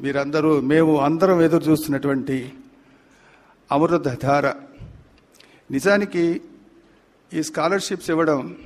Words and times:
మీరందరూ 0.00 0.60
మేము 0.60 0.98
అందరం 0.98 1.42
ఎదురు 1.42 1.64
చూస్తున్నటువంటి 1.64 2.52
అమృతధార. 3.72 4.48
నిజానికి 5.70 6.40
ఈ 7.34 7.42
స్కాలర్షిప్స్ 7.42 8.10
ఇవ్వడం 8.10 8.56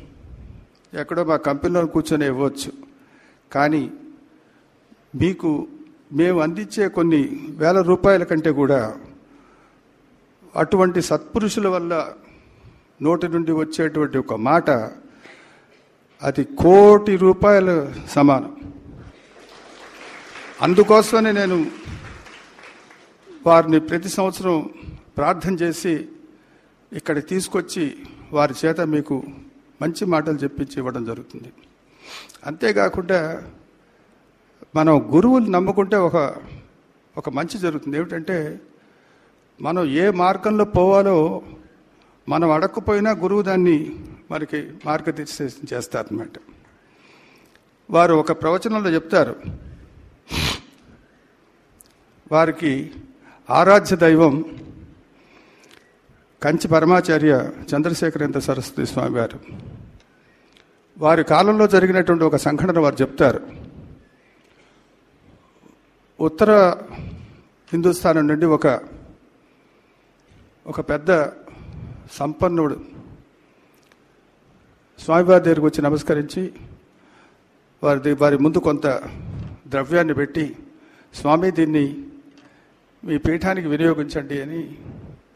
ఎక్కడో 0.95 1.25
మా 1.25 1.37
కంపెనీలో 1.37 1.87
కూర్చొని 1.87 2.27
ఇవ్వచ్చు. 2.27 2.73
కానీ 3.53 3.91
మీకు 5.15 5.67
మేము 6.13 6.41
అందించే 6.41 6.89
కొన్ని 6.89 7.41
వేల 7.51 7.81
రూపాయల 7.81 8.25
కంటే 8.25 8.51
కూడా 8.51 8.97
అటువంటి 10.57 11.03
సత్పురుషుల 11.03 11.69
వల్ల 11.69 12.13
నోటి 13.03 13.29
నుండి 13.29 13.53
వచ్చేటువంటి 13.53 14.19
ఒక 14.19 14.35
మాట 14.35 14.71
అది 16.23 16.45
కోటి 16.45 17.17
రూపాయల 17.17 17.93
సమానం. 18.09 18.64
అందుకోసమనే 20.63 21.33
నేను 21.33 21.71
వారిని 23.47 23.81
ప్రతి 23.81 24.09
సంవత్సరం 24.09 24.71
ప్రార్థన 25.17 25.55
చేసి 25.55 26.09
ఇక్కడ 26.93 27.29
తీసుకొచ్చి 27.29 27.97
వారి 28.33 28.55
చేత 28.67 28.81
మీకు 28.81 29.23
మంచి 29.83 30.05
మాటలు 30.05 30.39
చెప్పించి 30.39 30.75
ఇవ్వడం 30.77 31.05
జరుగుతుంది. 31.05 31.53
అంతేకాకుండా 32.47 33.43
మనం 34.77 35.15
గురువులు 35.15 35.51
నమ్ముకుంటే 35.51 35.97
ఒక 35.97 36.35
ఒక 37.17 37.29
మంచి 37.29 37.59
జరుగుతుంది. 37.59 37.97
ఏమిటంటే 37.97 38.61
మనం 39.61 39.85
ఏ 39.85 40.11
మార్గంలో 40.11 40.65
పోవాలో 40.65 41.43
మనం 42.29 42.51
అడగకపోయినా 42.51 43.11
గురువు 43.11 43.43
దాన్ని 43.43 43.97
మనకి 44.31 44.71
మార్గదర్శనం 44.87 45.67
చేస్తారనమాట 45.73 46.33
వారు 47.91 48.15
ఒక 48.15 48.33
ప్రవచనంలో 48.33 48.91
చెప్తారు. 48.91 49.37
వారికి 52.33 52.93
ఆరాధ్య 53.51 53.97
దైవం 53.97 54.45
కంచి 56.43 56.69
పరమాచార్య 56.69 57.51
చంద్రశేఖరేంద్ర 57.75 58.41
సరస్వతి 58.41 58.87
స్వామి 58.87 59.17
గారు. 59.17 59.41
వారి 60.99 61.25
కాలంలో 61.25 61.67
జరిగినటువంటి 61.67 62.25
ఒక 62.25 62.37
సంఘటన 62.37 62.79
వారు 62.79 62.97
చెప్తారు. 63.01 63.41
ఉత్తర 66.21 66.77
హిందుస్థానం 67.73 68.27
నుండి 68.27 68.47
ఒక 68.47 68.81
ఒక 70.67 70.81
పెద్ద 70.81 71.25
సంపన్నుడు 72.13 72.85
స్వామివారి 74.99 75.45
దగ్గరికి 75.45 75.67
వచ్చి 75.67 75.83
నమస్కరించి 75.83 76.53
వారి 77.83 78.13
వారి 78.13 78.39
ముందు 78.39 78.59
కొంత 78.59 78.87
ద్రవ్యాన్ని 79.67 80.15
పెట్టి 80.15 80.57
స్వామి 81.15 81.51
దీన్ని 81.51 82.07
మీ 83.05 83.19
పీఠానికి 83.19 83.69
వినియోగించండి 83.69 84.43
అని 84.43 84.79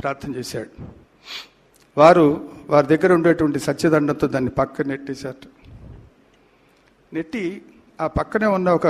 ప్రార్థన 0.02 0.34
చేశాడు. 0.34 0.86
వారు 1.98 2.50
వారి 2.70 2.86
దగ్గర 2.86 3.12
ఉండేటువంటి 3.12 3.58
సత్యదండంతో 3.58 4.26
దాన్ని 4.26 4.50
పక్క 4.50 4.82
నెట్టేశారు. 4.82 5.48
నెట్టి 7.14 7.62
ఆ 8.00 8.06
పక్కనే 8.06 8.46
ఉన్న 8.46 8.70
ఒక 8.70 8.86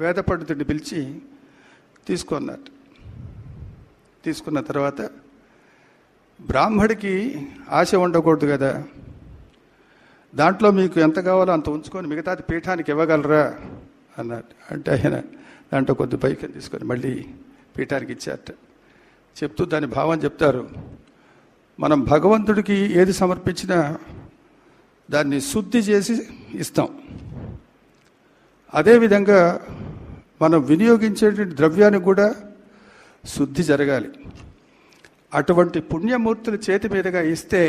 వేద 0.00 0.14
పండితుడిని 0.14 0.64
పిలిచి 0.64 1.18
తీసుకున్నారు 2.06 2.60
తీసుకున్న 4.24 4.60
తర్వాత 4.60 5.00
బ్రాహ్మడికి 6.40 7.46
ఆశ 7.70 7.94
ఉండకూడదు 7.94 8.46
కదా. 8.46 8.84
దాంట్లో 10.34 10.70
మీకు 10.70 11.00
ఎంత 11.00 11.18
కావాలో 11.20 11.52
అంత 11.52 11.68
ఉంచుకొని 11.68 12.08
మిగతాది 12.08 12.42
పీఠానికి 12.42 12.90
ఇవ్వగలరా? 12.90 13.58
అన్నాడు. 14.18 14.74
అంటే 14.74 14.90
ఆయన 14.90 15.22
దాంట్లో 15.72 15.94
కొద్ది 15.94 16.16
పైకి 16.16 16.46
తీసుకొని 16.46 16.84
మళ్ళీ 16.84 17.26
పీఠానికి 17.78 18.12
ఇచ్చారట. 18.12 18.50
చెప్తూ 19.36 19.64
దాని 19.64 19.86
భావం 19.86 20.18
చెప్తారు 20.24 20.70
మనం 21.80 22.04
భగవంతుడికి 22.04 22.74
ఏది 22.74 23.12
సమర్పించినా 23.12 23.98
దాన్ని 25.10 25.40
శుద్ధి 25.40 25.78
చేసి 25.78 26.14
ఇస్తాం. 26.54 26.88
అదేవిధంగా 28.74 29.40
మనం 30.42 30.62
వినియోగించేటువంటి 30.64 31.56
ద్రవ్యానికి 31.56 32.04
కూడా 32.04 32.34
శుద్ధి 33.26 33.62
జరగాలి. 33.62 34.10
అటువంటి 35.34 35.80
పుణ్యమూర్తుల 35.80 36.58
చేతి 36.70 36.88
మీదుగా 36.88 37.20
ఇస్తే 37.20 37.62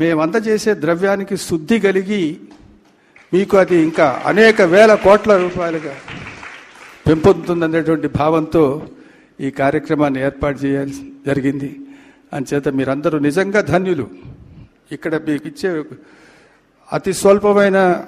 మేము 0.00 0.22
అందజేసే 0.22 0.74
ద్రవ్యానికి 0.74 1.36
శుద్ధి 1.36 1.80
కలిగి 1.80 2.40
మీకు 3.32 3.56
అది 3.56 3.76
ఇంకా 3.82 4.22
అనేక 4.26 4.62
వేల 4.62 4.94
కోట్ల 4.94 5.36
రూపాయలుగా 5.36 5.94
పెంపొందుతుందనేటువంటి 7.08 8.08
భావంతో 8.08 8.88
ఈ 9.40 9.50
కార్యక్రమాన్ని 9.50 10.20
ఏర్పాటు 10.20 10.58
చేయాల్సి 10.58 11.12
జరిగింది. 11.26 11.80
అంచేత 12.32 12.68
మీరందరూ 12.68 13.18
నిజంగా 13.18 13.60
ధన్యులు. 13.60 14.08
ఇక్కడ 14.92 15.16
మీకు 15.16 15.48
ఇచ్చే 15.48 15.84
అతి 16.92 17.12
స్వల్పమైన 17.12 18.04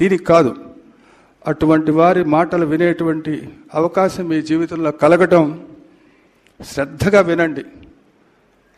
దీనికి 0.00 0.24
కాదు. 0.24 0.56
అటువంటి 1.46 1.90
వారి 1.90 2.24
మాటలు 2.24 2.66
వినేటువంటి 2.66 3.48
అవకాశం 3.74 4.28
మీ 4.28 4.42
జీవితంలో 4.42 4.90
కలగటం 4.90 5.66
శ్రద్ధగా 6.62 7.20
వినండి. 7.20 7.64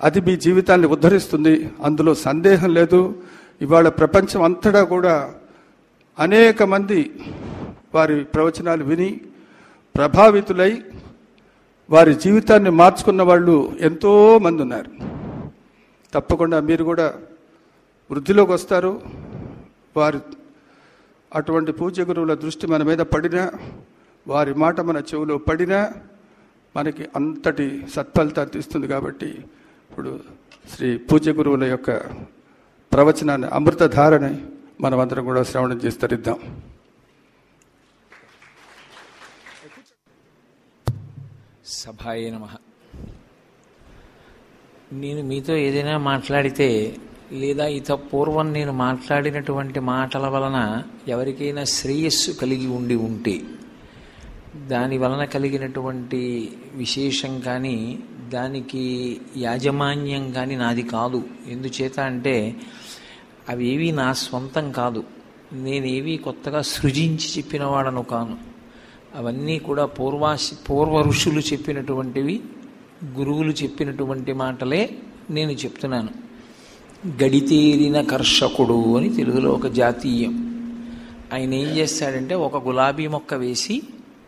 అది 0.00 0.20
మీ 0.20 0.36
జీవితాన్ని 0.36 0.86
ఉద్ధరిస్తుంది. 0.86 1.70
అందులో 1.84 2.14
సందేహం 2.14 2.74
లేదు. 2.74 3.22
ఇవాళ 3.62 3.88
ప్రపంచం 3.88 4.42
అంతటా 4.42 4.84
కూడా 4.84 5.34
అనేక 6.18 6.62
మంది 6.62 7.10
వారి 7.94 8.24
ప్రవచనాలు 8.24 8.84
విని 8.84 9.20
ప్రభావితులై 9.94 10.82
వారి 11.90 12.14
జీవితాన్ని 12.14 12.70
మార్చుకున్న 12.70 13.22
వాళ్ళు 13.22 13.72
ఎంతో 13.80 14.38
మంది 14.38 14.62
ఉన్నారు. 14.62 14.90
తప్పకుండా 16.12 16.60
మీరు 16.60 16.84
కూడా 16.84 17.14
వృద్ధిలోకి 18.10 18.52
వస్తారు. 18.52 19.02
వారి 19.96 20.18
అటువంటి 21.34 21.72
పూజ 21.72 22.00
గురువుల 22.00 22.34
దృష్టి 22.34 22.66
మన 22.66 22.82
మీద 22.82 22.98
పడినా 22.98 23.52
వారి 24.26 24.54
మాట 24.54 24.80
మన 24.80 24.96
చెవిలో 24.96 25.38
పడినా 25.38 25.92
మనకి 26.76 27.08
అంతటి 27.16 27.82
సత్ఫలితాన్ని 27.94 28.58
ఇస్తుంది 28.58 28.88
కాబట్టి 28.88 29.30
ఇప్పుడు 29.90 30.20
శ్రీ 30.74 30.98
పూజ 30.98 31.28
గురువుల 31.28 31.64
యొక్క 31.64 31.90
ప్రవచనాన్ని 32.92 33.48
అమృతధారని 33.48 34.34
మనమందరం 34.80 35.24
కూడా 35.24 35.42
శ్రవణం 35.42 35.78
చేసి 35.78 35.98
తరిద్దాం. 35.98 36.38
సభాయ 41.70 42.30
నమ. 42.30 42.48
నేను 44.92 45.22
మీతో 45.22 45.56
ఏదైనా 45.56 45.98
మాట్లాడితే 45.98 46.96
లేదా 47.32 47.66
ఇత 47.66 47.92
పూర్వం 47.92 48.52
నేను 48.52 48.72
మాట్లాడినటువంటి 48.72 49.80
మాటల 49.80 50.26
వలన 50.26 50.82
ఎవరికైనా 51.08 51.64
శ్రేయస్సు 51.64 52.30
కలిగి 52.30 52.66
ఉండి 52.66 52.94
ఉంటే 52.94 53.40
దాని 54.66 54.98
వలన 54.98 55.24
కలిగినటువంటి 55.24 56.52
విశేషం 56.74 57.40
కానీ 57.40 57.98
దానికి 58.28 59.20
యాజమాన్యం 59.36 60.30
కానీ 60.30 60.56
నాది 60.56 60.82
కాదు. 60.82 61.24
ఎందుచేత 61.46 62.00
అంటే 62.00 62.56
అవేవి 63.48 63.92
నా 63.92 64.12
స్వంతం 64.12 64.72
కాదు. 64.72 65.04
నేనేవి 65.52 66.16
కొత్తగా 66.16 66.62
సృజించి 66.62 67.38
చెప్పినవాడను 67.38 68.02
కాను. 68.02 68.49
అవన్నీ 69.14 69.58
కూడా 69.58 69.84
పూర్వాసి 69.86 70.54
పూర్వ 70.54 71.02
ఋషులు 71.02 71.40
చెప్పినటువంటివి 71.40 72.40
గురువులు 73.04 73.50
చెప్పినటువంటి 73.50 74.32
మాటలే 74.32 74.98
నేను 75.30 75.50
చెప్తున్నాను. 75.50 76.08
గడితేరిన 77.08 78.00
కర్షకుడు 78.00 78.96
అని 78.96 79.14
తెలుగులో 79.14 79.50
ఒక 79.50 79.66
జాతీయం. 79.66 80.34
ఆయన 81.32 81.54
ఏం 81.54 81.68
చేస్తాడంటే 81.68 82.34
ఒక 82.34 82.66
గులాబీ 82.66 83.06
మొక్క 83.06 83.34
వేసి 83.34 83.82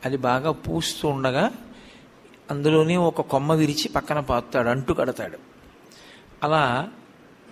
అది 0.05 0.17
బాగా 0.17 0.53
పూస్తూ 0.53 1.09
ఉండగా 1.09 1.53
అందులోనే 2.51 2.97
ఒక 2.97 3.21
కొమ్మ 3.21 3.53
విరిచి 3.53 3.89
పక్కన 3.89 4.21
పాతాడు 4.21 4.69
అంటు 4.69 4.93
కడతాడు. 4.93 5.39
అలా 6.43 6.89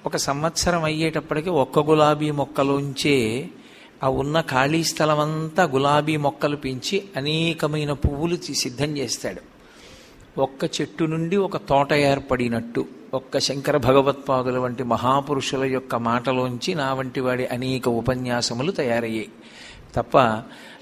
ఒక 0.07 0.17
సంవత్సరం 0.17 0.85
అయ్యేటప్పటికి 0.85 1.51
ఒక్క 1.51 1.79
గులాబీ 1.79 2.31
మొక్కలోంచే 2.31 3.49
ఆ 4.05 4.09
ఉన్న 4.09 4.41
ఖాళీ 4.41 4.85
స్థలం 4.85 5.21
అంతా 5.21 5.65
గులాబీ 5.65 6.17
మొక్కలు 6.17 6.57
పెంచి 6.57 7.05
అనేకమైన 7.17 7.93
పువ్వులు 7.93 8.37
సిద్ధం 8.37 8.97
చేస్తాడు. 8.99 9.61
ఒక్క 10.41 10.81
చెట్టు 10.81 11.05
నుండి 11.05 11.37
ఒక 11.37 11.57
తోట 11.57 11.93
ఏర్పడినట్టు 11.93 12.87
ఒక్క 13.15 13.39
శంకర 13.39 13.77
భగవత్పాదుల 13.77 14.59
వంటి 14.59 14.83
మహాపురుషుల 14.83 15.65
యొక్క 15.65 15.95
మాటలోంచి 15.95 16.75
నా 16.75 16.95
వంటి 16.95 17.21
వాడి 17.21 17.47
అనేక 17.47 17.89
ఉపన్యాసములు 17.89 18.73
తయారయ్యాయి. 18.73 19.29
తప్ప 19.95 20.19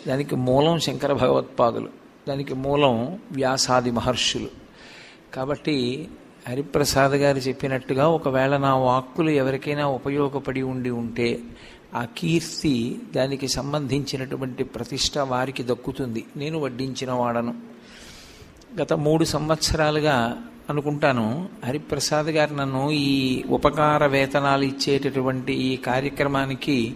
దానికి 0.08 0.36
మూలం 0.36 0.78
శంకర 0.78 1.12
భగవత్పాదులు 1.12 1.88
దానికి 2.28 2.54
మూలం 2.54 3.18
వ్యాసాది 3.32 3.90
మహర్షులు. 3.90 4.48
కాబట్టి 5.34 6.08
హరిప్రసాద్ 6.48 7.12
గారు 7.12 7.38
చెప్పినట్టుగా 7.38 8.08
ఒకవేళ 8.08 8.56
నా 8.56 8.74
వాక్కులు 8.74 9.30
ఎవరికైనా 9.30 9.86
ఉపయోగపడి 9.86 10.62
ఉండి 10.62 10.90
ఉంటే 10.90 11.40
ఆ 11.94 12.06
కీర్తి 12.18 12.98
దానికి 13.14 13.48
సంబంధించినటువంటి 13.48 14.64
ప్రతిష్ట 14.64 15.18
వారికి 15.18 15.62
దక్కుతుంది. 15.62 16.24
నేను 16.36 16.58
వడ్డించిన 16.58 17.10
వాడను. 17.10 17.54
గత 18.82 18.92
మూడు 18.92 19.24
సంవత్సరాలుగా 19.24 20.42
అనుకుంటాను 20.70 21.48
హరిప్రసాద్ 21.66 22.26
గారు 22.26 22.54
నన్ను 22.54 22.90
ఈ 22.90 23.42
ఉపకార 23.48 24.06
వేతనాలు 24.06 24.64
ఇచ్చేటటువంటి 24.64 25.52
ఈ 25.52 25.76
కార్యక్రమానికి 25.76 26.94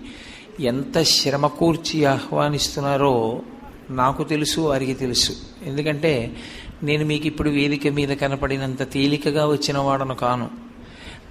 ఎంత 0.60 1.02
శ్రమ 1.02 1.46
కూర్చి 1.46 2.04
ఆహ్వానిస్తున్నారో 2.04 3.42
నాకు 3.90 4.24
తెలుసు 4.24 4.60
వారికి 4.60 4.94
తెలుసు. 4.94 5.32
ఎందుకంటే 5.62 6.36
నేను 6.82 7.04
మీకు 7.04 7.26
ఇప్పుడు 7.26 7.50
వేదిక 7.50 7.86
మీద 7.86 8.08
కనపడినంత 8.08 8.90
తేలికగా 8.90 9.46
వచ్చిన 9.46 9.78
వాడను 9.78 10.14
కాను. 10.14 10.50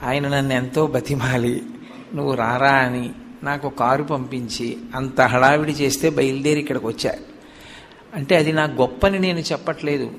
ఆయన 0.03 0.27
నన్ను 0.27 0.53
ఎంతో 0.53 0.87
బతిమాలి. 0.87 1.63
నువ్వు 2.15 2.35
రారా 2.35 2.71
అని 2.71 3.09
నాకు 3.43 3.69
కారు 3.69 4.03
పంపించి 4.03 4.77
అంత 4.95 5.21
హడావిడి 5.21 5.71
చేస్తే 5.71 6.09
బయలుదేరి 6.09 6.59
ఇక్కడికి 6.59 6.87
వచ్చా. 6.87 7.13
అంటే 8.15 8.35
అది 8.35 8.51
నా 8.51 8.63
గొప్పని 8.63 9.19
నేను 9.19 9.39
చెప్పట్లేదు. 9.39 10.11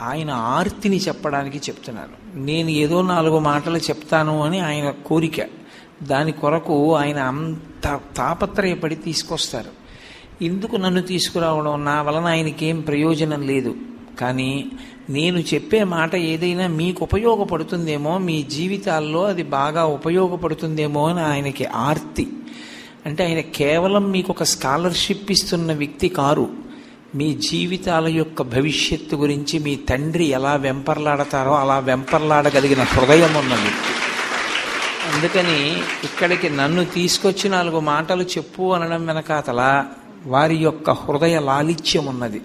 ఆయన 0.00 0.30
ఆర్తిని 0.30 0.96
చెప్పడానికి 0.96 1.58
చెప్తున్నాను 1.58 2.38
నేను 2.38 2.68
ఏదో 2.68 3.02
నాలుగు 3.02 3.38
మాటలు 3.38 3.78
చెప్తాను 3.78 4.42
అని 4.42 4.60
ఆయన 4.60 4.90
కోరిక. 4.90 5.46
దాని 6.02 6.32
కొరకు 6.32 6.94
ఆయన 6.94 7.18
అంత 7.18 8.00
తాపత్రయపడి 8.16 8.94
తీసుకొస్తారు. 8.94 9.82
ఎందుకు 10.44 10.76
నన్ను 10.76 11.02
తీసుకురావడం 11.02 11.84
నా 11.84 12.02
వలన 12.02 12.24
ఆయనకేం 12.24 12.80
ప్రయోజనం 12.80 13.46
లేదు. 13.46 13.74
కానీ 14.20 14.70
నేను 15.10 15.38
చెప్పే 15.38 15.84
మాట 15.84 16.16
ఏదైనా 16.16 16.66
మీకు 16.66 17.02
ఉపయోగపడుతుందేమో 17.02 18.18
మీ 18.18 18.42
జీవితాల్లో 18.42 19.24
అది 19.24 19.42
బాగా 19.42 19.84
ఉపయోగపడుతుందేమో 19.84 21.08
అని 21.08 21.20
ఆయనకి 21.20 21.64
ఆర్తి. 21.64 22.28
అంటే 23.06 23.24
ఆయన 23.24 23.40
కేవలం 23.40 24.10
మీకు 24.10 24.30
ఒక 24.32 24.42
స్కాలర్షిప్ 24.42 25.32
ఇస్తున్న 25.32 25.72
వ్యక్తి 25.72 26.08
కారు. 26.08 26.50
మీ 27.14 27.34
జీవితాల 27.34 28.08
యొక్క 28.08 28.42
భవిష్యత్తు 28.42 29.16
గురించి 29.16 29.58
మీ 29.58 29.76
తండ్రి 29.76 30.24
ఎలా 30.24 30.54
వెంపర్లాడతారో 30.54 31.54
అలా 31.54 31.78
వెంపర్లాడగలిగిన 31.78 32.82
హృదయం 32.82 33.34
ఉన్న 33.34 33.54
వ్యక్తి. 33.54 33.92
అందుకని 35.14 35.70
ఇక్కడికి 36.04 36.50
నన్ను 36.50 36.84
తీసుకొచ్చి 36.84 37.50
నాలుగు 37.50 37.80
మాటలు 37.80 38.22
చెప్పు 38.22 38.72
అనడం 38.72 39.06
వెనకాతల 39.06 39.84
వారి 40.26 40.56
యొక్క 40.56 40.90
హృదయ 40.90 41.38
లాలిత్యం 41.38 42.06
ఉన్నది. 42.06 42.42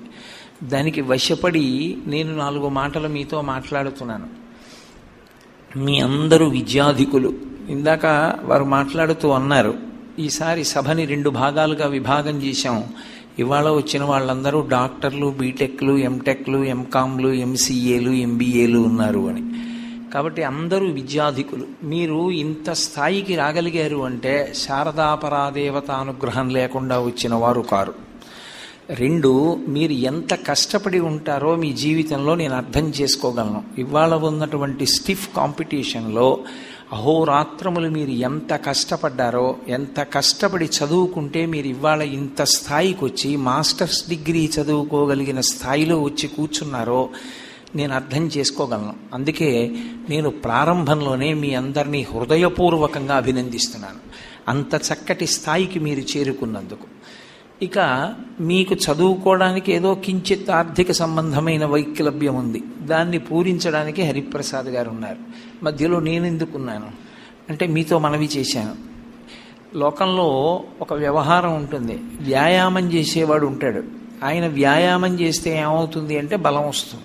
దానికి 0.63 1.01
వశపడి 1.01 1.98
నేను 2.07 2.38
నాలుగు 2.38 2.69
మాటలు 2.69 3.07
మీతో 3.07 3.42
మాట్లాడుతున్నాను. 3.42 4.27
మీ 5.80 6.00
అందరూ 6.00 6.48
విద్యాధికులు. 6.48 7.33
ఇందాక 7.69 8.06
వారు 8.44 8.63
మాట్లాడుతూ 8.63 9.30
అన్నారు 9.30 9.87
ఈసారి 10.19 10.64
సభని 10.64 11.06
రెండు 11.06 11.30
భాగాలుగా 11.30 11.88
విభాగం 11.88 12.42
చేశాం. 12.42 12.84
ఇవాళ 13.40 13.69
వచ్చిన 13.69 14.04
వాళ్ళందరూ 14.04 14.68
డాక్టర్లు 14.68 15.36
బీటెక్లు 15.40 15.98
ఎంటెక్లు 15.98 16.64
ఎంకామ్లు 16.64 17.30
ఎంసీఏలు 17.30 18.12
ఎంబీఏలు 18.12 18.80
ఉన్నారు 18.80 19.30
అని. 19.30 19.44
కాబట్టి 20.14 20.44
అందరూ 20.44 20.86
విద్యాధికులు. 20.88 21.68
మీరు 21.84 22.31
ఇంత 22.31 22.72
స్థాయికి 22.72 23.36
రాగలిగారు 23.36 23.98
అంటే 23.98 24.54
శారదాపరాదేవతానుగ్రహం 24.56 26.50
లేకుండా 26.50 27.00
వచ్చిన 27.00 27.34
వారు 27.34 27.62
కారు. 27.62 27.94
రెండు 28.90 29.60
మీరు 29.68 29.92
ఎంత 29.92 30.34
కష్టపడి 30.34 31.00
ఉంటారో 31.00 31.56
మీ 31.56 31.74
జీవితంలో 31.74 32.36
నేను 32.36 32.56
అర్థం 32.56 32.90
చేసుకోగలను. 32.90 33.64
ఇవాళ 33.78 34.14
ఉన్నటువంటి 34.14 34.86
స్టిఫ్ 34.86 35.36
కాంపిటీషన్లో 35.36 36.40
అహోరాత్రములు 36.94 37.89
మీరు 37.89 38.10
ఎంత 38.10 38.54
కష్టపడ్డారో 38.54 39.56
ఎంత 39.68 40.00
కష్టపడి 40.00 40.66
చదువుకుంటే 40.66 41.45
మీరు 41.45 41.68
ఇవాళ 41.68 42.01
ఇంత 42.01 42.44
స్థాయికి 42.44 43.06
వచ్చి 43.06 43.36
మాస్టర్స్ 43.36 44.10
డిగ్రీ 44.10 44.50
చదువుకోగలిగిన 44.60 45.39
స్థాయిలో 45.39 46.01
వచ్చి 46.01 46.28
కూర్చున్నారో 46.28 47.10
నేను 47.75 47.94
అర్థం 47.94 48.28
చేసుకోగలను. 48.38 48.94
అందుకే 49.13 49.75
నేను 50.10 50.30
ప్రారంభంలోనే 50.30 51.34
మీ 51.34 51.54
అందరినీ 51.54 52.07
హృదయపూర్వకంగా 52.13 53.16
అభినందిస్తున్నాను. 53.16 54.00
అంత 54.48 54.75
చక్కటి 54.75 55.28
స్థాయికి 55.28 55.80
మీరు 55.80 56.00
చేరుకున్నందుకు. 56.00 56.88
ఇక 57.62 57.80
మీకు 58.40 58.75
చదువుకోవడానికి 58.75 59.74
ఏదో 59.74 59.95
కించిత్ 59.95 60.50
ఆర్థిక 60.50 60.92
సంబంధమైన 60.92 61.66
వైక్లభ్యం 61.66 62.36
ఉంది. 62.36 62.63
దాన్ని 62.81 63.19
పూరించడానికి 63.19 64.07
హరిప్రసాద్ 64.07 64.66
గారు 64.66 64.90
ఉన్నారు 64.90 65.47
మధ్యలో 65.63 66.00
నేను 66.00 66.25
ఎందుకున్నాను 66.25 66.88
అంటే 67.50 67.68
మీతో 67.68 68.00
మనవి 68.00 68.25
చేశాను. 68.25 68.75
లోకంలో 69.77 70.63
ఒక 70.81 70.94
వ్యవహారం 70.94 71.56
ఉంటుంది. 71.56 72.01
వ్యాయామం 72.21 72.94
చేసేవాడు 72.94 73.48
ఉంటాడు. 73.48 73.83
ఆయన 74.25 74.48
వ్యాయామం 74.48 75.19
చేస్తే 75.19 75.57
ఏమవుతుంది 75.57 76.19
అంటే 76.19 76.36
బలం 76.36 76.68
వస్తుంది. 76.68 77.04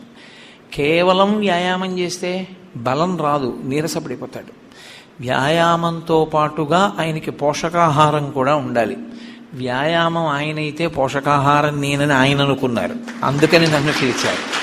కేవలం 0.74 1.38
వ్యాయామం 1.38 1.98
చేస్తే 1.98 2.48
బలం 2.76 3.18
రాదు 3.18 3.60
నీరసపడిపోతాడు. 3.64 4.52
వ్యాయామంతో 5.20 6.24
పాటుగా 6.24 6.96
ఆయనకి 6.98 7.30
పోషకాహారం 7.30 8.30
కూడా 8.30 8.54
ఉండాలి. 8.54 8.96
వ్యాయామం 9.54 10.26
ఆయన 10.26 10.56
అయితే 10.56 10.86
పోషకాహారం 10.86 11.80
నేనని 11.80 12.12
ఆయన 12.12 12.42
అనుకున్నారు. 12.42 12.94
అందుకని 13.24 13.66
నన్ను 13.66 13.92
పిలిచారు. 13.92 14.61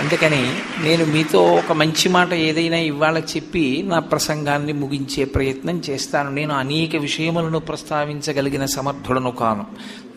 అందుకని 0.00 0.54
నేను 0.82 1.04
మీతో 1.04 1.42
ఒక 1.42 1.72
మంచి 1.72 2.08
మాట 2.08 2.34
ఏదైనా 2.34 2.76
ఇవాళ 2.76 3.18
చెప్పి 3.18 3.82
నా 3.86 3.98
ప్రసంగాన్ని 3.98 4.72
ముగించే 4.72 5.24
ప్రయత్నం 5.24 5.82
చేస్తాను. 5.90 6.30
నేను 6.30 6.54
అనేక 6.54 6.96
విషయములను 6.96 7.58
ప్రస్తావించగలిగిన 7.58 8.66
సమర్థుడను 8.66 9.30
కాను. 9.30 9.66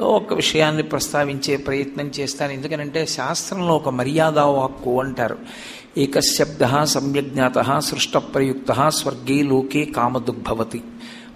ఒక 0.03 0.33
విషయాన్ని 0.33 0.83
ప్రస్తావించే 0.83 1.57
ప్రయత్నం 1.57 2.07
చేస్తాను. 2.07 2.51
ఎందుకనంటే 2.51 3.06
శాస్త్రంలో 3.06 3.75
ఒక 3.75 3.89
మర్యాద 3.89 4.39
వాక్కు 4.39 5.00
అంటారు. 5.00 5.38
ఏకశబ్ద 5.97 6.83
సమ్యజ్ఞాత 6.83 7.80
సృష్ట 7.80 8.18
ప్రయుక్త 8.18 8.89
స్వర్గే 8.89 9.44
లోకే 9.44 9.85
కామదుగ్భవతి. 9.85 10.81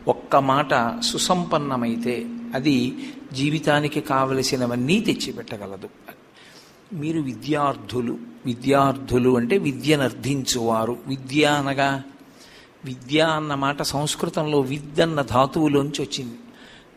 ఒక్క 0.07 0.35
మాట 0.35 1.01
సుసంపన్నమైతే 1.01 2.25
అది 2.55 2.93
జీవితానికి 3.33 4.01
కావలసినవన్నీ 4.01 4.99
తెచ్చిపెట్టగలదు. 4.99 5.89
మీరు 6.93 7.21
విద్యార్థులు 7.21 8.17
విద్యార్థులు 8.45 9.37
అంటే 9.37 9.57
విద్యనర్థించువారు. 9.57 10.97
విద్య 11.07 11.45
అనగా 11.45 12.03
విద్య 12.85 13.21
అన్న 13.21 13.53
మాట 13.53 13.81
సంస్కృతంలో 13.81 14.59
విద్యన్న 14.59 15.21
ధాతువులోంచి 15.21 16.01
వచ్చింది. 16.01 16.35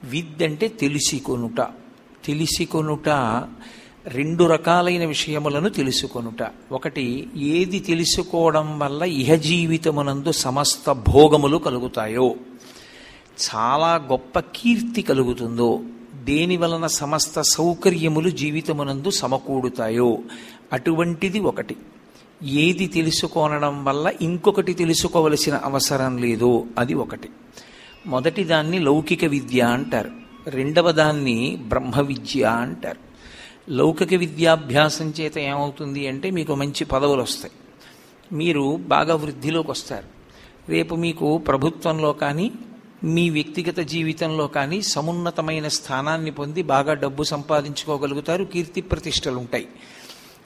విద్య 0.04 0.46
అంటే 0.46 0.68
తెలిసి 0.68 1.18
కొనుట 1.18 1.60
తెలిసి 2.24 2.64
కొనుట 2.64 3.08
రెండు 4.06 4.44
రకాలైన 4.44 5.04
విషయములను 5.04 5.68
తెలుసుకొనుట. 5.68 6.48
ఒకటి 6.72 7.28
ఏది 7.36 7.80
తెలుసుకోవడం 7.80 8.78
వల్ల 8.78 9.02
ఇహ 9.02 9.34
జీవితమునందు 9.34 10.32
సమస్త 10.32 10.92
భోగములు 10.92 11.56
కలుగుతాయో. 11.56 12.34
చాలా 13.40 13.94
గొప్ప 13.94 14.40
కీర్తి 14.40 15.02
కలుగుతుందో. 15.02 15.80
దేని 16.30 16.56
వలన 16.56 16.86
సమస్త 16.86 17.40
సౌకర్యములు 17.40 18.30
జీవితమునందు 18.30 19.10
సమకూడుతాయో? 19.10 20.18
అటువంటిది 20.72 21.40
ఒకటి. 21.40 21.76
ఏది 22.42 22.86
తెలుసుకోనడం 22.86 23.84
వల్ల 23.84 24.12
ఇంకొకటి 24.20 24.74
తెలుసుకోవలసిన 24.74 25.54
అవసరం 25.54 26.18
లేదో 26.18 26.66
అది 26.78 26.94
ఒకటి. 26.94 27.28
మొదటి 28.06 28.44
దాన్ని 28.44 28.78
లౌకిక 28.78 29.24
విద్య 29.24 29.60
అంటారు. 29.60 30.10
రెండవ 30.46 30.90
దాన్ని 30.90 31.56
బ్రహ్మ 31.68 32.00
విద్య 32.00 32.44
అంటారు. 32.44 32.98
లౌకిక 33.70 34.14
విద్యాభ్యాసం 34.14 35.14
చేత 35.20 35.38
ఏమవుతుంది 35.38 36.08
అంటే 36.08 36.30
మీకు 36.30 36.54
మంచి 36.54 36.84
పదవులు 36.84 37.22
వస్తాయి. 37.22 37.52
మీరు 38.32 38.76
బాగా 38.76 39.14
వృద్ధిలోకి 39.14 39.70
వస్తారు. 39.70 40.06
రేపు 40.68 40.94
మీకు 40.94 41.38
ప్రభుత్వంలో 41.38 42.12
కానీ 42.12 42.52
మీ 43.04 43.30
వ్యక్తిగత 43.30 43.78
జీవితంలో 43.78 44.46
కానీ 44.46 44.82
సమున్నతమైన 44.82 45.68
స్థానాన్ని 45.68 46.30
పొంది 46.30 46.62
బాగా 46.62 46.94
డబ్బు 46.94 47.22
సంపాదించుకోగలుగుతారు 47.22 48.44
కీర్తి 48.44 48.80
ప్రతిష్టలు 48.80 49.36
ఉంటాయి 49.36 49.68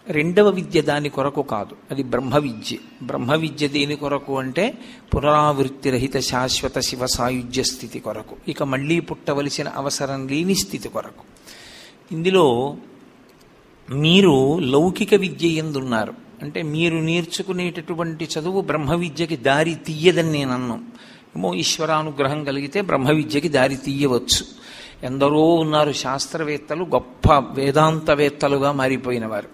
రెండవ 0.09 0.49
విద్య 0.49 0.83
దాని 0.83 1.09
కొరకు 1.09 1.43
కాదు 1.43 1.77
అది 1.91 2.03
బ్రహ్మ 2.03 2.39
విద్య. 2.39 2.77
బ్రహ్మ 3.03 3.35
విద్య 3.35 3.69
దేని 3.69 3.97
కొరకు 3.97 4.39
అంటే 4.39 4.75
పునరావృత్తి 5.15 5.91
రహిత 5.91 6.17
శాశ్వత 6.17 6.79
శివ 6.79 7.07
సాయుధ్య 7.07 7.63
స్థితి 7.63 8.01
కొరకు. 8.01 8.37
ఇక 8.49 8.63
మళ్ళీ 8.63 9.01
పుట్టవలసిన 9.01 9.69
అవసరం 9.69 10.29
లేని 10.29 10.55
స్థితి 10.55 10.89
కొరకు. 10.89 11.25
ఇందులో 12.13 12.77
మీరు 13.91 14.59
లౌకిక 14.59 15.15
విద్య 15.15 15.49
ఎందున్నారు? 15.49 16.15
అంటే 16.43 16.63
మీరు 16.63 16.97
నేర్చుకునేటటువంటి 16.97 18.29
చదువు 18.39 18.61
బ్రహ్మ 18.61 18.95
విద్యకి 18.95 19.37
దారి 19.37 19.75
తీయదని 19.75 20.33
నేను 20.33 20.53
అన్నాను 20.53 21.14
ఏమో 21.37 21.55
ఈశ్వరానుగ్రహం 21.55 22.45
కలిగితే 22.45 22.81
బ్రహ్మ 22.81 23.11
విద్యకి 23.11 23.49
దారి 23.49 23.77
తీయవచ్చు. 23.77 24.47
ఎందరో 25.03 25.55
ఉన్నారు 25.55 25.93
శాస్త్రవేత్తలు 25.93 26.85
గొప్ప 26.85 27.33
వేదాంతవేత్తలుగా 27.33 28.73
మారిపోయినవారు. 28.73 29.49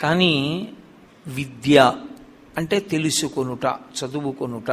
కానీ 0.00 0.68
విద్య 1.26 1.92
అంటే 2.58 2.80
తెలుసుకొనుట 2.80 3.66
చదువుకొనుట. 3.66 4.70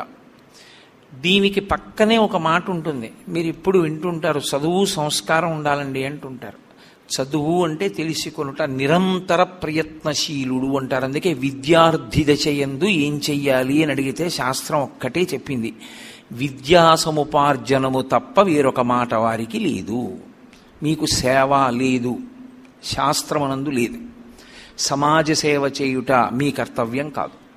దీనికి 1.14 1.60
పక్కనే 1.60 2.18
ఒక 2.18 2.36
మాట 2.36 2.70
ఉంటుంది 2.70 3.14
మీరు 3.30 3.48
ఇప్పుడు 3.48 3.80
వింటుంటారు 3.80 4.40
చదువు 4.40 4.86
సంస్కారం 4.86 5.52
ఉండాలండి 5.52 6.06
అంటుంటారు. 6.06 6.67
చదువు 7.08 7.64
అంటే 7.64 7.90
తెలుసుకొనుట 7.90 8.62
నిరంతర 8.62 9.44
ప్రయత్నశీలుడు 9.44 10.78
అంటారు. 10.78 11.06
అందుకే 11.06 11.34
విద్యార్థి 11.34 12.26
దశయందు 12.34 12.86
ఏం 12.86 13.22
చెయ్యాలి 13.30 13.84
అని 13.84 13.92
అడిగితే 13.92 14.30
శాస్త్రం 14.30 14.82
ఒక్కటే 14.82 15.22
చెప్పింది. 15.22 15.74
విద్యా 16.32 16.96
సముపార్జనము 16.96 18.02
తప్ప 18.02 18.42
వేరొక 18.42 18.80
మాట 18.80 19.14
వారికి 19.14 19.60
లేదు. 19.60 20.14
మీకు 20.84 21.06
సేవ 21.06 21.70
లేదు. 21.70 22.18
శాస్త్రమనందు 22.84 23.70
లేదు. 23.70 23.98
సమాజ 24.78 25.32
సేవ 25.32 25.68
చేయుట 25.68 26.12
మీ 26.12 26.52
కర్తవ్యం 26.52 27.10
కాదు. 27.10 27.48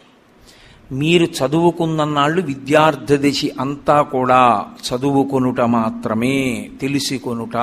మీరు 0.95 1.25
చదువుకున్నన్నాళ్ళు 1.25 2.43
విద్యార్థి 2.43 3.31
దశ 3.31 3.45
అంతా 3.61 4.03
కూడా 4.03 4.67
చదువుకొనుట 4.89 5.61
మాత్రమే 5.61 6.71
తెలిసికొనుట. 6.81 7.57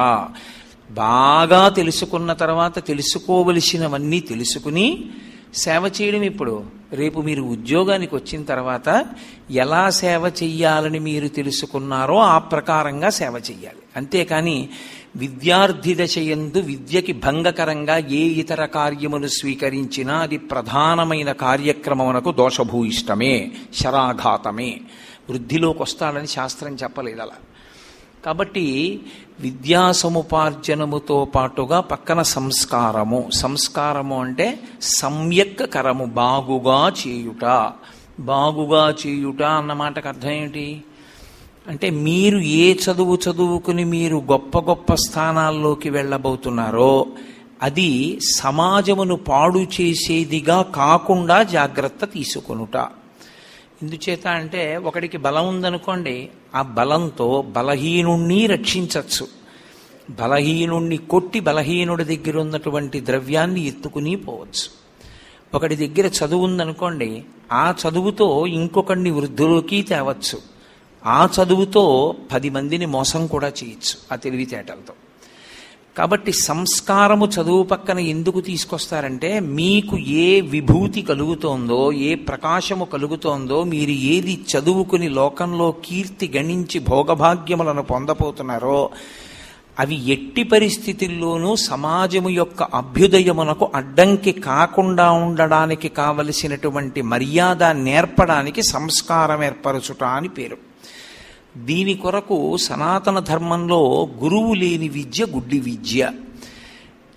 బాగా 0.98 1.70
తెలుసుకున్న 1.70 2.34
తర్వాత 2.34 2.86
తెలుసుకోవలసినవన్నీ 2.86 4.20
తెలుసుకుని 4.20 5.06
సేవ 5.54 5.92
చేయడం 6.02 6.22
ఇప్పుడు. 6.22 6.64
రేపు 6.94 7.20
మీరు 7.20 7.44
ఉద్యోగానికి 7.44 8.16
వచ్చిన 8.16 8.44
తర్వాత 8.44 9.06
ఎలా 9.52 9.90
సేవ 9.90 10.28
చెయ్యాలని 10.28 11.00
మీరు 11.00 11.28
తెలుసుకున్నారో 11.28 12.20
ఆ 12.20 12.38
ప్రకారంగా 12.38 13.10
సేవ 13.10 13.42
చెయ్యాలి. 13.52 13.78
అంతేకాని 13.96 14.70
విద్యార్థి 15.16 15.96
దశయందు 15.96 16.60
విద్యకి 16.60 17.14
భంగకరంగా 17.14 17.98
ఏ 17.98 18.24
ఇతర 18.42 18.66
కార్యమును 18.66 19.28
స్వీకరించినా 19.28 20.16
అది 20.18 20.38
ప్రధానమైన 20.38 21.32
కార్యక్రమమునకు 21.32 22.32
దోషభూయిష్టమే 22.32 23.52
శరాఘాతమే. 23.74 24.82
వృద్ధిలోకి 25.30 25.82
వస్తాడని 25.82 26.28
శాస్త్రం 26.28 26.78
చెప్పలేదు 26.84 27.22
అలా. 27.22 27.36
కాబట్టి 28.26 29.00
విద్యా 29.40 29.92
సముపార్జనముతో 29.92 31.26
పాటుగా 31.26 31.80
పక్కన 31.80 32.22
సంస్కారము. 32.22 33.30
సంస్కారము 33.34 34.22
అంటే 34.22 34.60
సమ్యక్ 34.82 35.74
కరము 35.74 36.06
బాగుగా 36.06 36.94
చేయుట. 37.08 37.72
బాగుగా 38.20 38.96
చేయుట 39.08 39.44
అన్న 39.44 39.74
మాటకు 39.74 40.08
అర్థం 40.08 40.30
ఏమిటి? 40.30 40.84
అంటే 41.68 41.90
మీరు 41.90 42.38
ఏ 42.38 42.74
చదువు 42.74 43.16
చదువుకుని 43.16 43.84
మీరు 43.84 44.18
గొప్ప 44.18 44.60
గొప్ప 44.60 44.94
స్థానాల్లోకి 44.94 45.90
వెళ్ళబోతున్నారో 45.90 47.06
అది 47.62 48.20
సమాజమును 48.36 49.16
పాడు 49.16 49.60
చేసేదిగా 49.60 50.62
కాకుండా 50.62 51.44
జాగ్రత్త 51.44 52.06
తీసుకొనుట. 52.06 52.78
ఎందుచేత 53.84 54.28
అంటే 54.28 54.78
ఒకడికి 54.78 55.18
బలం 55.18 55.48
ఉందనుకోండి 55.48 56.30
ఆ 56.56 56.62
బలంతో 56.62 57.42
బలహీనుణ్ణి 57.42 58.46
రక్షించవచ్చు 58.48 59.28
బలహీనుణ్ణి 60.10 60.98
కొట్టి 60.98 61.40
బలహీనుడి 61.40 62.04
దగ్గర 62.04 62.38
ఉన్నటువంటి 62.38 63.06
ద్రవ్యాన్ని 63.06 63.68
ఎత్తుకుని 63.68 64.16
పోవచ్చు. 64.16 64.88
ఒకడి 65.54 65.76
దగ్గర 65.76 66.12
చదువు 66.26 66.46
ఉందనుకోండి 66.46 67.24
ఆ 67.52 67.74
చదువుతో 67.84 68.48
ఇంకొకడిని 68.48 69.12
వృద్ధిలోకి 69.12 69.82
తేవచ్చు. 69.82 70.42
ఆ 71.06 71.26
చదువుతో 71.26 72.16
పది 72.32 72.50
మందిని 72.50 72.86
మోసం 72.86 73.28
కూడా 73.28 73.48
చేయొచ్చు 73.48 73.98
ఆ 74.12 74.16
తెలివితేటలతో. 74.16 74.94
కాబట్టి 75.98 76.32
సంస్కారము 76.32 77.26
చదువు 77.26 77.64
పక్కన 77.64 78.00
ఎందుకు 78.00 78.42
తీసుకొస్తారంటే 78.42 79.40
మీకు 79.40 79.98
ఏ 79.98 80.42
విభూతి 80.42 81.02
కలుగుతోందో 81.02 81.92
ఏ 81.92 82.16
ప్రకాశము 82.16 82.86
కలుగుతోందో 82.86 83.64
మీరు 83.64 83.92
ఏది 83.92 84.46
చదువుకుని 84.52 85.10
లోకంలో 85.10 85.72
కీర్తి 85.86 86.32
గణించి 86.36 86.80
భోగభాగ్యములను 86.80 87.84
పొందపోతున్నారో 87.84 88.90
అవి 89.80 89.96
ఎట్టి 90.12 90.44
పరిస్థితుల్లోనూ 90.44 91.56
సమాజము 91.56 92.30
యొక్క 92.30 92.64
అభ్యుదయమునకు 92.64 93.72
అడ్డంకి 93.76 94.32
కాకుండా 94.32 95.12
ఉండడానికి 95.12 95.88
కావలసినటువంటి 95.88 97.02
మర్యాద 97.02 97.64
నేర్పడానికి 97.64 98.64
సంస్కారం 98.64 99.44
ఏర్పరచుట 99.44 100.04
అని 100.04 100.28
పేరు. 100.28 100.58
దీని 101.66 101.94
కొరకు 101.94 102.58
సనాతన 102.58 103.20
ధర్మంలో 103.20 104.10
గురువు 104.24 104.54
లేని 104.54 104.90
విద్య 104.90 105.26
గుడ్డి 105.26 105.60
విద్య. 105.60 106.12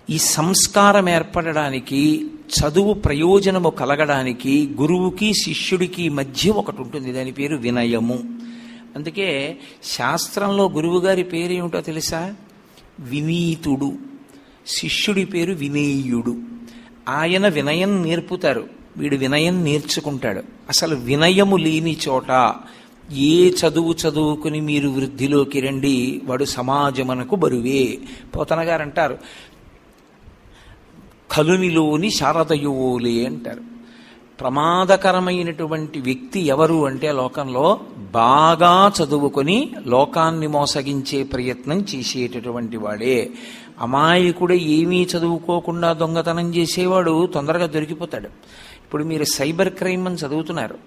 ఈ 0.09 0.17
సంస్కారం 0.17 1.09
ఏర్పడడానికి 1.09 2.27
చదువు 2.27 2.93
ప్రయోజనము 2.93 3.69
కలగడానికి 3.69 4.75
గురువుకి 4.81 5.33
శిష్యుడికి 5.33 6.09
మధ్య 6.09 6.49
ఒకటి 6.49 6.81
ఉంటుంది. 6.81 7.13
దాని 7.13 7.31
పేరు 7.31 7.55
వినయము. 7.55 8.19
అందుకే 8.95 9.57
శాస్త్రంలో 9.83 10.69
గురువుగారి 10.69 11.23
పేరు 11.23 11.51
ఏమిటో 11.51 11.81
తెలుసా? 11.81 12.33
వినీతుడు. 12.99 13.97
శిష్యుడి 14.67 15.25
పేరు 15.25 15.53
వినేయుడు. 15.53 16.37
ఆయన 17.09 17.47
వినయం 17.47 18.03
నేర్పుతారు. 18.03 18.69
వీడు 18.97 19.15
వినయం 19.15 19.63
నేర్చుకుంటాడు. 19.63 20.43
అసలు 20.69 20.95
వినయము 20.95 21.57
లేని 21.57 21.97
చోట 22.07 22.53
ఏ 23.11 23.51
చదువు 23.51 23.93
చదువుకుని 23.93 24.61
మీరు 24.61 24.89
వృద్ధిలోకి 24.89 25.59
రండి 25.59 26.21
వాడు 26.25 26.45
సమాజమునకు 26.45 27.35
బరువే. 27.35 27.97
పోతన 28.35 28.59
గారు 28.59 28.81
అంటారు 28.81 29.17
కలునిలోని 31.31 32.09
శారదయువులే 32.09 33.25
అంటారు. 33.25 33.71
ప్రమాదకరమైనటువంటి 34.39 35.99
వ్యక్తి 35.99 36.39
ఎవరు 36.39 36.85
అంటే 36.85 37.11
లోకంలో 37.11 37.79
బాగా 38.11 38.91
చదువుకొని 39.03 39.71
లోకాన్ని 39.87 40.47
మోసగించే 40.47 41.23
ప్రయత్నం 41.23 41.85
చేసేటటువంటి 41.95 42.77
వాడే. 42.77 43.29
అమాయకుడు 43.79 44.53
ఏమీ 44.53 45.03
చదువుకోకుండా 45.03 45.93
దొంగతనం 45.93 46.55
చేసేవాడు 46.55 47.25
తొందరగా 47.25 47.65
దొరికిపోతాడు. 47.65 48.27
ఇప్పుడు 48.83 49.03
మీరు 49.03 49.23
సైబర్ 49.23 49.69
క్రైమ్ 49.69 50.07
అని 50.07 50.15
చదువుతున్నారు. 50.15 50.77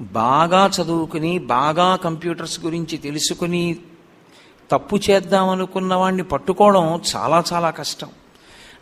బాగా 0.00 0.70
చదువుకుని 0.82 1.38
బాగా 1.38 1.96
కంప్యూటర్స్ 1.96 2.64
గురించి 2.64 2.98
తెలుసుకుని 2.98 3.76
తప్పు 4.70 4.96
చేద్దామనుకున్న 5.10 5.94
వాడిని 5.94 6.22
పట్టుకోవడం 6.22 7.02
చాలా 7.16 7.44
చాలా 7.52 7.70
కష్టం. 7.70 8.08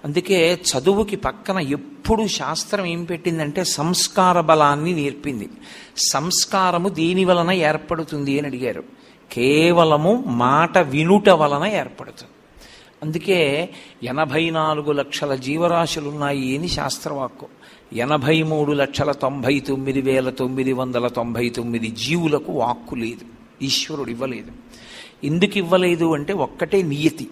అందుకే 0.04 0.54
చదువుకి 0.54 1.16
పక్కన 1.16 1.58
ఎప్పుడు 1.58 2.26
శాస్త్రం 2.26 2.87
ఏం 2.87 3.04
పెట్టిందంటే 3.04 3.64
సంస్కార 3.64 4.40
బలాన్ని 4.40 4.94
నేర్పింది. 4.94 5.49
సంస్కారము 5.96 6.88
దేని 6.88 7.25
వలన 7.25 7.50
ఏర్పడుతుంది 7.50 8.38
అని 8.38 8.49
అడిగారు. 8.49 8.85
కేవలము 9.32 10.25
మాట 10.26 10.78
వినుట 10.78 11.28
వలన 11.28 11.66
ఏర్పడుతుంది. 11.66 12.32
అందుకే 13.02 13.68
ఎనభై 14.02 14.50
నాలుగు 14.50 14.92
లక్షల 14.92 15.35
జీవరాశులున్నాయి 15.35 16.58
అని 16.58 16.68
శాస్త్రవాక్కు. 16.68 17.46
ఎనభై 17.92 18.42
మూడు 18.42 18.72
లక్షల 18.72 19.12
తొంభై 19.12 19.60
తొమ్మిది 19.60 20.00
వేల 20.00 20.30
తొమ్మిది 20.30 20.72
వందల 20.72 21.08
తొంభై 21.08 21.48
తొమ్మిది 21.48 21.88
జీవులకు 21.88 22.52
వాక్కు 22.52 22.94
లేదు. 22.94 23.24
ఈశ్వరుడు 23.64 24.10
ఇవ్వలేదు. 24.10 24.52
ఎందుకు 25.24 25.58
ఇవ్వలేదు 25.58 26.14
అంటే 26.14 26.32
ఒక్కటే 26.32 26.82
నియతి. 26.82 27.28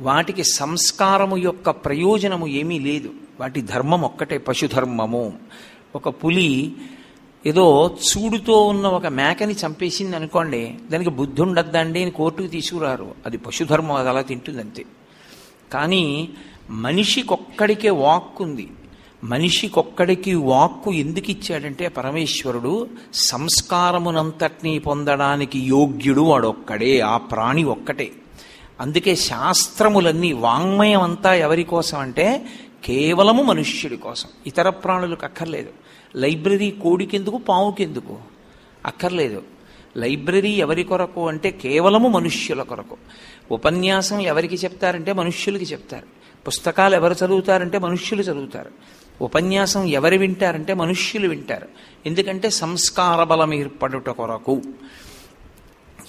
వాటికి 0.00 0.44
సంస్కారము 0.44 1.36
యొక్క 1.36 1.70
ప్రయోజనము 1.70 2.46
ఏమీ 2.46 2.78
లేదు. 2.78 3.10
వాటి 3.40 3.60
ధర్మం 3.60 4.02
ఒక్కటే 4.02 4.38
పశుధర్మము. 4.38 5.32
ఒక 5.96 6.08
పులి 6.08 6.72
ఏదో 7.46 7.96
చూడుతో 7.96 8.66
ఉన్న 8.66 8.86
ఒక 8.86 9.06
మేకని 9.06 9.54
చంపేసింది 9.54 10.16
అనుకోండి 10.16 10.74
దానికి 10.90 11.10
బుద్ధి 11.10 11.42
ఉండద్దండి 11.42 12.02
అని 12.02 12.10
కోర్టుకు 12.10 12.46
తీసుకురారు. 12.46 13.14
అది 13.26 13.36
పశుధర్మం 13.36 13.96
అది 13.96 14.08
అలా 14.08 14.22
తింటుందంతే. 14.22 14.84
కానీ 15.72 16.28
మనిషికొక్కడికే 16.70 17.90
వాక్కు 17.90 18.44
ఉంది 18.44 18.68
మనిషికొక్కడికి 19.24 20.34
వాక్కు 20.34 20.92
ఎందుకు 20.92 21.30
ఇచ్చాడంటే 21.30 21.88
పరమేశ్వరుడు 21.88 22.88
సంస్కారమునంతటినీ 23.14 24.78
పొందడానికి 24.78 25.58
యోగ్యుడు 25.58 26.20
వాడొక్కడే 26.20 27.00
ఆ 27.00 27.16
ప్రాణి 27.16 27.64
ఒక్కటే. 27.64 28.12
అందుకే 28.80 29.14
శాస్త్రములన్నీ 29.14 30.32
వాంగ్మయం 30.32 31.00
అంతా 31.00 31.34
ఎవరి 31.34 31.64
కోసం 31.64 31.98
అంటే 31.98 32.46
కేవలము 32.84 33.42
మనుష్యుడి 33.42 33.96
కోసం. 33.96 34.28
ఇతర 34.46 34.68
ప్రాణులకు 34.68 35.24
అక్కర్లేదు. 35.24 35.68
లైబ్రరీ 36.16 36.70
కోడికెందుకు 36.70 37.36
పావుకెందుకు? 37.36 38.18
అక్కర్లేదు. 38.86 39.42
లైబ్రరీ 39.96 40.50
ఎవరి 40.50 40.84
కొరకు 40.84 41.28
అంటే 41.28 41.50
కేవలము 41.50 42.08
మనుష్యుల 42.08 42.62
కొరకు. 42.62 42.96
ఉపన్యాసం 43.50 44.20
ఎవరికి 44.20 44.54
చెప్తారంటే 44.54 45.12
మనుష్యులకి 45.12 45.64
చెప్తారు. 45.64 46.06
పుస్తకాలు 46.46 46.94
ఎవరు 46.94 47.16
చదువుతారంటే 47.24 47.78
మనుష్యులు 47.78 48.22
చదువుతారు. 48.22 48.70
ఉపన్యాసం 49.20 49.84
ఎవరు 49.84 50.16
వింటారంటే 50.16 50.74
మనుష్యులు 50.74 51.28
వింటారు. 51.28 51.68
ఎందుకంటే 52.06 52.50
సంస్కార 52.50 53.24
బలం 53.24 53.54
ఏర్పడుట 53.54 54.10
కొరకు. 54.10 54.62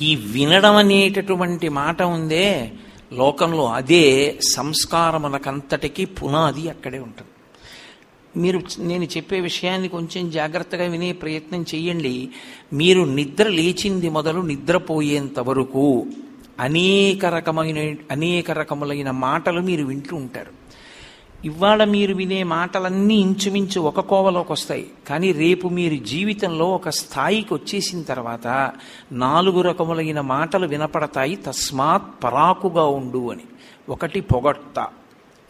ఈ 0.02 0.16
వినడం 0.16 0.76
అనేటటువంటి 0.76 1.70
మాట 1.70 2.02
ఉందే 2.02 2.72
లోకంలో 3.14 3.74
అదే 3.74 4.40
సంస్కారమునకంతటికి 4.56 6.06
పునాది 6.06 6.70
అక్కడే 6.70 7.00
ఉంటుంది. 7.00 7.30
మీరు 8.40 8.62
నేను 8.80 9.04
చెప్పే 9.04 9.40
విషయాన్ని 9.40 9.88
కొంచెం 9.88 10.30
జాగ్రత్తగా 10.30 10.86
వినే 10.86 11.12
ప్రయత్నం 11.12 11.66
చేయండి. 11.76 12.30
మీరు 12.74 13.02
నిద్ర 13.02 13.48
లేచింది 13.48 14.10
మొదలు 14.10 14.42
నిద్రపోయేంత 14.42 15.40
వరకు 15.40 16.06
అనేక 16.60 17.26
రకమైన 17.26 17.96
అనేక 18.12 18.52
రకములైన 18.52 19.12
మాటలు 19.12 19.62
మీరు 19.62 19.86
వింటూ 19.86 20.16
ఉంటారు. 20.16 20.57
ఇవాళ 21.48 21.84
మీరు 21.84 22.16
వినే 22.16 22.44
మాటలన్నీ 22.44 23.16
ఇంచుమించు 23.16 23.82
ఒక 23.82 24.00
కోవలోకి 24.00 24.51
వస్తాయి. 24.51 24.88
కానీ 25.08 25.32
రేపు 25.32 25.68
మీరు 25.68 25.96
జీవితంలో 25.96 26.70
ఒక 26.70 26.89
స్థాయికి 26.89 27.54
వచ్చేసిన 27.54 28.01
తర్వాత 28.01 28.72
నాలుగు 29.12 29.62
రకములైన 29.62 30.22
మాటలు 30.22 30.68
వినపడతాయి. 30.68 31.36
తస్మాత్ 31.36 32.24
పరాకుగా 32.24 32.84
ఉండు 32.84 33.32
అని. 33.32 33.44
ఒకటి 33.89 34.22
పొగట్ట 34.22 34.88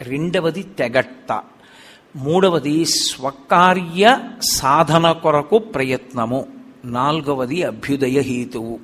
రెండవది 0.00 0.62
తెగట్ట 0.62 1.40
మూడవది 2.16 2.84
స్వకార్య 2.84 4.18
సాధన 4.42 5.12
కొరకు 5.12 5.58
ప్రయత్నము 5.58 6.46
నాలుగవది 6.84 7.62
అభ్యుదయ 7.62 8.20
హేతువు. 8.20 8.78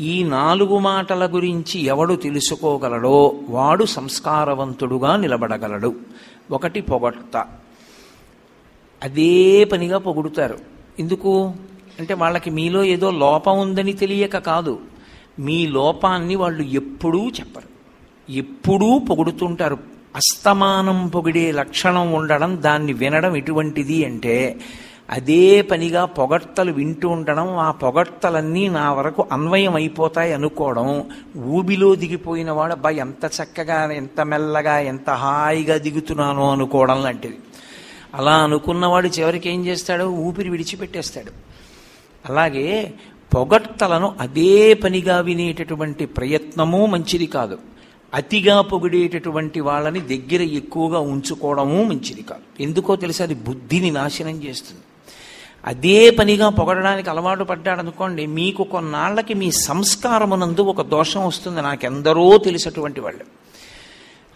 ఈ 0.00 0.22
నాలుగు 0.22 0.78
మాటల 0.78 1.26
గురించి 1.26 1.80
ఎవడు 1.80 2.14
తెలుసుకోగలడో 2.14 3.40
వాడు 3.48 3.84
సంస్కారవంతుడుగా 3.84 5.16
నిలబడగలడు. 5.16 5.94
ఒకటి 6.50 6.80
పొగడ్త. 6.80 7.46
అదే 9.02 9.64
పనిగా 9.64 9.98
పొగుడుతారు. 9.98 10.58
ఎందుకు? 10.98 11.52
అంటే 11.98 12.14
వాళ్ళకి 12.14 12.50
మీలో 12.50 12.84
ఏదో 12.84 13.10
లోపం 13.10 13.60
ఉందని 13.60 13.92
తెలియక 13.92 14.38
కాదు. 14.38 14.80
మీ 15.38 15.66
లోపాన్ని 15.66 16.34
వాళ్ళు 16.34 16.62
ఎప్పుడూ 16.62 17.28
చెప్పరు. 17.28 17.68
ఎప్పుడూ 18.32 18.98
పొగుడుతుంటారు. 18.98 19.78
అస్తమానం 20.16 21.08
పొగిడే 21.08 21.52
లక్షణం 21.52 22.12
ఉండడం 22.12 22.58
దాన్ని 22.60 22.92
వినడం 22.92 23.36
ఎటువంటిది 23.36 24.04
అంటే 24.04 24.60
అదే 25.10 25.62
పనిగా 25.62 26.04
పొగడ్తలు 26.04 26.72
వింటూ 26.72 27.08
ఉండడం 27.08 27.56
ఆ 27.56 27.70
పొగడ్తలన్నీ 27.70 28.68
నా 28.68 28.92
వరకు 28.92 29.26
అన్వయం 29.32 29.74
అయిపోతాయి 29.74 30.32
అనుకోవడం. 30.32 31.10
ఊబిలో 31.36 31.94
దిగిపోయిన 31.94 32.50
వాడు 32.50 32.72
అబ్బాయి 32.72 32.98
ఎంత 32.98 33.30
చక్కగా 33.42 33.92
ఎంత 33.92 34.20
మెల్లగా 34.20 34.78
ఎంత 34.78 35.10
హాయిగా 35.10 35.76
దిగుతున్నానో 35.76 36.50
అనుకోవడం 36.50 37.02
లాంటిది. 37.02 37.38
అలా 38.14 38.32
అనుకున్నవాడు 38.32 39.08
చివరికి 39.08 39.50
ఏం 39.50 39.66
చేస్తాడు? 39.66 40.04
ఊపిరి 40.04 40.48
విడిచిపెట్టేస్తాడు. 40.48 41.32
అలాగే 42.28 42.94
పొగడ్తలను 43.36 44.14
అదే 44.20 44.74
పనిగా 44.74 45.20
వినేటటువంటి 45.20 46.06
ప్రయత్నము 46.06 46.86
మంచిది 46.86 47.26
కాదు. 47.26 47.58
అతిగా 48.14 48.60
పొగిడేటటువంటి 48.60 49.60
వాళ్ళని 49.60 50.00
దగ్గర 50.00 50.42
ఎక్కువగా 50.42 50.98
ఉంచుకోవడము 50.98 51.84
మంచిది 51.84 52.22
కాదు. 52.22 52.62
ఎందుకో 52.62 52.96
తెలిసి? 52.96 53.22
అది 53.22 53.34
బుద్ధిని 53.34 53.90
నాశనం 53.90 54.42
చేస్తుంది. 54.42 54.80
అదే 55.64 56.10
పనిగా 56.10 56.48
పొగడడానికి 56.48 57.10
అలవాటు 57.10 57.44
పడ్డాడు 57.44 57.78
అనుకోండి 57.78 58.26
మీకు 58.26 58.64
కొన్నాళ్ళకి 58.64 59.34
మీ 59.34 59.50
సంస్కారమునందు 59.50 60.60
ఒక 60.60 60.82
దోషం 60.82 61.26
వస్తుంది. 61.26 61.62
నాకెందరో 61.62 62.38
తెలిసినటువంటి 62.38 63.00
వాళ్ళు. 63.00 63.24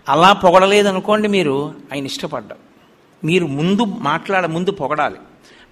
అలా 0.08 0.32
పొగడలేదనుకోండి 0.32 1.28
మీరు 1.28 1.74
ఆయన 1.92 2.04
ఇష్టపడ్డారు. 2.04 2.60
మీరు 3.26 3.46
ముందు 3.46 3.84
మాట్లాడ 3.84 4.46
ముందు 4.46 4.70
పొగడాలి. 4.70 5.16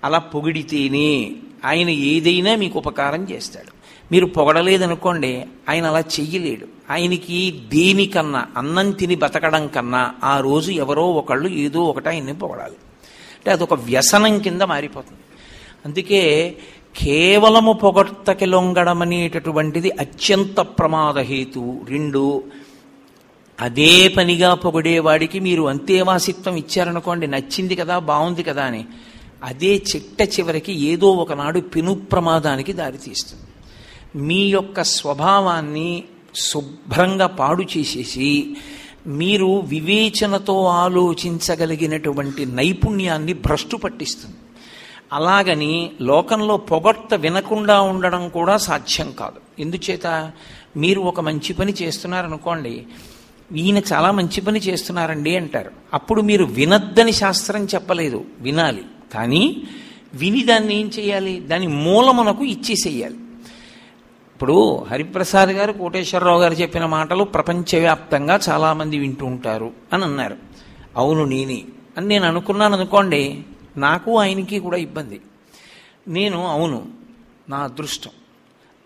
అలా 0.04 0.18
పొగిడితేనే 0.18 1.32
ఆయన 1.64 1.88
ఏదైనా 1.88 2.56
మీకు 2.56 2.78
ఉపకారం 2.78 3.24
చేస్తాడు. 3.30 3.84
మీరు 4.12 4.26
పొగడలేదనుకోండి 4.26 5.44
ఆయన 5.68 5.86
అలా 5.86 6.00
చెయ్యలేడు. 6.00 6.66
ఆయనకి 6.90 7.62
దేనికన్నా 7.68 8.46
అన్నం 8.56 8.90
తిని 8.90 9.14
బతకడం 9.14 9.66
కన్నా 9.66 10.14
ఆ 10.24 10.40
రోజు 10.40 10.70
ఎవరో 10.70 11.10
ఒకళ్ళు 11.10 11.48
ఏదో 11.48 11.84
ఒకటి 11.84 12.08
ఆయన్ని 12.08 12.34
పొగడాలి. 12.34 12.76
అంటే 13.34 13.50
అదొక 13.50 13.74
వ్యసనం 13.74 14.38
కింద 14.38 14.62
మారిపోతుంది. 14.62 15.20
అందుకే 15.84 16.56
కేవలము 16.98 17.72
పొగడ్తకి 17.72 18.46
లొంగడమనేటటువంటిది 18.46 19.90
అత్యంత 19.90 20.60
ప్రమాదహేతు 20.60 21.80
రెండు 21.88 22.42
అదే 23.60 24.08
పనిగా 24.08 24.54
పొగిడేవాడికి 24.54 25.40
మీరు 25.40 25.62
అంతేవాసిత్వం 25.62 26.56
ఇచ్చారనుకోండి 26.56 27.26
నచ్చింది 27.26 27.74
కదా 27.74 27.98
బాగుంది 27.98 28.42
కదా 28.42 28.64
అని. 28.64 28.84
అదే 29.44 29.72
చిట్ట 29.76 30.22
చివరికి 30.22 30.72
ఏదో 30.72 31.06
ఒకనాడు 31.06 31.60
పెను 31.60 31.94
ప్రమాదానికి 31.94 32.72
దారితీస్తుంది 32.72 33.42
మీ 34.18 34.48
యొక్క 34.48 34.82
స్వభావాన్ని 34.82 36.04
శుభ్రంగా 36.34 37.26
పాడు 37.26 37.62
చేసేసి 37.62 38.56
మీరు 39.06 39.60
వివేచనతో 39.60 40.64
ఆలోచించగలిగినటువంటి 40.64 42.46
నైపుణ్యాన్ని 42.46 43.32
భ్రష్టు 43.32 43.76
పట్టిస్తుంది. 43.76 44.36
అలాగని 45.14 45.92
లోకంలో 46.00 46.56
పొగట్ట 46.56 47.14
వినకుండా 47.14 47.80
ఉండడం 47.80 48.28
కూడా 48.28 48.56
సాధ్యం 48.56 49.12
కాదు. 49.12 49.60
ఎందుచేత? 49.60 50.32
మీరు 50.76 51.00
ఒక 51.00 51.20
మంచి 51.20 51.52
పని 51.52 51.74
చేస్తున్నారనుకోండి 51.82 52.86
ఈయన 53.56 53.78
చాలా 53.92 54.10
మంచి 54.10 54.40
పని 54.40 54.58
చేస్తున్నారండి 54.58 55.36
అంటారు. 55.36 55.70
అప్పుడు 55.94 56.22
మీరు 56.22 56.44
వినద్దని 56.44 57.12
శాస్త్రం 57.12 57.64
చెప్పలేదు 57.64 58.24
వినాలి. 58.40 58.82
కానీ 59.14 59.62
విని 60.14 60.42
దాన్ని 60.42 60.80
ఏం 60.80 60.90
చేయాలి? 60.98 61.40
దాని 61.40 61.66
మూలమునకు 61.66 62.44
ఇచ్చేసేయాలి. 62.44 63.14
ఇప్పుడు 64.34 64.84
హరిప్రసాద్ 64.90 65.50
గారు 65.50 65.72
కోటేశ్వరరావు 65.72 66.40
గారు 66.40 66.54
చెప్పిన 66.54 66.86
మాటలు 66.86 67.24
ప్రపంచవ్యాప్తంగా 67.24 68.40
చాలామంది 68.48 68.98
వింటూ 68.98 69.26
ఉంటారు 69.26 69.70
అని 69.92 70.04
అన్నారు. 70.04 70.36
అవును 70.96 71.24
నేనే. 71.24 71.62
అని 71.96 72.06
నేను 72.06 72.26
అనుకున్నాను 72.26 72.76
అనుకోండి 72.76 73.42
నాకు 73.76 74.18
ఆయనకి 74.18 74.58
కూడా 74.58 74.76
ఇబ్బంది. 74.76 75.20
నేను 76.08 76.46
అవును 76.46 76.88
నా 77.48 77.56
అదృష్టం. 77.56 78.10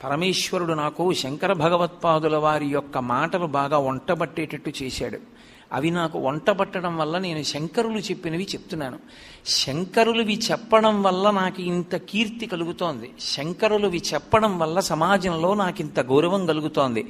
పరమేశ్వరుడు 0.04 0.72
నాకు 0.72 1.12
శంకర 1.12 1.52
భగవత్పాదుల 1.52 2.36
వారి 2.36 2.66
యొక్క 2.66 2.98
మాటలు 2.98 3.46
బాగా 3.46 3.78
వంటబట్టేటట్టు 3.78 4.72
చేశాడు. 4.82 5.37
అవి 5.72 5.90
నాకు 5.90 6.18
వంట 6.18 6.50
పట్టడం 6.50 6.96
వల్ల 6.96 7.18
నేను 7.18 7.42
శంకరులు 7.42 7.98
చెప్పినవి 7.98 8.44
చెప్తున్నాను. 8.44 8.98
శంకరులవి 9.46 10.40
చెప్పడం 10.50 11.02
వల్ల 11.02 11.30
నాకు 11.30 11.62
ఇంత 11.62 11.96
కీర్తి 11.96 12.46
కలుగుతోంది. 12.46 13.10
శంకరులవి 13.20 14.02
చెప్పడం 14.14 14.58
వల్ల 14.58 14.80
సమాజంలో 14.80 15.54
నాకు 15.54 15.80
ఇంత 15.80 16.00
గౌరవం 16.00 16.46
కలుగుతోంది. 16.46 17.08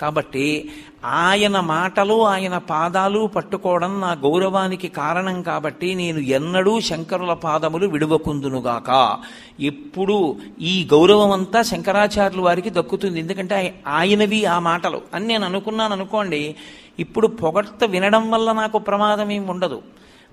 కాబట్టి 0.00 0.70
ఆయన 1.04 1.60
మాటలు 1.60 2.26
ఆయన 2.26 2.58
పాదాలు 2.58 3.26
పట్టుకోవడం 3.26 4.00
నా 4.00 4.12
గౌరవానికి 4.12 4.88
కారణం 4.88 5.42
కాబట్టి 5.42 5.94
నేను 5.94 6.18
ఎన్నడూ 6.18 6.80
శంకరుల 6.80 7.32
పాదములు 7.32 7.86
విడువకుందునుగాక. 7.86 9.16
ఎప్పుడు 9.60 10.36
ఈ 10.60 10.88
గౌరవం 10.92 11.30
అంతా 11.30 11.62
శంకరాచార్యుల 11.62 12.42
వారికి 12.42 12.70
దక్కుతుంది. 12.70 13.20
ఎందుకంటే 13.20 13.82
ఆయనవి 13.86 14.44
ఆ 14.44 14.58
మాటలు. 14.58 15.00
అని 15.14 15.26
నేను 15.26 15.44
అనుకున్నాను 15.44 15.92
అనుకోండి 15.92 16.56
ఇప్పుడు 17.00 17.26
పొగడ్త 17.26 17.84
వినడం 17.84 18.30
వల్ల 18.30 18.52
నాకు 18.52 18.78
ప్రమాదం 18.78 19.30
ఏం 19.30 19.48
ఉండదు. 19.48 19.82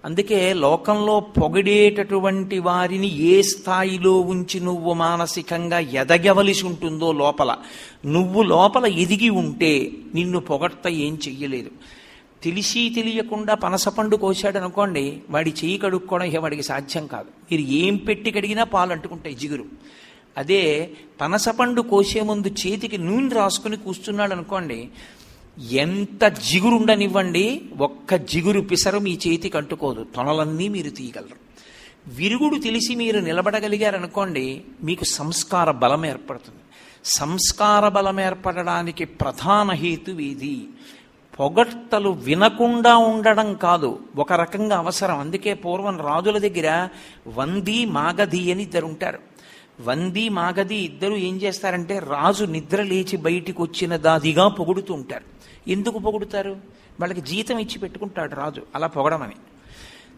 అందుకే 0.06 0.53
లోకంలో 0.53 1.19
పొగిడేటటువంటి 1.19 2.60
వారిని 2.60 3.19
ఏ 3.21 3.41
స్థాయిలో 3.41 4.19
ఉంచి 4.19 4.60
నువ్వు 4.60 4.93
మానసికంగా 4.93 5.80
ఎదగవలసి 5.80 6.65
ఉంటుందో 6.65 7.12
లోపల 7.12 7.56
నువ్వు 8.06 8.43
లోపల 8.43 8.86
ఎదిగి 8.86 9.30
ఉంటే 9.30 9.91
నిన్ను 10.15 10.39
పొగడ్త 10.39 10.88
ఏం 10.88 11.19
చెయ్యలేదు. 11.27 11.71
తెలిసి 12.43 12.93
తెలియకుండా 12.95 13.53
పనసపండు 13.53 14.15
కోశాడు 14.15 14.58
అనుకోండి 14.58 15.17
వాడి 15.30 15.49
చెయ్యి 15.49 15.77
కడుక్కోవడం 15.77 16.25
ఇక 16.25 16.38
వాడికి 16.38 16.63
సాధ్యం 16.63 17.08
కాదు. 17.08 17.27
మీరు 17.51 17.62
ఏం 17.62 17.95
పెట్టి 17.95 18.32
కడిగినా 18.32 18.63
పాలు 18.63 18.91
అంటుకుంటాయి 18.91 19.36
జిగురు. 19.36 19.65
అదే 20.38 20.89
పనసపండు 21.21 21.82
కోసే 21.82 22.21
ముందు 22.21 22.47
చేతికి 22.47 22.97
నూనె 22.97 23.36
రాసుకుని 23.36 23.77
కూర్చున్నాడు 23.77 24.34
అనుకోండి 24.34 24.89
ఎంత 25.59 26.27
జిగురుండనివ్వండి 26.27 27.61
ఒక్క 27.77 28.15
జిగురు 28.15 28.61
పిసరు 28.61 28.99
మీ 28.99 29.19
చేతికి 29.27 29.57
అంటుకోదు. 29.57 30.05
తొనలన్నీ 30.15 30.67
మీరు 30.67 30.89
తీయగలరు. 30.89 31.47
విరుగుడు 32.07 32.59
తెలిసి 32.59 32.95
మీరు 32.95 33.19
నిలబడగలిగారనుకోండి 33.19 34.61
మీకు 34.83 35.03
సంస్కార 35.03 35.71
బలం 35.71 36.05
ఏర్పడుతుంది. 36.05 36.59
సంస్కార 37.05 37.87
బలం 37.87 38.19
ఏర్పడడానికి 38.19 39.05
ప్రధాన 39.05 39.71
హేతు 39.71 40.11
ఇది 40.11 40.67
పొగట్టలు 41.39 42.09
వినకుండా 42.09 42.95
ఉండడం 42.95 43.53
కాదు 43.53 43.99
ఒక 44.17 44.33
రకంగా 44.33 44.77
అవసరం. 44.77 45.19
అందుకే 45.19 45.53
పూర్వం 45.53 46.01
రాజుల 46.01 46.37
దగ్గర 46.37 46.87
వంది 47.27 47.85
మాగధి 47.85 48.51
అని 48.51 48.63
ఇద్దరు 48.63 48.85
ఉంటారు 48.85 49.19
వంది 49.81 50.29
మాగధి 50.29 50.75
ఇద్దరు 50.75 51.13
ఏం 51.13 51.37
చేస్తారంటే 51.37 51.99
రాజు 51.99 52.45
నిద్ర 52.45 52.83
లేచి 52.83 53.17
బయటికి 53.17 53.61
వచ్చిన 53.61 53.95
దాదిగా 53.95 54.47
పొగుడుతూ 54.47 54.93
ఉంటారు. 54.93 55.37
ఎందుకు 55.67 55.99
పొగుడుతారు? 55.99 56.51
వాళ్ళకి 56.99 57.21
జీతం 57.21 57.60
ఇచ్చి 57.60 57.80
పెట్టుకుంటాడు 57.80 58.36
రాజు. 58.36 58.62
అలా 58.75 58.88
పొగడమని 58.88 59.36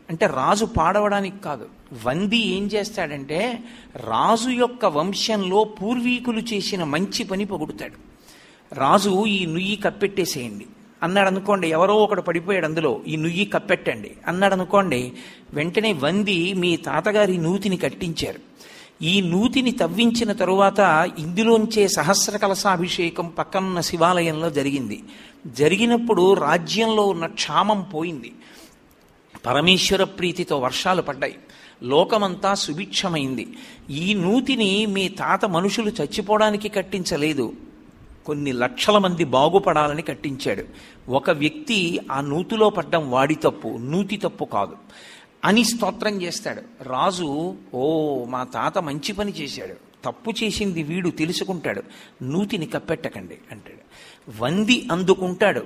అంటే 0.09 0.25
రాజు 0.25 0.65
పాడవడానికి 0.65 1.39
కాదు. 1.39 1.69
వంది 2.07 2.37
ఏం 2.37 2.65
చేస్తాడంటే 2.65 3.59
రాజు 3.95 4.49
యొక్క 4.49 4.85
వంశంలో 4.85 5.63
పూర్వీకులు 5.63 6.39
చేసిన 6.39 6.83
మంచి 6.83 7.23
పని 7.23 7.45
పొగుడుతాడు. 7.45 7.93
రాజు 8.73 9.25
ఈ 9.25 9.45
నుయ్యి 9.45 9.75
కప్పెట్టేసేయండి. 9.75 10.65
అన్నాడు 11.03 11.27
అనుకోండి 11.27 11.67
ఎవరో 11.67 11.95
ఒకడు 11.95 12.21
పడిపోయాడు 12.21 12.65
అందులో 12.65 13.01
ఈ 13.07 13.15
నుయ్యి 13.15 13.45
కప్పెట్టండి. 13.45 14.11
అన్నాడు 14.27 14.53
అనుకోండి 14.53 15.11
వెంటనే 15.53 15.93
వంది 15.93 16.53
మీ 16.53 16.77
తాతగారి 16.77 17.37
నూతిని 17.37 17.77
కట్టించారు. 17.77 18.48
ఈ 19.01 19.21
నూతిని 19.21 19.71
తవ్వించిన 19.71 20.31
తరువాత 20.31 21.09
ఇందులోంచే 21.19 21.87
సహస్ర 21.87 22.37
కలశాభిషేకం 22.37 23.27
పక్కనున్న 23.27 23.81
శివాలయంలో 23.81 24.49
జరిగింది. 24.49 25.03
జరిగినప్పుడు 25.47 26.33
రాజ్యంలో 26.33 27.07
ఉన్న 27.07 27.25
క్షామం 27.25 27.85
పోయింది. 27.93 28.33
పరమేశ్వర 29.45 30.03
ప్రీతితో 30.03 30.57
వర్షాలు 30.57 31.01
పడ్డాయి. 31.01 31.35
లోకమంతా 31.83 32.53
సుభిక్షమైంది. 32.53 33.47
ఈ 33.89 34.13
నూతిని 34.13 34.85
మీ 34.85 35.07
తాత 35.07 35.45
మనుషులు 35.45 35.89
చచ్చిపోవడానికి 35.89 36.69
కట్టించలేదు. 36.69 37.53
కొన్ని 38.25 38.51
లక్షల 38.51 38.97
మంది 38.97 39.23
బాగుపడాలని 39.23 40.01
కట్టించాడు. 40.01 40.63
ఒక 41.11 41.29
వ్యక్తి 41.29 41.99
ఆ 42.11 42.21
నూతిలో 42.21 42.69
పడ్డం 42.69 43.11
వాడి 43.11 43.35
తప్పు 43.35 43.67
నూతి 43.67 44.17
తప్పు 44.17 44.45
కాదు. 44.45 44.75
అని 45.45 45.63
స్తోత్రం 45.63 46.21
చేస్తాడు. 46.21 46.61
రాజు 46.83 47.55
ఓ 47.73 48.23
మా 48.25 48.43
తాత 48.43 48.77
మంచి 48.77 49.13
పని 49.13 49.31
చేశాడు. 49.31 49.75
తప్పు 50.05 50.33
చేసింది 50.43 50.83
వీడు 50.83 51.09
తెలుసుకుంటాడు. 51.09 51.83
నూతిని 52.23 52.65
కప్పెట్టకండి 52.65 53.37
అంటాడు. 53.51 53.79
వంది 54.43 54.87
అందుకుంటాడు. 54.91 55.59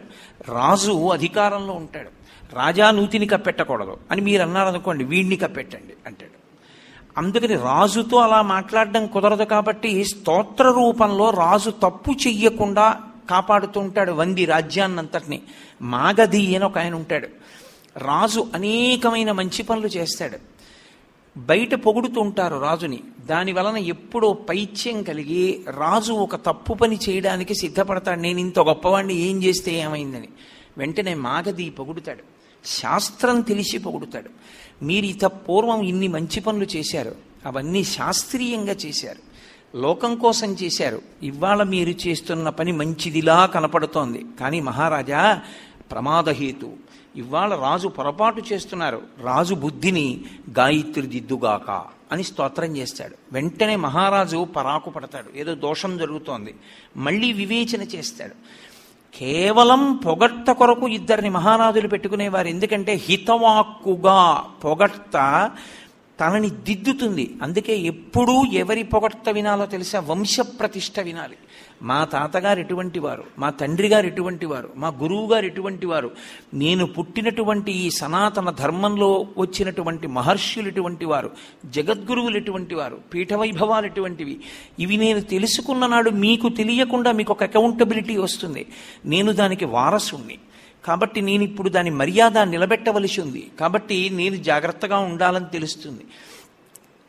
రాజు 0.50 1.08
అధికారంలో 1.08 1.74
ఉంటాడు. 1.74 2.10
రాజా 2.56 2.92
నూతిని 2.92 3.26
కప్పెట్టకూడదు. 3.26 3.98
అని 4.12 4.22
మీరు 4.22 4.42
అన్నారనుకోండి 4.42 5.04
వీడిని 5.04 5.36
కప్పెట్టండి 5.36 5.94
అంటాడు. 6.06 6.44
అందుకని 7.18 7.56
రాజుతో 7.56 8.18
అలా 8.18 8.42
మాట్లాడడం 8.42 9.08
కుదరదు 9.08 9.44
కాబట్టి 9.44 10.04
స్తోత్ర 10.04 10.64
రూపంలో 10.64 11.30
రాజు 11.30 11.70
తప్పు 11.70 12.12
చెయ్యకుండా 12.28 13.02
కాపాడుతుంటాడు 13.30 14.12
వంది 14.12 14.46
రాజ్యాన్నంతటిని. 14.46 15.42
మాగధి 15.82 16.56
అని 16.56 16.66
ఒక 16.66 16.78
ఆయన 16.78 16.94
ఉంటాడు. 16.94 17.28
రాజు 17.98 18.48
అనేకమైన 18.54 19.32
మంచి 19.32 19.64
పనులు 19.64 19.88
చేస్తాడు. 19.88 20.38
బయట 21.38 21.74
పొగుడుతుంటారు 21.74 22.56
రాజుని. 22.56 23.00
దాని 23.26 23.52
వలన 23.52 23.78
ఎప్పుడో 23.78 24.34
పైత్యం 24.34 25.04
కలిగి 25.04 25.62
రాజు 25.70 26.14
ఒక 26.14 26.36
తప్పు 26.36 26.74
పని 26.74 27.00
చేయడానికి 27.10 27.56
సిద్ధపడతాడు. 27.56 28.20
నేను 28.20 28.40
ఇంత 28.40 28.60
గొప్పవాడిని 28.60 29.14
ఏం 29.14 29.44
చేస్తే 29.44 29.74
ఏమైందని. 29.74 30.30
వెంటనే 30.78 31.14
మాగధి 31.14 31.70
పొగుడుతాడు. 31.70 32.24
శాస్త్రం 32.66 33.42
తెలిసి 33.42 33.78
పొగుడుతాడు. 33.78 34.30
మీరు 34.86 35.06
ఇత 35.06 35.26
పూర్వం 35.26 35.82
ఇన్ని 35.82 36.08
మంచి 36.08 36.40
పనులు 36.40 36.64
చేశారు. 36.64 37.16
అవన్నీ 37.46 37.84
శాస్త్రీయంగా 37.84 38.76
చేశారు. 38.86 39.34
లోకం 39.78 40.16
కోసం 40.16 40.54
చేశారు. 40.64 41.02
ఇవాళ 41.24 41.64
మీరు 41.64 42.08
చేస్తున్న 42.08 42.50
పని 42.50 42.72
మంచిదిలా 42.72 43.46
కనపడుతోంది. 43.46 44.26
కానీ 44.40 44.60
మహారాజా 44.60 45.42
ప్రమాదహేతు. 45.92 46.74
ఇవాళ 47.16 47.56
రాజు 47.56 47.88
పొరపాటు 47.88 48.44
చేస్తున్నారు. 48.54 49.02
రాజు 49.22 49.56
బుద్ధిని 49.56 50.22
గాయత్రి 50.58 51.08
దిద్దుగాక 51.08 51.86
అని 52.12 52.24
స్తోత్రం 52.24 52.78
చేస్తాడు. 52.78 53.16
వెంటనే 53.32 53.76
మహారాజు 53.76 54.44
పరాకు 54.44 54.90
పడతాడు. 54.90 55.38
ఏదో 55.38 55.56
దోషం 55.56 55.98
జరుగుతోంది. 55.98 56.56
మళ్ళీ 56.98 57.34
వివేచన 57.34 57.82
చేస్తాడు. 57.82 58.34
కేవలం 59.18 59.96
పొగట్ట 59.96 60.52
కొరకు 60.52 60.88
ఇద్దరిని 60.88 61.30
మహారాజులు 61.30 61.88
పెట్టుకునేవారు. 61.88 62.48
ఎందుకంటే 62.48 62.94
హితవాక్కుగా 62.94 64.46
పొగట్ట 64.64 65.14
తనని 66.20 66.50
దిద్దుతుంది. 66.50 67.36
అందుకే 67.44 67.78
ఎప్పుడూ 67.78 68.46
ఎవరి 68.46 68.84
పొగట్ట 68.84 69.30
వినాలో 69.30 69.66
తెలిసా? 69.66 70.00
వంశ 70.00 70.40
ప్రతిష్ట 70.40 71.00
వినాలి. 71.00 71.38
మా 71.84 72.04
తాతగారు 72.04 72.60
ఎటువంటి 72.60 73.00
వారు 73.00 73.24
మా 73.40 73.50
తండ్రి 73.50 73.88
గారు 73.88 74.08
ఎటువంటి 74.08 74.46
వారు 74.46 74.70
మా 74.76 74.88
గురువు 74.88 75.34
గారు 75.34 75.46
ఎటువంటి 75.46 75.86
వారు 75.86 76.12
నేను 76.54 76.86
పుట్టినటువంటి 76.86 77.72
ఈ 77.72 77.90
సనాతన 77.90 78.50
ధర్మంలో 78.50 79.28
వచ్చినటువంటి 79.38 80.08
మహర్షులు 80.08 80.68
ఎటువంటి 80.68 81.06
వారు 81.06 81.32
జగద్గురువులు 81.66 82.38
ఎటువంటి 82.38 82.76
వారు 82.76 82.96
పీఠవైభవాలు 83.14 83.86
ఎటువంటివి 83.86 84.40
ఇవి 84.80 84.98
నేను 84.98 85.22
తెలుసుకున్న 85.22 85.88
నాడు 85.88 86.10
మీకు 86.10 86.50
తెలియకుండా 86.50 87.12
మీకు 87.12 87.34
ఒక 87.34 87.44
అకౌంటబిలిటీ 87.44 88.18
వస్తుంది. 88.18 88.66
నేను 89.06 89.32
దానికి 89.32 89.66
వారసుణ్ణి. 89.66 90.38
కాబట్టి 90.86 91.22
నేను 91.22 91.44
ఇప్పుడు 91.44 91.70
దాని 91.70 91.90
మర్యాద 91.90 92.38
నిలబెట్టవలసి 92.38 93.22
ఉంది. 93.22 93.52
కాబట్టి 93.60 94.10
నేను 94.10 94.36
జాగ్రత్తగా 94.36 94.98
ఉండాలని 94.98 95.46
తెలుస్తుంది. 95.46 96.06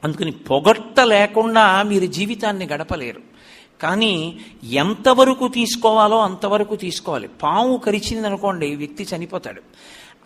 అందుకని 0.04 0.30
పొగట్ట 0.30 1.00
లేకుండా 1.00 1.82
మీరు 1.82 2.06
జీవితాన్ని 2.06 2.66
గడపలేరు. 2.66 3.33
కానీ 3.82 4.38
ఎంతవరకు 4.64 5.48
తీసుకోవాలో 5.48 6.20
అంతవరకు 6.20 6.76
తీసుకోవాలి. 6.76 7.28
పాము 7.28 7.76
కరిచిందనుకోండి 7.76 8.74
వ్యక్తి 8.74 9.06
చనిపోతాడు. 9.16 9.62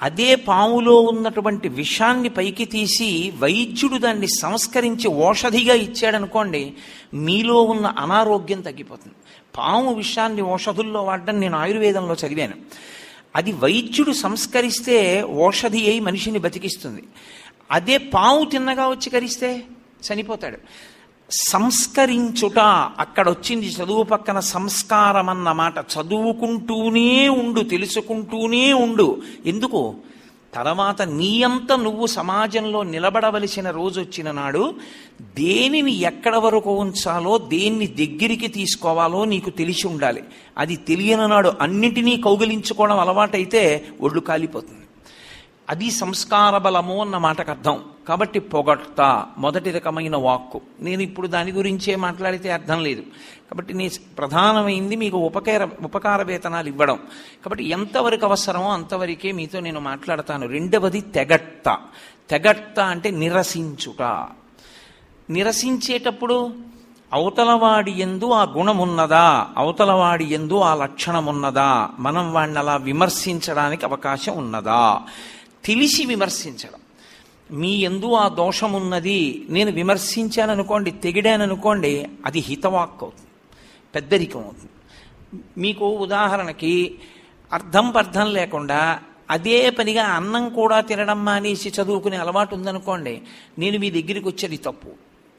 అదే 0.02 0.34
పాములో 0.34 1.00
ఉన్నటువంటి 1.00 1.68
విషాన్ని 1.68 2.28
పైకి 2.28 2.64
తీసి 2.64 3.32
వైద్యుడు 3.38 3.98
దాన్ని 3.98 4.28
సంస్కరించి 4.28 5.08
ఓషధిగా 5.08 5.74
ఇచ్చాడనుకోండి 5.74 6.74
మీలో 7.14 7.62
ఉన్న 7.62 7.86
అనారోగ్యం 7.86 8.60
తగ్గిపోతుంది. 8.60 9.14
పాము 9.56 9.94
విషాన్ని 9.94 10.42
ఓషధుల్లో 10.42 11.02
వాడడం 11.02 11.40
నేను 11.40 11.58
ఆయుర్వేదంలో 11.58 12.14
చదివాను. 12.14 12.54
అది 13.36 13.52
వైద్యుడు 13.52 14.12
సంస్కరిస్తే 14.12 15.22
ఓషధి 15.22 15.90
అయి 15.90 16.00
మనిషిని 16.00 16.38
బతికిస్తుంది. 16.38 17.02
అదే 17.70 17.98
పాము 17.98 18.44
తిన్నగా 18.44 18.88
వచ్చి 18.88 19.10
కరిస్తే 19.10 19.64
చనిపోతాడు. 20.12 20.58
సంస్కరించుట 21.30 22.58
అక్కడ 22.98 23.28
వచ్చింది 23.28 23.66
చదువు 23.66 24.02
పక్కన 24.02 24.40
సంస్కారం 24.40 25.28
అన్న 25.28 25.52
మాట. 25.52 25.78
చదువుకుంటూనే 25.78 27.28
ఉండు 27.28 27.60
తెలుసుకుంటూనే 27.60 28.72
ఉండు. 28.72 29.22
ఎందుకు? 29.46 29.94
తర్వాత 30.54 31.02
నీయంత 31.02 31.72
నువ్వు 31.72 32.06
సమాజంలో 32.06 32.82
నిలబడవలసిన 32.82 33.70
రోజు 33.70 34.00
వచ్చిన 34.00 34.30
నాడు 34.30 34.74
దేనిని 35.20 35.94
ఎక్కడ 35.94 36.36
వరకు 36.36 36.74
ఉంచాలో 36.74 37.38
దేన్ని 37.38 37.86
దగ్గరికి 37.86 38.48
తీసుకోవాలో 38.48 39.24
నీకు 39.24 39.50
తెలిసి 39.50 39.86
ఉండాలి. 39.86 40.24
అది 40.58 40.76
తెలియని 40.76 41.28
నాడు 41.28 41.52
అన్నిటినీ 41.60 42.16
కౌగిలించుకోవడం 42.16 42.98
అలవాటైతే 42.98 43.84
ఒళ్ళు 44.00 44.20
కాలిపోతుంది. 44.20 44.86
అది 45.70 45.90
సంస్కార 45.90 46.58
బలము 46.58 47.00
అన్న 47.00 47.18
మాటకు 47.18 47.50
అర్థం 47.50 47.80
కాబట్టి 48.08 48.40
పొగడ్త 48.40 49.26
మొదటి 49.38 49.70
రకమైన 49.70 50.16
వాక్కు. 50.16 50.60
నేను 50.80 51.02
ఇప్పుడు 51.02 51.26
దాని 51.26 51.52
గురించే 51.52 51.96
మాట్లాడితే 51.96 52.50
అర్థం 52.50 52.82
లేదు. 52.82 53.00
కాబట్టి 53.50 53.74
నీ 53.74 53.90
ప్రధానమైంది 54.18 54.96
మీకు 54.96 55.18
ఉపకార 55.18 55.68
ఉపకార 55.82 56.22
వేతనాలు 56.22 56.68
ఇవ్వడం. 56.68 56.96
కాబట్టి 57.44 57.64
ఎంతవరకు 57.64 58.26
అవసరమో 58.26 58.72
అంతవరకే 58.72 59.32
మీతో 59.32 59.60
నేను 59.60 59.80
మాట్లాడతాను. 59.80 60.46
రెండవది 60.46 61.00
తెగట్ట 61.00 61.78
తెగట్ట 62.30 62.80
అంటే 62.80 63.10
నిరసించుట. 63.10 64.26
నిరసించేటప్పుడు 65.30 66.54
అవతలవాడి 67.12 67.90
ఎందు 67.90 68.30
ఆ 68.30 68.42
గుణమున్నదా? 68.42 69.48
అవతలవాడి 69.56 70.24
ఎందు 70.24 70.60
ఆ 70.60 70.74
లక్షణమున్నదా? 70.74 71.90
మనం 71.98 72.32
వాడిని 72.32 72.58
అలా 72.58 72.76
విమర్శించడానికి 72.76 73.84
అవకాశం 73.84 74.38
ఉన్నదా? 74.38 75.02
తెలిసి 75.64 76.04
విమర్శించడం. 76.04 76.80
మీ 77.50 77.76
ఎందు 77.76 78.12
ఆ 78.12 78.28
దోషమున్నది 78.28 79.46
నేను 79.50 79.70
విమర్శించాననుకోండి 79.70 80.90
తెగిడాననుకోండి 80.90 82.06
అది 82.26 82.38
హితవాక్ 82.38 83.02
అవుతుంది 83.02 83.28
పెద్దరికం 83.94 84.42
అవుతుంది 84.42 84.72
మీకు 85.60 85.86
ఉదాహరణకి 85.96 86.98
అర్థం 87.52 87.90
పర్థం 87.90 88.32
లేకుండా 88.32 89.00
అదే 89.30 89.70
పనిగా 89.70 90.04
అన్నం 90.04 90.48
కూడా 90.48 90.80
తినడం 90.80 91.24
మానేసి 91.24 91.68
చదువుకునే 91.68 92.16
అలవాటు 92.16 92.54
ఉందనుకోండి 92.54 93.22
నేను 93.58 93.78
మీ 93.78 93.90
దగ్గరికి 93.90 94.28
వచ్చేది 94.28 94.56
తప్పు. 94.56 94.88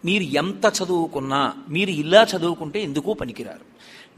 మీరు 0.05 0.23
ఎంత 0.23 0.73
చదువుకున్నా 0.83 1.53
మీరు 1.69 1.89
ఇలా 1.89 2.27
చదువుకుంటే 2.35 2.83
ఎందుకు 2.83 3.13
పనికిరారు. 3.13 3.65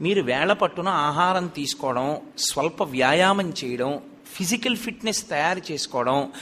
మీరు 0.02 0.22
వేళ 0.22 0.52
పట్టున 0.52 0.88
ఆహారం 0.88 1.46
తీసుకోవడం 1.46 2.16
స్వల్ప 2.38 2.82
వ్యాయామం 2.82 3.52
చేయడం 3.64 4.00
ఫిజికల్ 4.26 4.76
ఫిట్నెస్ 4.76 5.28
తయారు 5.28 5.72
చేసుకోవడం 5.72 6.32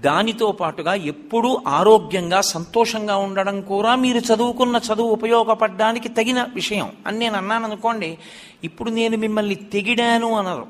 దానితో 0.00 0.52
పాటుగా 0.52 0.94
ఎప్పుడూ 0.94 1.62
ఆరోగ్యంగా 1.68 2.40
సంతోషంగా 2.40 3.16
ఉండడం 3.16 3.60
కూడా 3.60 3.94
మీరు 3.94 4.18
చదువుకున్న 4.18 4.76
చదువు 4.76 5.08
ఉపయోగపడడానికి 5.08 6.08
తగిన 6.08 6.48
విషయం. 6.54 6.92
అని 7.06 7.18
నేను 7.18 7.36
అన్నాను 7.36 7.64
అనుకోండి 7.64 8.18
ఇప్పుడు 8.64 8.90
నేను 8.90 9.16
మిమ్మల్ని 9.16 9.54
తెగిడాను 9.54 10.34
అనరు. 10.34 10.66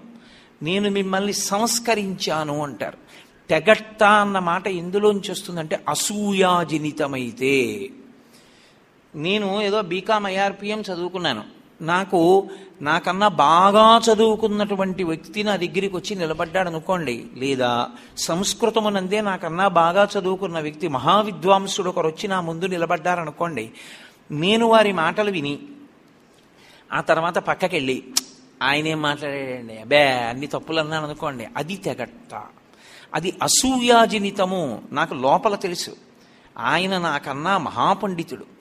నేను 0.62 0.90
మిమ్మల్ని 0.90 1.32
సంస్కరించాను 1.32 2.62
అంటారు. 2.62 2.98
తెగట్ట 3.48 4.02
అన్న 4.02 4.38
మాట 4.38 4.68
ఎందులోంచి 4.68 5.30
వస్తుందంటే 5.30 5.84
అసూయాజనితమైతే. 5.88 7.88
నేను 9.14 9.62
ఏదో 9.62 9.82
బీకామ్ 9.82 10.26
ఐఆర్పిఎం 10.26 10.80
చదువుకున్నాను. 10.80 11.58
నాకు 11.82 12.50
నాకన్నా 12.82 13.28
బాగా 13.28 13.98
చదువుకున్నటువంటి 13.98 15.04
వ్యక్తి 15.04 15.42
నా 15.42 15.56
దగ్గరికి 15.56 15.96
వచ్చి 15.96 16.16
నిలబడ్డాడు 16.16 16.68
అనుకోండి 16.68 17.24
లేదా 17.34 17.88
సంస్కృతమునందే 18.16 19.20
నాకన్నా 19.20 19.68
బాగా 19.68 20.08
చదువుకున్న 20.18 20.60
వ్యక్తి 20.60 20.88
మహావిద్వాంసుడు 20.88 21.88
ఒకరు 21.88 22.06
వచ్చి 22.06 22.28
నా 22.28 22.40
ముందు 22.40 22.66
నిలబడ్డారనుకోండి 22.66 23.70
నేను 24.30 24.66
వారి 24.66 24.92
మాటలు 24.92 25.30
విని 25.30 25.58
ఆ 26.92 27.00
తర్వాత 27.00 27.38
పక్కకెళ్ళి 27.38 28.04
ఆయనేం 28.62 29.02
మాట్లాడాడండి 29.02 29.78
అబ్బే 29.78 30.06
అన్ని 30.06 30.46
తప్పులు 30.46 30.80
అన్నాను 30.80 31.06
అనుకోండి 31.06 31.48
అది 31.56 31.76
తెగట్ట 31.76 32.42
అది 33.14 33.34
అసూయాజనితము 33.42 34.82
నాకు 34.92 35.14
లోపల 35.14 35.54
తెలుసు. 35.54 35.90
ఆయన 36.58 36.98
నాకన్నా 36.98 37.58
మహాపండితుడు. 37.58 38.58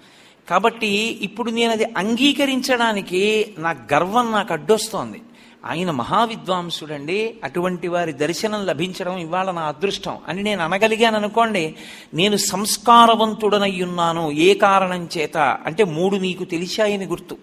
కాబట్టి 0.49 1.19
ఇప్పుడు 1.21 1.51
నేను 1.51 1.71
అది 1.71 1.83
అంగీకరించడానికి 1.83 3.53
నా 3.57 3.75
గర్వం 3.93 4.31
నాకు 4.31 4.53
అడ్డొస్తోంది. 4.53 5.21
ఆయన 5.65 5.91
మహావిద్వాంసుడండి 5.91 7.35
అటువంటి 7.43 7.87
వారి 7.87 8.13
దర్శనం 8.13 8.65
లభించడం 8.65 9.17
ఇవాళ 9.17 9.51
నా 9.51 9.61
అదృష్టం 9.61 10.17
అని 10.27 10.43
నేను 10.43 10.63
అనగలిగాను 10.63 11.17
అనుకోండి 11.17 11.75
నేను 12.13 12.37
సంస్కారవంతుడనై 12.37 13.81
ఉన్నాను 13.81 14.31
ఏ 14.31 14.53
కారణం 14.53 15.09
చేత? 15.17 15.37
అంటే 15.37 15.83
మూడు 15.83 16.15
నీకు 16.15 16.43
తెలిసాయని 16.43 17.05
గుర్తు. 17.05 17.37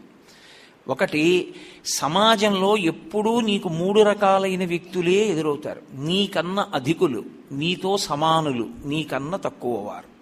ఒకటి 0.88 1.54
సమాజంలో 1.84 2.76
ఎప్పుడూ 2.76 3.40
నీకు 3.40 3.68
మూడు 3.68 4.00
రకాలైన 4.00 4.64
వ్యక్తులే 4.64 5.12
ఎదురవుతారు. 5.12 5.80
నీకన్నా 5.94 6.66
అధికులు 6.74 7.24
నీతో 7.52 7.96
సమానులు 7.96 8.68
నీకన్నా 8.84 9.38
తక్కువ 9.38 9.88
వారు. 9.88 10.13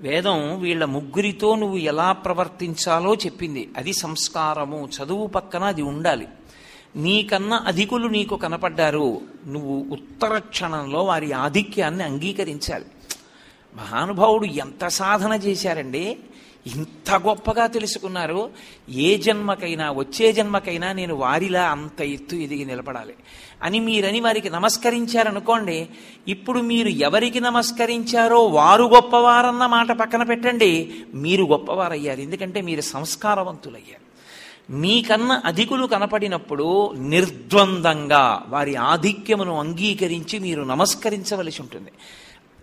వేదం 0.00 0.60
వీళ్ళ 0.60 0.84
ముగ్గురితో 0.84 1.54
నువ్వు 1.54 1.76
ఎలా 1.76 2.12
ప్రవర్తించాలో 2.12 3.14
చెప్పింది. 3.14 3.70
అది 3.76 3.92
సంస్కారము. 3.92 4.88
చదువు 4.88 5.26
పక్కన 5.26 5.64
అది 5.64 5.82
ఉండాలి. 5.82 6.28
నీకన్నా 6.96 7.64
అధికులు 7.66 8.08
నీకు 8.08 8.36
కనపడ్డారు. 8.36 9.20
నువ్వు 9.46 9.86
ఉత్తర 9.90 10.38
క్షణంలో 10.38 11.04
వారి 11.04 11.32
ఆధిక్యాన్ని 11.32 12.04
అంగీకరించాలి. 12.04 12.84
మహానుభావుడు 13.74 14.44
ఎంత 14.44 14.86
సాధన 14.86 15.32
చేశారండి. 15.32 16.16
ఇంత 16.76 17.10
గొప్పగా 17.14 17.66
తెలుసుకున్నారు. 17.66 18.50
ఏ 18.88 19.18
జన్మకైనా 19.18 19.92
వచ్చే 19.92 20.32
జన్మకైనా 20.32 20.92
నేను 20.92 21.14
వారిలా 21.14 21.70
అంత 21.70 22.02
ఎత్తు 22.02 22.36
ఎదిగి 22.36 22.64
నిలబడాలి. 22.64 23.14
అని 23.62 23.80
మీరని 23.80 24.20
వారికి 24.20 24.50
నమస్కరించారనుకోండి 24.50 25.88
ఇప్పుడు 26.28 26.60
మీరు 26.60 26.88
ఎవరికి 26.88 27.40
నమస్కరించారో 27.40 28.44
వారు 28.44 28.84
గొప్పవారన్న 28.84 29.66
మాట 29.66 29.92
పక్కన 29.92 30.22
పెట్టండి 30.22 30.94
మీరు 31.14 31.44
గొప్పవారయ్యారు. 31.44 32.20
ఎందుకంటే 32.20 32.60
మీరు 32.60 32.80
సంస్కారవంతులయ్యారు. 32.80 34.06
మీకన్నా 34.72 35.42
అధికులు 35.44 35.86
కనపడినప్పుడు 35.86 36.92
నిర్ద్వందంగా 36.92 38.42
వారి 38.48 38.76
ఆధిక్యమును 38.76 39.58
అంగీకరించి 39.58 40.38
మీరు 40.38 40.62
నమస్కరించవలసి 40.62 41.62
ఉంటుంది. 41.62 41.90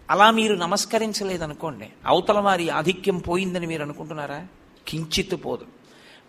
అలా 0.10 0.32
మీరు 0.32 0.56
నమస్కరించలేదనుకోండి 0.56 1.86
అవతల 2.06 2.39
వారి 2.39 2.69
ఆధిక్యం 2.69 3.17
పోయిందని 3.17 3.67
మీరు 3.67 3.84
అనుకుంటున్నారా? 3.84 4.45
కించిత్ 4.88 5.45
పోదు. 5.45 5.65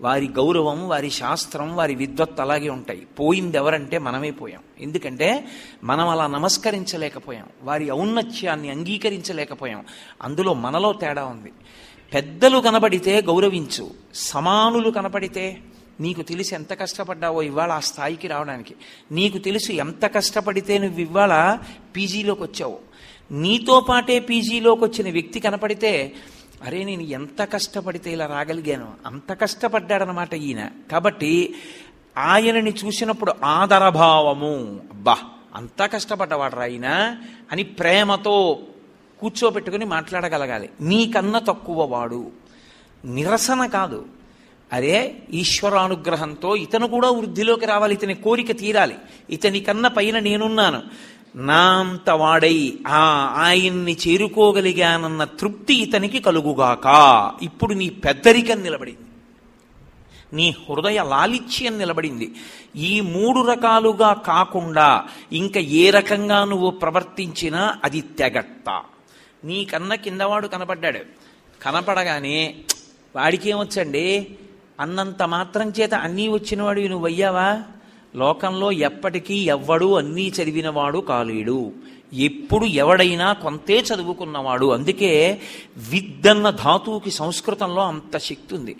వారి 0.05 0.29
గౌరవం 0.29 0.89
వారి 0.89 1.11
శాస్త్రం 1.11 1.77
వారి 1.77 1.95
విద్వత్ 1.95 2.41
అలాగే 2.41 2.69
ఉంటాయి. 2.69 3.01
పోయింది 3.01 3.57
ఎవరంటే 3.57 3.99
మనమే 3.99 4.31
పోయాం. 4.31 4.61
ఎందుకంటే 4.81 5.45
మనం 5.85 6.09
అలా 6.09 6.27
నమస్కరించలేకపోయాం. 6.27 7.47
వారి 7.63 7.93
ఔన్నత్యాన్ని 7.93 8.71
అంగీకరించలేకపోయాం. 8.71 9.85
అందులో 10.23 10.55
మనలో 10.55 10.93
తేడా 10.93 11.25
ఉంది. 11.25 11.53
పెద్దలు 12.15 12.59
కనబడితే 12.59 13.21
గౌరవించు. 13.21 13.91
సమానులు 14.15 14.91
కనపడితే 14.91 15.59
నీకు 16.01 16.23
తెలిసి 16.23 16.55
ఎంత 16.55 16.73
కష్టపడ్డావో 16.73 17.43
ఇవాళ 17.43 17.73
ఆ 17.73 17.81
స్థాయికి 17.81 18.29
రావడానికి. 18.29 18.75
నీకు 19.13 19.39
తెలుసు 19.39 19.73
ఎంత 19.73 20.07
కష్టపడితే 20.07 20.79
నువ్వు 20.79 21.01
ఇవాళ 21.01 21.59
పీజీలోకి 21.97 22.43
వచ్చావు. 22.43 22.79
నీతో 23.31 23.81
పాటే 23.81 24.19
పీజీలోకి 24.19 24.85
వచ్చిన 24.85 25.13
వ్యక్తి 25.13 25.41
కనపడితే 25.41 26.13
అరే 26.63 26.85
నేను 26.85 27.03
ఎంత 27.03 27.53
కష్టపడితే 27.53 28.13
ఇలా 28.13 28.27
రాగలిగాను 28.27 28.93
అంత 29.07 29.41
కష్టపడ్డాడనమాట 29.41 30.35
ఈయన. 30.35 30.71
కాబట్టి 30.91 31.55
ఆయనని 32.19 32.71
చూసినప్పుడు 32.71 33.35
ఆదరభావము. 33.45 34.81
అబ్బా 34.93 35.17
అంత 35.55 35.91
కష్టపడ్డవాడు 35.93 36.57
ఆయన 36.57 37.17
అని 37.53 37.63
ప్రేమతో 37.63 38.61
కూర్చోబెట్టుకుని 39.21 39.85
మాట్లాడగలగాలి. 39.85 40.71
నీకన్నా 40.81 41.39
తక్కువ 41.39 41.85
వాడు 41.85 42.31
నిరసన 43.05 43.67
కాదు. 43.67 44.07
అరే 44.73 45.23
ఈశ్వరానుగ్రహంతో 45.31 46.57
ఇతను 46.57 46.89
కూడా 46.89 47.11
వృద్ధిలోకి 47.11 47.67
రావాలి 47.67 47.95
ఇతని 47.95 48.15
కోరిక 48.15 48.59
తీరాలి. 48.59 48.97
ఇతని 49.31 49.61
కన్నా 49.61 49.89
పైన 49.89 50.19
నేనున్నాను. 50.19 50.83
నా 51.37 51.79
అంత 51.79 52.11
వాడై 52.11 52.79
ఆ 52.87 53.01
ఆయన్ని 53.37 53.97
చేరుకోగలిగానన్న 54.09 55.25
తృప్తి 55.25 55.75
ఇతనికి 55.75 56.19
కలుగుగాక. 56.19 56.87
ఇప్పుడు 57.43 57.75
నీ 57.75 57.89
పెద్దరికం 57.89 58.63
నిలబడింది. 58.63 58.99
నీ 60.33 60.55
హృదయ 60.69 61.03
లాలిత్యం 61.03 61.79
నిలబడింది. 61.79 62.35
ఈ 62.77 63.01
మూడు 63.01 63.47
రకాలుగా 63.47 64.13
కాకుండా 64.13 65.05
ఇంకా 65.33 65.61
ఏ 65.61 65.91
రకంగా 65.91 66.45
నువ్వు 66.45 66.71
ప్రవర్తించినా 66.71 67.77
అది 67.85 68.01
తెగట్ట 68.01 68.83
నీకన్న 69.45 69.95
కిందవాడు 69.95 70.49
కనపడ్డాడు. 70.49 70.99
కనపడగానే 71.63 72.57
వాడికేమొచ్చండి 73.17 74.37
అన్నంత 74.81 75.23
మాత్రం 75.23 75.73
చేత 75.81 75.95
అన్నీ 75.95 76.29
వచ్చినవాడు 76.29 76.81
నువ్వు 76.81 77.07
అయ్యావా 77.07 77.63
లోకంలో 78.17 78.73
ఎప్పటికీ 78.73 79.35
ఎవ్వడు 79.35 79.95
అన్నీ 79.95 80.29
చదివినవాడు 80.29 80.99
కాలేడు. 80.99 81.73
ఎప్పుడు 82.13 82.65
ఎవడైనా 82.65 83.33
కొంతే 83.33 83.79
చదువుకున్నవాడు. 83.79 84.67
అందుకే 84.67 85.41
విద్దన్న 85.77 86.51
ధాతువుకి 86.51 87.11
సంస్కృతంలో 87.11 87.83
అంత 87.83 88.19
శక్తి 88.19 88.55
ఉంది 88.55 88.77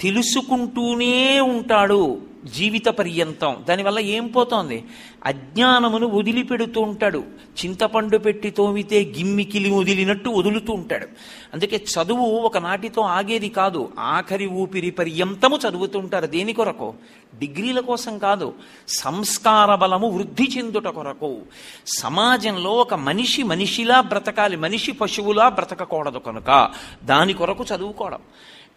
తెలుసుకుంటూనే 0.00 1.40
ఉంటాడు 1.40 2.20
జీవిత 2.54 2.86
పర్యంతం. 2.86 3.56
దానివల్ల 3.68 3.98
ఏం 3.98 4.26
పోతోంది? 4.26 4.84
అజ్ఞానమును 5.24 6.06
వదిలిపెడుతూ 6.06 6.80
ఉంటాడు. 6.80 7.24
చింతపండు 7.64 8.18
పెట్టి 8.18 8.50
తోమితే 8.50 9.14
గిమ్మికిలి 9.18 9.70
వదిలినట్టు 9.70 10.28
వదులుతూ 10.28 10.72
ఉంటాడు. 10.72 11.06
అందుకే 11.54 11.76
చదువు 11.76 12.26
ఒకనాటితో 12.26 13.02
ఆగేది 13.02 13.48
కాదు. 13.48 13.88
ఆఖరి 13.98 14.46
ఊపిరి 14.46 14.90
పర్యంతము 14.90 15.58
చదువుతుంటారు 15.68 16.26
దేని 16.26 16.52
కొరకు? 16.52 16.94
డిగ్రీల 17.38 17.80
కోసం 17.80 18.18
కాదు 18.18 18.54
సంస్కార 18.88 19.74
బలము 19.74 20.08
వృద్ధి 20.08 20.48
చెందుట 20.58 20.88
కొరకు. 20.88 21.38
సమాజంలో 21.86 22.70
ఒక 22.70 22.94
మనిషి 22.94 23.42
మనిషిలా 23.42 24.00
బ్రతకాలి 24.00 24.56
మనిషి 24.56 24.92
పశువులా 24.92 25.48
బ్రతకకూడదు 25.48 26.18
కనుక 26.18 26.70
దాని 27.04 27.32
కొరకు 27.32 27.64
చదువుకోవడం. 27.76 28.18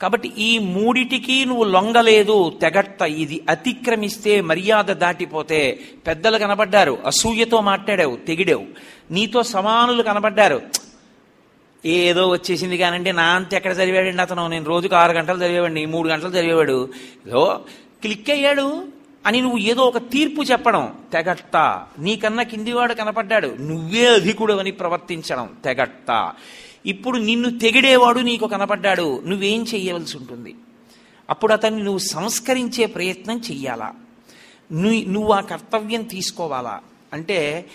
కాబట్టి 0.02 0.34
ఈ 0.38 0.58
మూడిటికి 0.58 1.46
నువ్వు 1.46 1.64
లొంగలేదు 1.64 2.54
తెగట్ట 2.62 3.02
ఇది 3.02 3.46
అతిక్రమిస్తే 3.50 4.42
మర్యాద 4.42 4.84
దాటిపోతే 4.84 5.80
పెద్దలు 6.08 6.38
కనబడ్డారు 6.38 6.98
అసూయతో 7.06 7.62
మాట్లాడావు 7.62 8.16
తెగిడావు. 8.16 8.66
నీతో 9.12 9.44
సమానులు 9.44 10.04
కనబడ్డారు. 10.04 10.62
ఏదో 11.86 12.28
వచ్చేసింది 12.28 12.78
కానండి 12.78 13.12
నా 13.12 13.24
అంత 13.24 13.54
ఎక్కడ 13.54 13.72
చదివాడండి 13.72 14.22
అతను? 14.22 14.48
నేను 14.48 14.66
రోజుకు 14.66 14.96
ఆరు 14.96 15.12
గంటలు 15.12 15.38
చదివేవాడిని 15.38 15.86
మూడు 15.86 16.10
గంటలు 16.10 16.30
చదివేవాడు. 16.30 16.90
ఏదో 17.28 17.62
క్లిక్ 18.02 18.30
అయ్యాడు 18.30 18.88
అని 19.26 19.42
నువ్వు 19.42 19.58
ఏదో 19.58 19.82
ఒక 19.82 19.98
తీర్పు 19.98 20.42
చెప్పడం 20.42 20.98
తెగట్ట. 21.14 21.58
నీకన్నా 22.00 22.44
కిందివాడు 22.44 22.94
కనపడ్డాడు. 22.94 23.56
నువ్వే 23.60 24.08
అధికుడు 24.08 24.54
అని 24.54 24.72
ప్రవర్తించడం 24.72 25.56
తెగట్ట. 25.64 26.32
ఇప్పుడు 26.86 27.18
నిన్ను 27.18 27.60
తెగిడేవాడు 27.60 28.20
నీకు 28.20 28.48
కనపడ్డాడు. 28.48 29.24
నువ్వేం 29.26 29.64
చెయ్యవలసి 29.64 30.18
ఉంటుంది? 30.18 30.56
అప్పుడు 31.30 31.54
అతన్ని 31.54 31.84
నువ్వు 31.84 32.00
సంస్కరించే 32.00 32.86
ప్రయత్నం 32.86 33.38
చెయ్యాలా? 33.52 33.94
నువ్వు 34.72 35.10
నువ్వు 35.10 35.32
ఆ 35.32 35.40
కర్తవ్యం 35.40 36.04
తీసుకోవాలా? 36.04 36.80
అంటే 37.14 37.66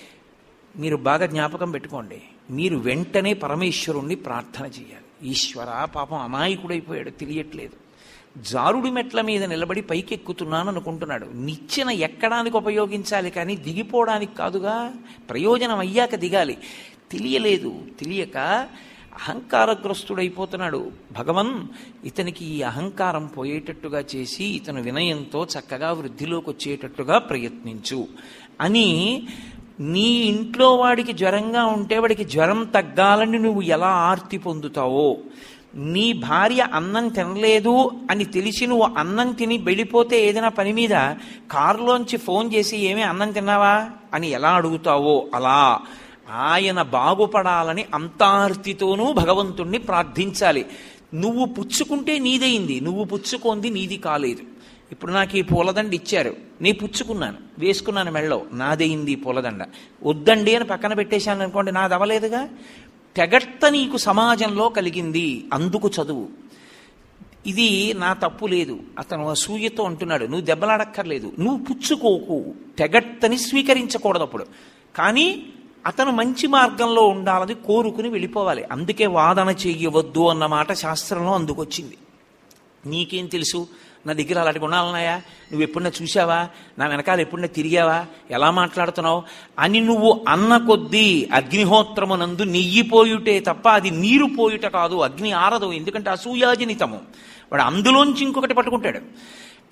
మీరు 0.77 0.97
బాగా 0.97 1.27
జ్ఞాపకం 1.27 1.71
పెట్టుకోండి. 1.71 2.23
మీరు 2.51 2.77
వెంటనే 2.77 3.35
పరమేశ్వరుణ్ణి 3.35 4.15
ప్రార్థన 4.15 4.65
చేయాలి 4.67 5.31
ఈశ్వర 5.31 5.85
పాపం 5.85 6.19
అమాయకుడైపోయాడు. 6.19 7.11
తెలియట్లేదు. 7.11 7.84
జారుడు 8.39 8.89
మెట్ల 8.89 9.21
మీద 9.21 9.45
నిలబడి 9.45 9.81
పైకెక్కుతున్నాను 9.81 10.69
అనుకుంటున్నాడు. 10.69 11.27
నిచ్చెన 11.35 11.91
ఎక్కడానికి 11.91 12.57
ఉపయోగించాలి 12.57 13.31
కానీ 13.31 13.57
దిగిపోవడానికి 13.57 14.35
కాదుగా 14.37 14.93
ప్రయోజనం 15.31 15.79
అయ్యాక 15.79 16.15
దిగాలి. 16.15 16.59
తెలియలేదు 17.11 17.75
తెలియక 18.01 18.37
అహంకారగ్రస్తుడైపోతున్నాడు. 19.15 20.93
భగవన్ 21.19 21.69
ఇతనికి 22.05 22.45
ఈ 22.45 22.63
అహంకారం 22.63 23.27
పోయేటట్టుగా 23.27 24.05
చేసి 24.17 24.45
ఇతను 24.45 24.83
వినయంతో 24.83 25.45
చక్కగా 25.45 25.93
వృద్ధిలోకి 25.93 26.51
వచ్చేటట్టుగా 26.51 27.19
ప్రయత్నించు. 27.19 28.07
అని 28.61 29.23
నీ 29.81 30.09
ఇంట్లో 30.09 30.77
వాడికి 30.77 31.13
జ్వరంగా 31.13 31.65
ఉంటే 31.65 31.99
వాడికి 31.99 32.25
జ్వరం 32.25 32.65
తగ్గాలని 32.65 33.39
నువ్వు 33.39 33.63
ఎలా 33.63 33.87
ఆర్తి 33.87 34.39
పొందుతావో 34.39 35.17
నీ 35.77 36.13
భార్య 36.13 36.67
అన్నం 36.75 37.09
తినలేదు 37.09 37.91
అని 38.11 38.25
తెలిసి 38.25 38.67
నువ్వు 38.67 38.95
అన్నం 38.99 39.33
తిని 39.33 39.59
వెళ్ళిపోతే 39.59 40.29
ఏదైనా 40.29 40.49
పని 40.49 40.73
మీద 40.73 40.91
కారులోంచి 41.51 42.17
ఫోన్ 42.17 42.55
చేసి 42.55 42.77
ఏమీ 42.77 43.03
అన్నం 43.03 43.33
తిన్నావా 43.33 43.91
అని 44.15 44.31
ఎలా 44.31 44.49
అడుగుతావో 44.49 45.27
అలా 45.35 45.81
ఆయన 46.31 46.83
బాగుపడాలని 46.83 47.85
అంతార్తితోనూ 47.95 49.13
భగవంతుణ్ణి 49.13 49.79
ప్రార్థించాలి. 49.79 50.67
నువ్వు 51.15 51.45
పుచ్చుకుంటే 51.45 52.19
నీదైంది 52.19 52.81
నువ్వు 52.81 53.05
పుచ్చుకోంది 53.05 53.71
నీది 53.71 53.97
కాలేదు. 53.97 54.43
ఇప్పుడు 54.93 55.13
నాకు 55.13 55.37
ఈ 55.37 55.43
పూలదండ 55.43 55.95
ఇచ్చారు. 55.95 56.37
నీ 56.61 56.73
పుచ్చుకున్నాను 56.73 57.37
వేసుకున్నాను 57.59 58.13
మెళ్ళో. 58.13 58.43
నాదైంది 58.53 59.13
ఈ 59.13 59.15
పూలదండ. 59.15 59.65
వద్దండి 60.05 60.57
అని 60.57 60.65
పక్కన 60.65 60.95
పెట్టేశాను 60.95 61.43
అనుకోండి 61.43 61.73
నాది 61.73 61.95
అవలేదుగా 61.95 62.49
తెగట్ట 63.17 63.65
నీకు 63.65 63.97
సమాజంలో 63.97 64.69
కలిగింది 64.69 65.47
అందుకు 65.53 65.89
చదువు. 65.89 66.29
ఇది 67.47 67.95
నా 67.95 68.13
తప్పు 68.13 68.47
లేదు. 68.47 68.81
అతను 68.99 69.31
అసూయతో 69.31 69.85
అంటున్నాడు 69.85 70.25
నువ్వు 70.25 70.41
దెబ్బలాడక్కర్లేదు. 70.41 71.33
నువ్వు 71.41 71.65
పుచ్చుకోకు. 71.65 72.45
తెగట్టని 72.79 73.39
స్వీకరించకూడదు 73.39 74.23
అప్పుడు. 74.23 74.47
కానీ 74.97 75.47
అతను 75.87 76.11
మంచి 76.11 76.47
మార్గంలో 76.47 77.03
ఉండాలని 77.03 77.55
కోరుకుని 77.55 78.09
వెళ్ళిపోవాలి. 78.09 78.65
అందుకే 78.65 79.07
వాదన 79.07 79.49
చెయ్యవద్దు 79.49 80.27
అన్నమాట 80.27 80.73
శాస్త్రంలో 80.73 81.35
అందుకొచ్చింది. 81.35 81.99
నీకేం 82.87 83.27
తెలుసు? 83.27 83.69
నా 84.07 84.13
దగ్గర 84.13 84.41
అలాంటి 84.41 84.61
గుణాలు 84.61 84.87
ఉన్నాయా 84.87 85.17
నువ్వు 85.17 85.63
ఎప్పుడన్నా 85.63 85.93
చూసావా 86.03 86.49
నా 86.79 86.87
వెనకాల 86.87 87.21
ఎప్పుడన్నా 87.21 87.49
తిరిగావా? 87.49 88.07
ఎలా 88.31 88.51
మాట్లాడుతున్నావు? 88.51 89.23
అని 89.59 89.81
నువ్వు 89.81 90.25
అన్న 90.29 90.57
కొద్దీ 90.57 91.29
అగ్నిహోత్రమునందు 91.33 92.43
నెయ్యి 92.43 92.83
పోయుటే 92.83 93.41
తప్ప 93.41 93.69
అది 93.69 93.91
నీరు 93.91 94.27
పోయుట 94.39 94.67
కాదు. 94.67 94.97
అగ్ని 94.97 95.33
ఆరదు 95.33 95.73
ఎందుకంటే 95.73 96.11
అసూయాజనితము. 96.11 97.01
వాడు 97.53 97.63
అందులోంచి 97.63 98.23
ఇంకొకటి 98.23 98.55
పట్టుకుంటాడు. 98.55 98.99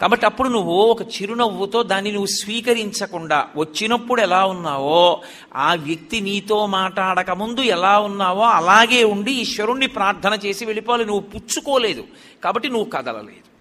కాబట్టి 0.01 0.27
అప్పుడు 0.27 0.49
నువ్వు 0.49 0.73
ఒక 0.73 1.03
చిరునవ్వుతో 1.03 1.83
దాన్ని 1.83 2.13
నువ్వు 2.13 2.27
స్వీకరించకుండా 2.27 3.47
వచ్చినప్పుడు 3.57 4.23
ఎలా 4.23 4.45
ఉన్నావో 4.45 5.21
ఆ 5.57 5.75
వ్యక్తి 5.75 6.21
నీతో 6.21 6.67
మాట్లాడక 6.67 7.31
ముందు 7.31 7.61
ఎలా 7.61 7.99
ఉన్నావో 7.99 8.43
అలాగే 8.43 9.05
ఉండి 9.05 9.33
ఈశ్వరుణ్ణి 9.33 9.87
ప్రార్థన 9.87 10.39
చేసి 10.47 10.65
వెళ్ళిపోవాలి. 10.65 11.05
నువ్వు 11.05 11.21
పుచ్చుకోలేదు. 11.21 12.05
కాబట్టి 12.45 12.69
నువ్వు 12.69 12.91
కదలలేదు. 12.91 13.52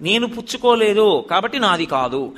నేను 0.00 0.26
పుచ్చుకోలేదు 0.26 1.26
కాబట్టి 1.30 1.58
నాది 1.58 1.86
కాదు. 1.86 2.34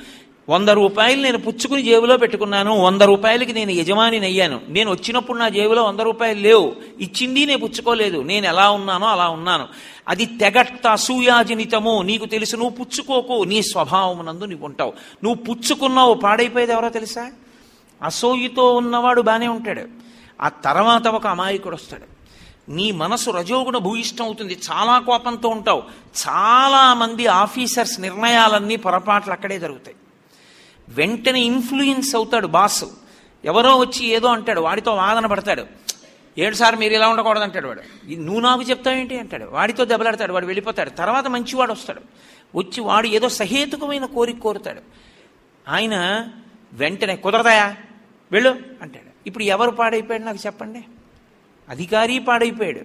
వంద 0.49 0.69
రూపాయలు 0.69 1.21
నేను 1.21 1.37
పుచ్చుకుని 1.37 1.83
జేబులో 1.83 2.17
పెట్టుకున్నాను 2.17 2.79
వంద 2.79 3.01
రూపాయలకి 3.01 3.53
నేను 3.53 3.71
యజమాని 3.71 4.19
అయ్యాను 4.19 4.61
నేను 4.69 4.91
వచ్చినప్పుడు 4.91 5.37
నా 5.37 5.49
జేబులో 5.49 5.83
వంద 5.83 5.99
రూపాయలు 5.99 6.39
లేవు. 6.39 6.75
ఇచ్చింది 6.99 7.45
నేను 7.45 7.59
పుచ్చుకోలేదు. 7.59 8.21
నేను 8.21 8.45
ఎలా 8.45 8.69
ఉన్నానో 8.69 9.07
అలా 9.07 9.29
ఉన్నాను. 9.29 9.67
అది 10.07 10.25
తెగట్ట 10.25 10.87
అసూయాజనితము 10.87 12.01
నీకు 12.01 12.25
తెలుసు 12.25 12.55
నువ్వు 12.55 12.75
పుచ్చుకోకు. 12.75 13.43
నీ 13.43 13.61
స్వభావం 13.61 14.25
నందు 14.25 14.45
నీవు 14.45 14.65
ఉంటావు. 14.65 14.93
నువ్వు 15.23 15.43
పుచ్చుకున్నావు 15.43 16.13
పాడైపోయేది 16.13 16.71
ఎవరో 16.71 16.89
తెలుసా? 16.89 17.31
అసూయతో 18.03 18.75
ఉన్నవాడు 18.75 19.21
బాగానే 19.21 19.47
ఉంటాడు. 19.47 19.81
ఆ 20.41 20.49
తర్వాత 20.49 21.07
ఒక 21.07 21.27
అమాయకుడు 21.27 21.75
వస్తాడు 21.75 22.16
నీ 22.69 22.91
మనసు 22.91 23.31
రజోగుణ 23.31 23.77
భూయిష్టం 23.77 24.25
అవుతుంది. 24.25 24.59
చాలా 24.71 24.99
కోపంతో 24.99 25.49
ఉంటావు. 25.49 25.83
చాలా 26.27 26.93
మంది 26.93 27.27
ఆఫీసర్స్ 27.27 27.99
నిర్ణయాలన్నీ 27.99 28.75
పొరపాట్లు 28.75 29.33
అక్కడే 29.33 29.59
జరుగుతాయి. 29.59 29.95
వెంటనే 30.89 31.41
ఇన్ఫ్లుయెన్స్ 31.41 32.15
అవుతాడు 32.15 32.47
బాస్. 32.47 32.83
ఎవరో 33.45 33.77
వచ్చి 33.77 34.05
ఏదో 34.05 34.27
అంటాడు. 34.27 34.61
వాడితో 34.61 34.95
వాదన 34.95 35.25
పడతాడు. 35.25 35.63
ఏడు 36.37 36.55
సార్ 36.55 36.75
మీరు 36.75 36.93
ఇలా 36.93 37.07
ఉండకూడదు 37.07 37.43
అంటాడు 37.43 37.67
వాడు. 37.67 37.81
నువ్వు 38.15 38.41
నాకు 38.41 38.61
చెప్తావేంటి 38.61 39.19
అంటాడు. 39.19 39.45
వాడితో 39.45 39.85
దెబ్బలాడతాడు. 39.85 40.33
వాడు 40.33 40.45
వెళ్ళిపోతాడు. 40.45 40.89
తర్వాత 40.89 41.27
మంచివాడు 41.27 41.71
వస్తాడు. 41.71 42.01
వచ్చి 42.57 42.81
వాడు 42.81 43.07
ఏదో 43.07 43.29
సహేతుకమైన 43.29 44.05
కోరిక 44.05 44.39
కోరుతాడు. 44.39 44.81
ఆయన 45.67 46.27
వెంటనే 46.73 47.15
కుదరదాయా? 47.15 47.75
వెళ్ళు 48.31 48.49
అంటాడు. 48.81 49.27
ఇప్పుడు 49.27 49.43
ఎవరు 49.43 49.71
పాడైపోయాడు 49.71 50.23
నాకు 50.23 50.37
చెప్పండి? 50.45 50.83
అధికారి 51.69 52.19
పాడైపోయాడు. 52.19 52.79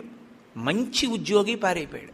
మంచి 0.57 1.07
ఉద్యోగి 1.07 1.55
పాడైపోయాడు. 1.55 2.13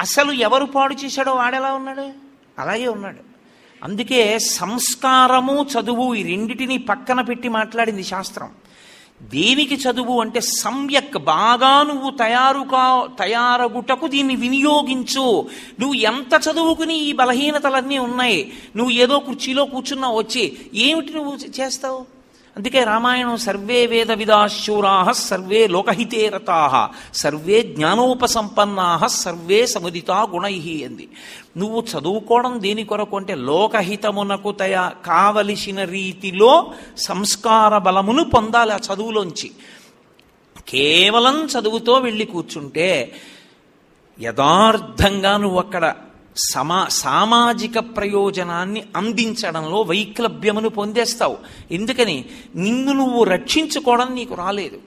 అసలు 0.00 0.32
ఎవరు 0.32 0.64
పాడు 0.64 0.94
చేశాడో 0.94 1.32
వాడెలా 1.32 1.72
ఉన్నాడు? 1.72 2.10
అలాగే 2.58 2.88
ఉన్నాడు. 2.88 3.36
అందుకే 3.84 4.38
సంస్కారము 4.38 5.66
చదువు 5.72 6.14
ఈ 6.14 6.22
రెండిటిని 6.22 6.78
పక్కన 6.78 7.20
పెట్టి 7.20 7.48
మాట్లాడింది 7.48 8.04
శాస్త్రం. 8.04 8.50
దేనికి 9.22 9.74
చదువు 9.74 10.20
అంటే 10.20 10.40
సమ్యక్ 10.40 11.18
బాగా 11.18 11.82
నువ్వు 11.82 12.10
తయారు 12.10 12.60
కా 12.60 13.08
తయారగుటకు 13.18 14.06
దీన్ని 14.06 14.36
వినియోగించు. 14.36 15.48
నువ్వు 15.80 15.94
ఎంత 15.94 16.40
చదువుకుని 16.50 16.98
ఈ 16.98 17.12
బలహీనతలన్నీ 17.12 17.98
ఉన్నాయి. 17.98 18.52
నువ్వు 18.76 18.92
ఏదో 18.92 19.18
కుర్చీలో 19.18 19.64
కూర్చున్నావు 19.64 20.18
వచ్చి 20.18 20.56
ఏమిటి 20.74 21.12
నువ్వు 21.12 21.36
చేస్తావు? 21.60 22.15
అందుకే 22.56 22.84
రామాయణం 22.84 23.36
సర్వే 23.36 23.86
వేద 23.86 24.12
విదాశూరా 24.12 25.12
సర్వే 25.12 25.66
లోకహితే 25.66 26.28
రతా 26.28 26.90
సర్వే 27.14 27.62
జ్ఞానోపసంపన్నా 27.62 29.06
సర్వే 29.06 29.66
సముదితా 29.66 30.28
గుణై 30.34 30.54
అంది 30.86 31.08
నువ్వు 31.56 31.80
చదువుకోవడం 31.82 32.62
దేని 32.62 32.84
కొరకు 32.84 33.16
అంటే 33.16 33.34
లోకహితమునకు 33.34 34.52
తయా 34.52 34.92
కావలసిన 35.06 35.84
రీతిలో 35.84 36.72
సంస్కార 36.96 37.78
బలమును 37.78 38.24
పొందాలి 38.24 38.72
ఆ 38.72 38.78
చదువులోంచి. 38.86 39.50
కేవలం 40.68 41.46
చదువుతో 41.46 41.98
వెళ్ళి 41.98 42.24
కూర్చుంటే 42.24 42.88
యథార్థంగా 44.18 45.36
నువ్వు 45.36 45.58
అక్కడ 45.58 45.84
సమా 46.36 46.86
సామాజిక 46.88 47.78
ప్రయోజనాన్ని 47.78 48.84
అందించడంలో 48.96 49.80
వైక్లభ్యమును 49.80 50.68
పొందేస్తావు. 50.68 51.38
ఎందుకని? 51.70 52.24
నిన్ను 52.56 52.92
నువ్వు 52.92 53.24
రక్షించుకోవడం 53.24 54.14
నీకు 54.14 54.34
రాలేదు. 54.34 54.78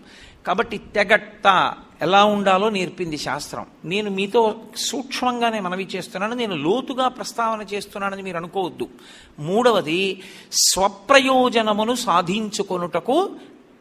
కాబట్టి 0.48 0.78
తెగట్ట 0.78 1.74
ఎలా 2.02 2.24
ఉండాలో 2.24 2.70
నేర్పింది 2.70 3.18
శాస్త్రం. 3.18 3.66
నేను 3.86 4.10
మీతో 4.10 4.56
సూక్ష్మంగానే 4.76 5.60
మనవి 5.60 5.88
చేస్తున్నాను 5.96 6.36
నేను 6.36 6.56
లోతుగా 6.56 7.08
ప్రస్తావన 7.08 7.66
చేస్తున్నానని 7.74 8.22
మీరు 8.22 8.38
అనుకోవద్దు. 8.38 8.88
మూడవది 9.40 10.22
స్వప్రయోజనమును 10.54 11.96
సాధించుకొనుటకు 11.96 13.32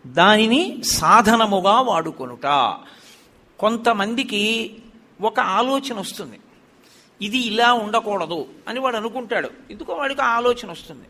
దానిని 0.07 0.77
సాధనముగా 0.85 1.81
వాడుకొనుట. 1.81 2.75
కొంతమందికి 3.59 4.75
ఒక 5.21 5.41
ఆలోచన 5.41 6.01
వస్తుంది. 6.01 6.41
ఇది 7.23 7.39
ఇలా 7.39 7.73
ఉండకూడదు 7.73 8.47
అని 8.69 8.81
వాడు 8.81 8.97
అనుకుంటాడు. 8.97 9.51
ఎందుకో 9.71 9.93
వాడికి 9.93 10.23
ఆలోచన 10.23 10.71
వస్తుంది. 10.71 11.05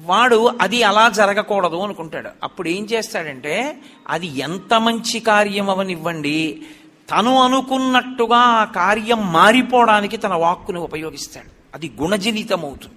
వాడు 0.00 0.50
అది 0.60 0.82
అలా 0.82 1.08
జరగకూడదు 1.08 1.76
అనుకుంటాడు. 1.76 2.30
అప్పుడు 2.42 2.68
ఏం 2.68 2.84
చేస్తాడంటే 2.84 3.78
అది 4.08 4.26
ఎంత 4.26 4.74
మంచి 4.74 5.20
కార్యం 5.20 5.70
అవనివ్వండి 5.70 6.62
తను 7.10 7.42
అనుకున్నట్టుగా 7.42 8.36
ఆ 8.36 8.64
కార్యం 8.64 9.32
మారిపోవడానికి 9.32 10.16
తన 10.16 10.34
వాక్కును 10.34 10.80
ఉపయోగిస్తాడు. 10.80 11.50
అది 11.74 11.92
గుణజనితం 12.00 12.64
అవుతుంది 12.64 12.94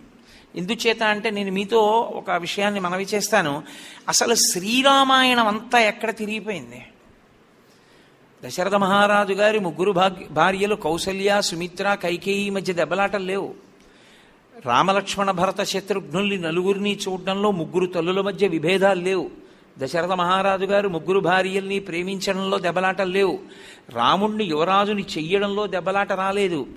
ఎందుచేత 0.55 1.03
అంటే 1.03 1.29
నేను 1.29 1.51
మీతో 1.51 1.79
ఒక 2.15 2.31
విషయాన్ని 2.31 2.79
మనవి 2.79 3.03
చేస్తాను. 3.03 3.63
అసలు 4.07 4.35
శ్రీరామాయణం 4.35 5.47
అంతా 5.47 5.79
ఎక్కడ 5.79 6.15
తిరిగిపోయింది? 6.15 6.85
దశరథ 8.45 8.75
మహారాజు 8.75 9.33
గారి 9.33 9.59
ముగ్గురు 9.59 9.91
భార్యలు 10.31 10.75
కౌసల్య 10.75 11.41
సుమిత్ర 11.41 11.93
కైకేయి 11.93 12.49
మధ్య 12.49 12.73
దెబ్బలాటలు 12.73 13.23
లేవు. 13.23 13.53
రామలక్ష్మణ 14.65 15.31
భరత 15.31 15.63
శత్రుఘ్నుల్ని 15.63 16.37
నలుగురిని 16.37 16.93
చూడడంలో 16.95 17.51
ముగ్గురు 17.51 17.85
తల్లుల 17.85 18.21
మధ్య 18.21 18.47
విభేదాలు 18.47 19.01
లేవు. 19.01 19.29
దశరథ 19.79 20.11
మహారాజు 20.11 20.65
గారు 20.65 20.87
ముగ్గురు 20.89 21.19
భార్యల్ని 21.19 21.79
ప్రేమించడంలో 21.79 22.57
దెబ్బలాటలు 22.57 23.11
లేవు. 23.11 23.39
రాముణ్ణి 23.89 24.43
యువరాజుని 24.43 25.05
చెయ్యడంలో 25.17 25.67
దెబ్బలాట 25.67 26.11
రాలేదు. 26.11 26.67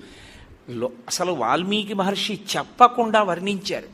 అసలు 1.08 1.32
వాల్మీకి 1.32 1.94
మహర్షి 1.94 2.40
చెప్పకుండా 2.56 3.22
వర్ణించారు. 3.22 3.88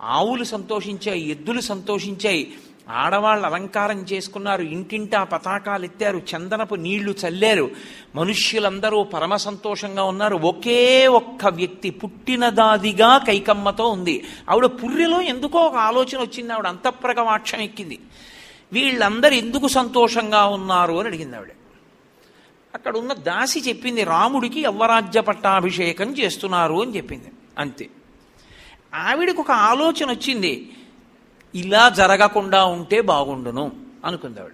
ఆవులు 0.00 0.44
సంతోషించాయి 0.44 1.30
ఎద్దులు 1.30 1.60
సంతోషించాయి 1.60 2.52
ఆడవాళ్ళు 2.90 3.46
అలంకారం 3.46 4.00
చేసుకున్నారు 4.00 4.62
ఇంటింటా 4.62 5.24
పతాకాలు 5.24 5.84
ఎత్తారు 5.84 6.22
చందనపు 6.36 6.74
నీళ్ళు 6.74 7.14
చల్లారు 7.26 7.70
మనుష్యులందరూ 8.16 9.04
పరమ 9.04 9.36
సంతోషంగా 9.36 10.04
ఉన్నారు. 10.04 10.36
ఒకే 10.36 11.06
ఒక్క 11.06 11.46
వ్యక్తి 11.46 11.90
పుట్టినదాదిగా 11.90 13.18
కైకమ్మతో 13.18 13.88
ఉంది. 13.88 14.24
ఆవిడ 14.50 14.64
పుర్రెలో 14.64 15.20
ఎందుకో 15.20 15.58
ఒక 15.58 15.76
ఆలోచన 15.76 16.18
వచ్చింది 16.18 16.52
ఆవిడ 16.52 16.66
అంతఃప్రగవాక్షం 16.66 17.58
ఎక్కింది. 17.58 18.00
వీళ్ళందరూ 18.72 19.34
ఎందుకు 19.34 19.68
సంతోషంగా 19.68 20.44
ఉన్నారు 20.44 20.94
అని 20.94 21.08
అడిగింది 21.08 21.36
ఆవిడ. 21.36 21.50
అక్కడ 22.74 22.96
ఉన్న 22.96 23.12
దాసి 23.12 23.60
చెప్పింది 23.60 24.04
రాముడికి 24.04 24.60
యవ్వరాజ్య 24.60 25.20
పట్టాభిషేకం 25.20 26.10
చేస్తున్నారు 26.10 26.82
అని 26.82 26.96
చెప్పింది. 26.96 27.26
అంతే. 27.58 27.88
ఆవిడకు 28.94 29.40
ఒక 29.40 29.50
ఆలోచన 29.50 30.10
వచ్చింది 30.10 30.70
ఇలా 31.54 31.88
జరగకుండా 31.88 32.64
ఉంటే 32.64 33.00
బాగుండును 33.00 33.72
అనుకుంది 34.04 34.40
ఆవిడ. 34.40 34.52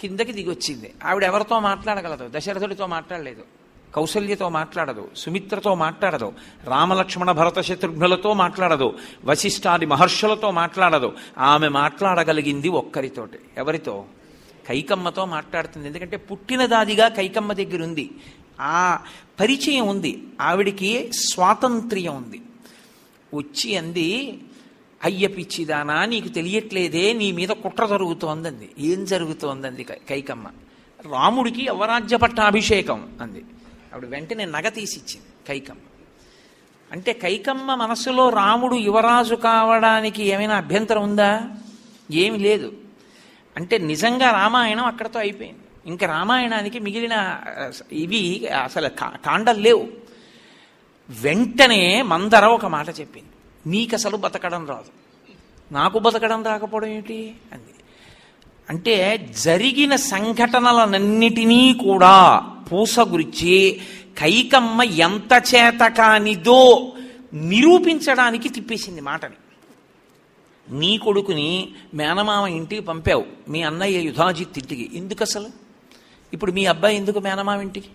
కిందకి 0.00 0.32
దిగొచ్చింది 0.32 0.94
ఆవిడ 1.04 1.24
ఎవరితో 1.24 1.60
మాట్లాడగలదు? 1.60 2.38
దశరథుడితో 2.38 2.86
మాట్లాడలేదు. 2.86 3.42
కౌసల్యతో 3.94 4.48
మాట్లాడదు. 4.48 5.08
సుమిత్రతో 5.16 5.74
మాట్లాడదు. 5.74 6.32
రామలక్ష్మణ 6.64 7.32
భరత 7.32 7.60
శత్రుఘ్నులతో 7.60 8.34
మాట్లాడదు. 8.34 8.98
వశిష్ఠాది 9.24 9.86
మహర్షులతో 9.86 10.50
మాట్లాడదు. 10.50 11.16
ఆమె 11.38 11.68
మాట్లాడగలిగింది 11.68 12.68
ఒక్కరితోటి. 12.68 13.38
ఎవరితో? 13.56 14.04
కైకమ్మతో 14.66 15.24
మాట్లాడుతుంది. 15.24 15.86
ఎందుకంటే 15.86 16.16
పుట్టినదాదిగా 16.16 17.08
కైకమ్మ 17.08 17.52
దగ్గర 17.52 17.82
ఉంది. 17.82 18.10
ఆ 18.60 18.98
పరిచయం 19.40 19.88
ఉంది. 19.88 20.22
ఆవిడికి 20.40 21.10
స్వాతంత్ర్యం 21.12 22.16
ఉంది. 22.16 22.42
వచ్చి 23.34 23.76
అంది 23.76 24.38
అయ్య 25.04 25.26
పిచ్చిదానా 25.26 26.04
నీకు 26.04 26.28
తెలియట్లేదే 26.28 27.12
నీ 27.12 27.32
మీద 27.32 27.48
కుట్ర 27.48 27.86
జరుగుతోందంది. 27.86 28.70
ఏం 28.78 29.04
జరుగుతోందంది 29.04 29.84
కై- 29.84 30.06
కైకమ్మ? 30.08 30.46
రాముడికి 31.10 31.68
అవరాజ్య 31.68 32.16
పట్టాభిషేకం 32.16 33.18
అంది. 33.22 33.44
ఆవిడ 33.94 34.08
వెంటనే 34.08 34.44
నగ 34.44 34.68
తీసిచ్చింది 34.68 35.26
కైకమ్మ. 35.48 35.80
అంటే 36.92 37.12
కైకమ్మ 37.12 37.74
మనసులో 37.74 38.28
రాముడు 38.28 38.76
యువరాజు 38.76 39.34
కావడానికి 39.34 40.24
ఏమైనా 40.24 40.56
అభ్యంతరం 40.56 41.02
ఉందా? 41.02 41.50
ఏమి 42.12 42.38
లేదు. 42.38 42.72
అంటే 43.56 43.78
నిజంగా 43.78 44.30
రామాయణం 44.30 44.84
అక్కడతో 44.84 45.20
అయిపోయింది. 45.20 45.58
ఇంకా 45.86 46.06
రామాయణానికి 46.06 46.78
మిగిలిన 46.78 47.40
ఇవి 47.92 48.48
అసలు 48.48 48.88
కా- 48.88 49.18
కాండలు 49.26 49.60
లేవు. 49.60 49.88
వెంటనే 51.10 52.02
మందర 52.02 52.46
ఒక 52.46 52.66
మాట 52.66 52.88
చెప్పింది. 52.88 53.28
నీకు 53.66 53.94
అసలు 53.94 54.16
బతకడం 54.16 54.66
రాదు. 54.66 55.00
నాకు 55.72 55.98
బతకడం 55.98 56.44
రాకపోవడం 56.44 56.88
ఏంటి? 56.88 57.34
అంది. 57.52 57.64
అంటే 58.70 59.28
జరిగిన 59.42 59.96
సంఘటనలనన్నిటినీ 59.96 61.72
కూడా 61.72 62.38
పూసగురించి 62.38 63.80
కైకమ్మ 64.18 64.82
ఎంత 64.82 65.42
చేత 65.54 65.80
కానిదో 65.80 66.92
నిరూపించడానికి 67.34 68.48
తిప్పేసింది 68.48 69.00
మాటని. 69.00 69.34
నీ 70.78 70.98
కొడుకుని 70.98 71.68
మేనమామ 71.94 72.46
ఇంటికి 72.46 72.82
పంపావు. 72.82 73.24
మీ 73.48 73.62
అన్నయ్య 73.62 73.98
యుధాజిత్ 73.98 74.58
ఇంటికి. 74.58 74.90
ఎందుకు 74.94 75.22
అసలు 75.22 75.46
ఇప్పుడు 76.32 76.52
మీ 76.52 76.64
అబ్బాయి 76.64 76.96
ఎందుకు 76.96 77.18
మేనమామ 77.18 77.60
ఇంటికి? 77.60 77.88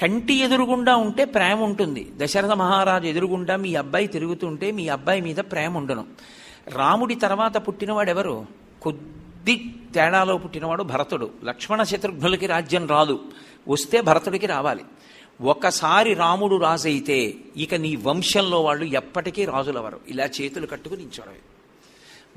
కంటి 0.00 0.34
ఎదురుగుండా 0.34 0.96
ఉంటే 0.96 1.24
ప్రేమ 1.24 1.60
ఉంటుంది. 1.60 2.12
దశరథ 2.16 2.50
మహారాజు 2.50 3.06
ఎదురుగుండా 3.06 3.56
మీ 3.56 3.74
అబ్బాయి 3.74 4.06
తిరుగుతుంటే 4.06 4.70
మీ 4.70 4.88
అబ్బాయి 4.88 5.20
మీద 5.20 5.36
ప్రేమ 5.36 5.78
ఉండను. 5.78 6.04
రాముడి 6.68 7.14
తర్వాత 7.14 7.68
పుట్టినవాడు 7.68 8.10
ఎవరు 8.10 8.46
కొద్ది 8.82 9.74
తేడాలో 9.94 10.38
పుట్టినవాడు 10.38 10.82
భరతుడు. 10.82 11.30
లక్ష్మణ 11.44 11.82
శత్రుఘ్నులకి 11.82 12.46
రాజ్యం 12.46 12.86
రాదు. 12.86 13.20
వస్తే 13.68 14.00
భరతుడికి 14.00 14.46
రావాలి. 14.46 14.84
ఒకసారి 15.42 16.14
రాముడు 16.14 16.56
రాజైతే 16.56 17.34
ఇక 17.56 17.74
నీ 17.74 17.96
వంశంలో 17.96 18.62
వాళ్ళు 18.62 18.84
ఎప్పటికీ 18.84 19.44
రాజులవరు. 19.44 20.00
ఇలా 20.08 20.24
చేతులు 20.24 20.66
కట్టుకుని 20.66 21.00
నించోడమే 21.00 21.36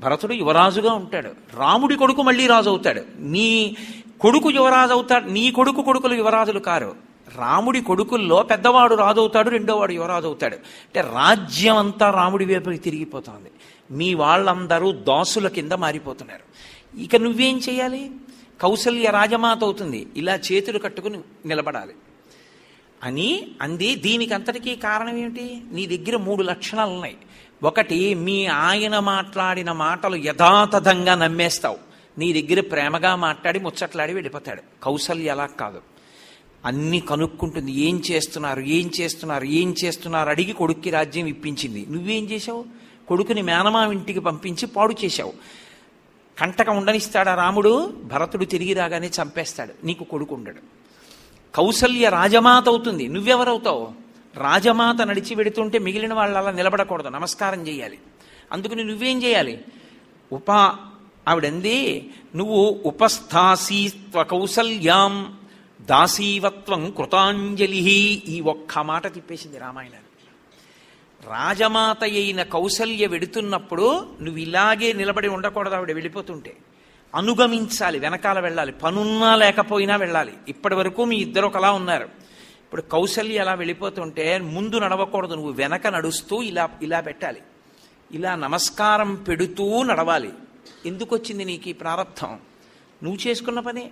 భరతుడు 0.00 0.32
యువరాజుగా 0.32 0.92
ఉంటాడు. 0.92 1.28
రాముడి 1.56 1.96
కొడుకు 1.96 2.22
మళ్ళీ 2.22 2.46
రాజు 2.46 2.70
అవుతాడు 2.70 3.02
నీ 3.18 3.76
కొడుకు 4.20 4.50
యువరాజు 4.50 4.92
అవుతాడు 4.92 5.24
నీ 5.24 5.50
కొడుకు 5.50 5.82
కొడుకులు 5.82 6.14
యువరాజులు 6.14 6.58
కారు. 6.58 7.09
రాముడి 7.36 7.80
కొడుకుల్లో 7.80 8.42
పెద్దవాడు 8.42 8.94
రాజవుతాడు 8.94 9.50
రెండోవాడు 9.50 9.92
యువరాజవుతాడు. 9.92 10.54
అంటే 10.54 11.00
రాజ్యం 11.00 11.76
అంతా 11.76 12.10
రాముడి 12.10 12.44
వైపుకి 12.44 12.78
తిరిగిపోతుంది. 12.78 13.50
మీ 13.90 14.14
వాళ్ళందరూ 14.14 14.92
దాసుల 14.92 15.48
కింద 15.48 15.72
మారిపోతున్నారు. 15.72 16.42
ఇక 17.00 17.16
నువ్వేం 17.16 17.58
చేయాలి? 17.58 18.10
కౌసల్య 18.60 19.10
రాజమాత 19.10 19.64
అవుతుంది. 19.64 20.06
ఇలా 20.16 20.34
చేతులు 20.34 20.78
కట్టుకుని 20.78 21.18
నిలబడాలి. 21.46 21.94
అని 23.02 23.50
అంది. 23.62 23.94
దీనికి 23.94 24.34
అంతటికీ 24.34 24.76
కారణం 24.76 25.16
ఏమిటి? 25.16 25.62
నీ 25.72 25.86
దగ్గర 25.86 26.16
మూడు 26.16 26.42
లక్షణాలు 26.42 26.90
ఉన్నాయి. 26.90 27.16
ఒకటి 27.62 28.14
మీ 28.14 28.46
ఆయన 28.46 28.98
మాట్లాడిన 28.98 29.72
మాటలు 29.72 30.16
యథాతథంగా 30.16 31.14
నమ్మేస్తావు. 31.14 31.78
నీ 32.18 32.42
దగ్గర 32.42 32.60
ప్రేమగా 32.60 33.16
మాట్లాడి 33.16 33.60
ముచ్చట్లాడి 33.60 34.12
వెళ్ళిపోతాడు. 34.12 34.62
కౌసల్య 34.82 35.28
అలా 35.28 35.46
కాదు. 35.46 35.80
అన్ని 36.64 37.00
కనుక్కుంటుంది. 37.00 37.72
ఏం 37.72 38.02
చేస్తున్నారు? 38.10 38.60
ఏం 38.60 38.90
చేస్తున్నారు? 39.00 39.44
ఏం 39.44 39.74
చేస్తున్నారు? 39.84 40.28
అడిగి 40.28 40.52
కొడుక్కి 40.52 40.90
రాజ్యం 40.90 41.26
ఇప్పించింది. 41.26 41.86
నువ్వేం 41.90 42.24
చేశావు? 42.24 42.64
కొడుకుని 43.08 43.42
మేనమా 43.42 43.86
ఇంటికి 43.86 44.20
పంపించి 44.20 44.66
పాడు 44.66 44.94
చేశావు. 45.04 45.32
కంటక 46.38 46.70
ఉండనిస్తాడా 46.70 47.34
రాముడు? 47.34 47.86
భరతుడు 48.04 48.44
తిరిగి 48.44 48.74
రాగానే 48.74 49.10
చంపేస్తాడు. 49.22 49.86
నీకు 49.86 50.04
కొడుకు 50.04 50.34
ఉండడు. 50.34 50.56
కౌసల్య 51.54 52.08
రాజమాత 52.08 52.68
అవుతుంది. 52.68 53.08
నువ్వెవరవుతావు? 53.08 53.88
రాజమాత 54.36 55.02
నడిచి 55.02 55.34
వెడుతుంటే 55.34 55.78
మిగిలిన 55.78 56.14
వాళ్ళు 56.14 56.38
అలా 56.38 56.50
నిలబడకూడదు. 56.50 57.08
నమస్కారం 57.08 57.68
చేయాలి. 57.68 57.98
అందుకని 58.52 58.84
నువ్వేం 58.84 59.22
చేయాలి? 59.22 59.60
ఉపా 60.32 60.78
ఆవిడంది 61.28 62.10
నువ్వు 62.36 62.80
ఉపస్థాసీ 62.84 63.92
కౌసల్యాం 64.22 65.39
దాసీవత్వం 65.90 66.90
కృతాంజలి 66.90 67.76
ఈ 68.28 68.40
ఒక్క 68.40 68.78
మాట 68.78 69.14
తిప్పేసింది 69.14 69.58
రామాయణాన్ని 69.58 70.10
రాజమాత 71.30 72.02
అయిన 72.02 72.42
కౌసల్య 72.42 73.06
వెడుతున్నప్పుడు 73.06 74.16
నువ్వు 74.22 74.40
ఇలాగే 74.40 74.92
నిలబడి 74.92 75.28
ఉండకూడదు 75.28 75.74
ఆవిడ 75.74 75.92
వెళ్ళిపోతుంటే. 75.92 76.56
అనుగమించాలి 77.14 77.98
వెనకాల 77.98 78.40
వెళ్ళాలి 78.40 78.72
పనున్నా 78.72 79.36
లేకపోయినా 79.36 79.96
వెళ్ళాలి. 79.96 80.32
ఇప్పటి 80.48 80.74
వరకు 80.74 81.04
మీ 81.04 81.16
ఇద్దరు 81.16 81.46
ఒకలా 81.46 81.72
ఉన్నారు. 81.72 82.04
ఇప్పుడు 82.64 82.82
కౌసల్య 82.82 83.38
అలా 83.38 83.54
వెళ్ళిపోతుంటే 83.54 84.38
ముందు 84.38 84.78
నడవకూడదు 84.78 85.34
నువ్వు 85.34 85.52
వెనక 85.52 85.86
నడుస్తూ 85.86 86.42
ఇలా 86.42 86.68
ఇలా 86.82 87.00
పెట్టాలి. 87.00 87.40
ఇలా 88.12 88.34
నమస్కారం 88.34 89.14
పెడుతూ 89.14 89.82
నడవాలి. 89.82 90.32
ఎందుకు 90.86 91.16
వచ్చింది 91.16 91.44
నీకు 91.44 91.68
ఈ 91.68 91.72
ప్రారంధం 91.72 92.38
నువ్వు 93.02 93.28
చేసుకున్న 93.28 93.60
పని? 93.60 93.90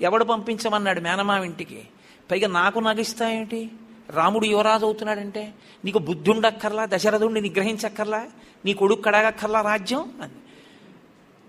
ఎవడు 0.00 0.24
పంపించమన్నాడు 0.24 1.00
మేనమావ 1.00 1.44
ఇంటికి? 1.44 1.82
పైగా 2.30 2.48
నాకు 2.48 2.78
నగిస్తాయేంటి? 2.78 3.70
రాముడు 4.10 4.44
యువరాజు 4.44 4.84
అవుతున్నాడంటే? 4.84 5.54
నీకు 5.84 5.98
బుద్ధి 5.98 6.30
ఉండక్కర్లా 6.30 6.84
దశరథుడిని 6.84 7.40
నిగ్రహించక్కర్లా 7.40 8.26
నీ 8.64 8.72
కొడుకు 8.72 9.00
కడగక్కర్లా 9.00 9.60
రాజ్యం? 9.60 10.12
అని. 10.22 10.32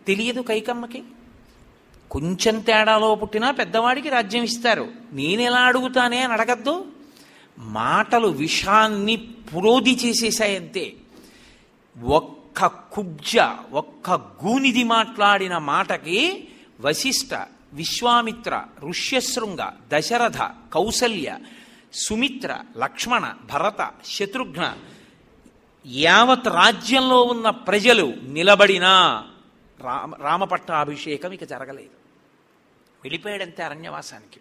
తెలియదు 0.08 0.42
కైకమ్మకి. 0.42 1.04
కొంచెం 2.12 2.60
తేడాలో 2.60 3.16
పుట్టినా 3.16 3.52
పెద్దవాడికి 3.52 4.10
రాజ్యం 4.10 4.44
ఇస్తారు. 4.44 4.88
నేనెలా 5.12 5.58
అడుగుతానే 5.58 6.22
అని 6.22 6.34
అడగద్దు. 6.34 6.86
మాటలు 7.60 8.28
విషాన్ని 8.28 9.16
పురోధి 9.16 9.96
చేసేసాయంతే 9.96 10.94
ఒక్క 12.04 12.66
కుబ్జ 12.66 13.38
ఒక్క 13.74 14.10
గూనిది 14.10 14.84
మాట్లాడిన 14.84 15.58
మాటకి 15.58 16.48
వశిష్ట 16.82 17.48
విశ్వామిత్ర 17.72 18.54
ఋష్యశృంగ 18.84 19.62
దశరథ 19.92 20.42
కౌసల్య 20.74 21.30
సుమిత్ర 21.98 22.52
లక్ష్మణ 22.78 23.26
భరత 23.52 23.82
శత్రుఘ్న 24.06 24.64
యావత్ 25.86 26.50
రాజ్యంలో 26.56 27.20
ఉన్న 27.24 27.50
ప్రజలు 27.68 28.06
నిలబడినా 28.30 28.94
రామ 29.80 30.16
రామపట్టాభిషేకం 30.22 31.32
ఇక 31.32 31.44
జరగలేదు 31.44 31.96
వెళ్ళిపోయాడంతే 33.02 33.62
అరణ్యవాసానికి 33.64 34.40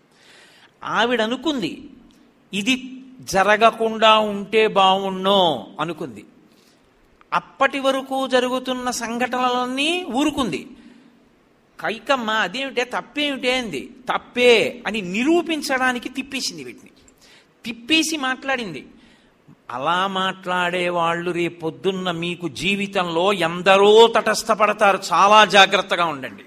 ఆవిడ 0.83 1.21
అనుకుంది 1.23 1.73
ఇది 2.53 2.75
జరగకుండా 3.33 4.11
ఉంటే 4.33 4.63
బావుణ్ణో 4.75 5.39
అనుకుంది 5.81 6.25
అప్పటి 7.33 7.81
వరకు 7.81 8.19
జరుగుతున్న 8.27 8.91
సంఘటనలన్నీ 8.99 9.91
ఊరుకుంది 10.15 10.61
కైకమ్మ 11.81 12.31
అదేమిటే 12.31 12.85
తప్పేమిటే 12.85 13.59
అంది. 13.59 13.91
తప్పే 14.09 14.83
అని 14.87 15.01
నిరూపించడానికి 15.01 16.09
తిప్పేసింది 16.09 16.65
వీటిని. 16.65 16.91
తిప్పేసి 17.65 18.17
మాట్లాడింది. 18.17 18.87
అలా 19.71 20.07
మాట్లాడే 20.07 20.89
వాళ్ళు 20.89 21.31
రేపొద్దున్న 21.31 22.11
మీకు 22.11 22.49
జీవితంలో 22.49 23.33
ఎందరో 23.33 24.13
తటస్థపడతారు. 24.17 24.99
చాలా 25.13 25.45
జాగ్రత్తగా 25.45 26.05
ఉండండి. 26.05 26.43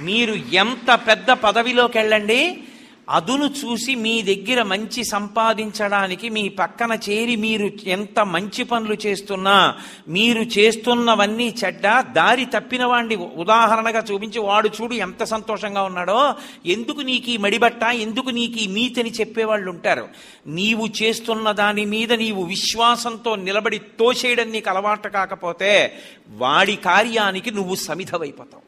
మీరు 0.00 0.34
ఎంత 0.34 1.00
పెద్ద 1.08 1.30
పదవిలోకి 1.30 1.98
వెళ్ళండి 1.98 2.64
అదును 3.08 3.44
చూసి 3.44 3.94
మీ 3.94 4.22
దగ్గర 4.22 4.62
మంచి 4.62 5.04
సంపాదించడానికి 5.04 6.28
మీ 6.28 6.48
పక్కన 6.48 6.98
చేరి 7.10 7.36
మీరు 7.36 7.70
ఎంత 7.84 8.20
మంచి 8.20 8.64
పనులు 8.64 8.96
చేస్తున్నా 9.06 9.80
మీరు 10.08 10.42
చేస్తున్నవన్నీ 10.42 11.54
చెడ్డ 11.64 12.00
దారి 12.00 12.44
తప్పిన 12.44 12.84
వాడిని 12.84 13.16
ఉదాహరణగా 13.16 14.04
చూపించి 14.12 14.38
వాడు 14.38 14.68
చూడు 14.68 14.94
ఎంత 14.94 15.24
సంతోషంగా 15.24 15.82
ఉన్నాడో 15.82 16.34
ఎందుకు 16.66 17.00
నీకు 17.00 17.30
ఈ 17.30 17.36
మడిబట్ట 17.36 17.82
ఎందుకు 17.82 18.30
నీకు 18.30 18.58
ఈ 18.58 18.66
మీతని 18.66 19.10
చెప్పేవాళ్ళు 19.10 19.70
ఉంటారు. 19.70 20.08
నీవు 20.46 20.88
చేస్తున్న 21.02 21.52
దాని 21.52 21.84
మీద 21.84 22.12
నీవు 22.12 22.42
విశ్వాసంతో 22.42 23.36
నిలబడి 23.36 23.78
తోసేయడం 23.78 24.50
నీకు 24.50 24.70
అలవాటు 24.70 25.08
కాకపోతే 25.08 25.98
వాడి 26.28 26.76
కార్యానికి 26.76 27.50
నువ్వు 27.50 27.74
సమిధవైపోతావు. 27.74 28.62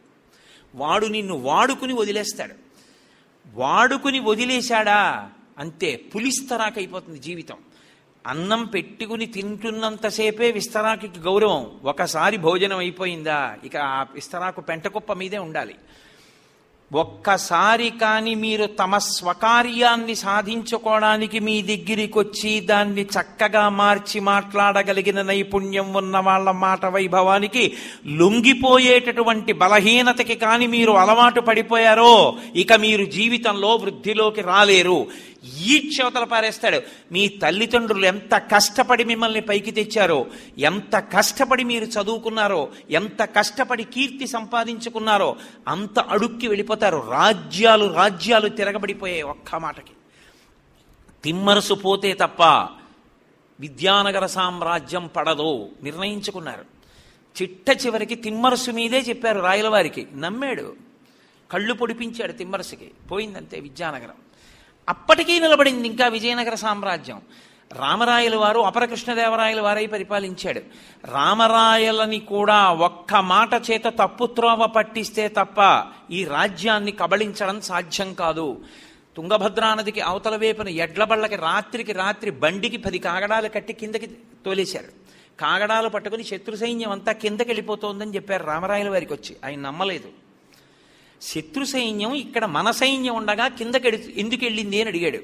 వాడు 0.75 1.07
నిన్ను 1.07 1.37
వాడుకుని 1.37 1.93
వదిలేస్తాడు. 1.93 2.66
వాడుకుని 3.55 4.19
వదిలేశాడా 4.19 5.31
అంతే 5.59 5.97
పులిస్తరాకైపోతుంది 6.15 7.19
జీవితం. 7.19 7.57
అన్నం 8.27 8.65
పెట్టుకుని 8.65 9.27
తింటున్నంతసేపే 9.27 10.51
విస్తరాకి 10.51 11.11
గౌరవం. 11.19 11.81
ఒకసారి 11.85 12.37
భోజనం 12.37 12.79
అయిపోయిందా 12.79 13.57
ఇక 13.65 13.77
ఆ 13.77 14.03
విస్తరాకు 14.03 14.61
పెంటకుప్ప 14.61 15.13
మీదే 15.13 15.39
ఉండాలి. 15.39 15.75
ఒక్కసారి 16.93 17.91
కాని 17.91 18.35
మీరు 18.35 18.67
తమ 18.67 18.99
స్వకార్యాన్ని 18.99 20.15
సాధించుకోవడానికి 20.15 21.41
మీ 21.41 21.63
దగ్గరికి 21.63 22.19
వచ్చి 22.19 22.61
దాన్ని 22.61 23.03
చక్కగా 23.03 23.69
మార్చి 23.69 24.21
మాట్లాడగలిగిన 24.21 25.23
నైపుణ్యం 25.23 25.95
ఉన్న 25.95 26.19
వాళ్ళ 26.19 26.51
మాట 26.51 26.87
వైభవానికి 26.87 27.73
లొంగిపోయేటటువంటి 28.07 29.53
బలహీనతకి 29.53 30.35
కాని 30.35 30.67
మీరు 30.67 30.93
అలవాటు 30.93 31.41
పడిపోయారో 31.41 32.37
ఇక 32.57 32.73
మీరు 32.73 33.05
జీవితంలో 33.05 33.75
వృద్ధిలోకి 33.77 34.41
రాలేరు. 34.41 35.07
ఈ 35.47 35.91
చోతల 36.01 36.25
పారేస్తాడు. 36.25 36.81
మీ 37.13 37.29
తల్లిదండ్రులు 37.29 38.05
ఎంత 38.07 38.35
కష్టపడి 38.35 39.05
మిమ్మల్ని 39.05 39.41
పైకి 39.41 39.71
తెచ్చారో 39.71 40.27
ఎంత 40.59 40.97
కష్టపడి 40.97 41.65
మీరు 41.65 41.85
చదువుకున్నారో 41.85 42.69
ఎంత 42.91 43.23
కష్టపడి 43.23 43.85
కీర్తి 43.85 44.27
సంపాదించుకున్నారో 44.27 45.37
అంత 45.69 45.99
అడుక్కి 45.99 46.49
వెళ్ళిపోతారు. 46.49 47.11
రాజ్యాలు 47.11 47.95
రాజ్యాలు 47.95 48.49
తిరగబడిపోయాయి 48.49 49.23
ఒక్క 49.23 49.57
మాటకి. 49.57 49.93
తిమ్మరసు 51.25 51.75
పోతే 51.75 52.13
తప్ప 52.13 52.43
విద్యానగర 53.61 54.27
సామ్రాజ్యం 54.27 55.11
పడదు. 55.17 55.69
నిర్ణయించుకున్నారు. 55.83 56.65
చిట్ట 57.43 57.87
చివరికి 57.87 58.15
తిమ్మరసు 58.15 58.71
మీదే 58.71 58.99
చెప్పారు 58.99 59.41
రాయలవారికి. 59.41 60.07
నమ్మాడు. 60.15 60.77
కళ్ళు 61.51 61.75
పొడిపించాడు 61.75 62.33
తిమ్మరసుకి. 62.33 62.91
పోయిందంతే 63.11 63.61
విద్యానగరం. 63.61 64.26
అప్పటికీ 64.89 65.39
నిలబడింది 65.39 65.89
ఇంకా 65.89 66.09
విజయనగర 66.09 66.55
సామ్రాజ్యం. 66.55 67.21
రామరాయల 67.73 68.37
వారు 68.37 68.61
అపరకృష్ణదేవరాయల 68.61 69.61
వారై 69.61 69.87
పరిపాలించాడు. 69.87 70.61
రామరాయలని 71.05 72.19
కూడా 72.19 72.71
ఒక్క 72.71 73.15
మాట 73.15 73.55
చేత 73.71 73.85
తప్పుత్రోవ 73.85 74.67
పట్టిస్తే 74.67 75.29
తప్ప 75.29 75.85
ఈ 76.11 76.25
రాజ్యాన్ని 76.25 76.93
కబళించడం 76.93 77.61
సాధ్యం 77.61 78.15
కాదు. 78.15 78.65
తుంగభద్రా 79.17 79.75
నదికి 79.75 80.01
అవతల 80.01 80.37
వైపున 80.37 80.69
ఎడ్లబళ్ళకి 80.69 81.37
రాత్రికి 81.37 81.93
రాత్రి 81.93 82.31
బండికి 82.31 82.77
పది 82.77 82.99
కాగడాలు 82.99 83.49
కట్టి 83.49 83.73
కిందకి 83.73 84.07
తోలేశారు. 84.45 85.07
కాగడాలు 85.41 85.89
పట్టుకుని 85.89 86.25
శత్రు 86.25 86.57
సైన్యం 86.57 86.91
అంతా 86.91 87.13
కిందకి 87.13 87.49
వెళ్ళిపోతోందని 87.49 88.15
చెప్పారు 88.15 88.45
రామరాయల 88.45 88.91
వారికి 88.91 89.13
వచ్చి. 89.13 89.37
ఆయన 89.45 89.61
నమ్మలేదు. 89.61 90.26
శత్రు 91.23 91.65
సైన్యం 91.65 92.15
ఇక్కడ 92.15 92.45
మన 92.45 92.71
సైన్యం 92.71 93.15
ఉండగా 93.15 93.49
కిందకెడి 93.49 94.15
ఎందుకు 94.17 94.45
వెళ్ళింది 94.45 94.81
అని 94.81 94.91
అడిగాడు. 94.91 95.19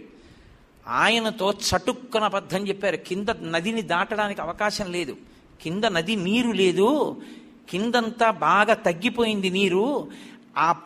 ఆయనతో 0.89 1.53
చటుక్కున 1.53 2.25
అబద్ధం 2.25 2.69
చెప్పారు. 2.69 2.97
కింద 2.97 3.29
నదిని 3.29 3.83
దాటడానికి 3.83 4.41
అవకాశం 4.41 4.93
లేదు. 4.93 5.17
కింద 5.63 5.85
నది 5.85 6.17
నీరు 6.17 6.51
లేదు. 6.51 7.23
కిందంతా 7.71 8.31
బాగా 8.31 8.75
తగ్గిపోయింది 8.75 9.51
నీరు. 9.51 10.09
ఆ 10.57 10.77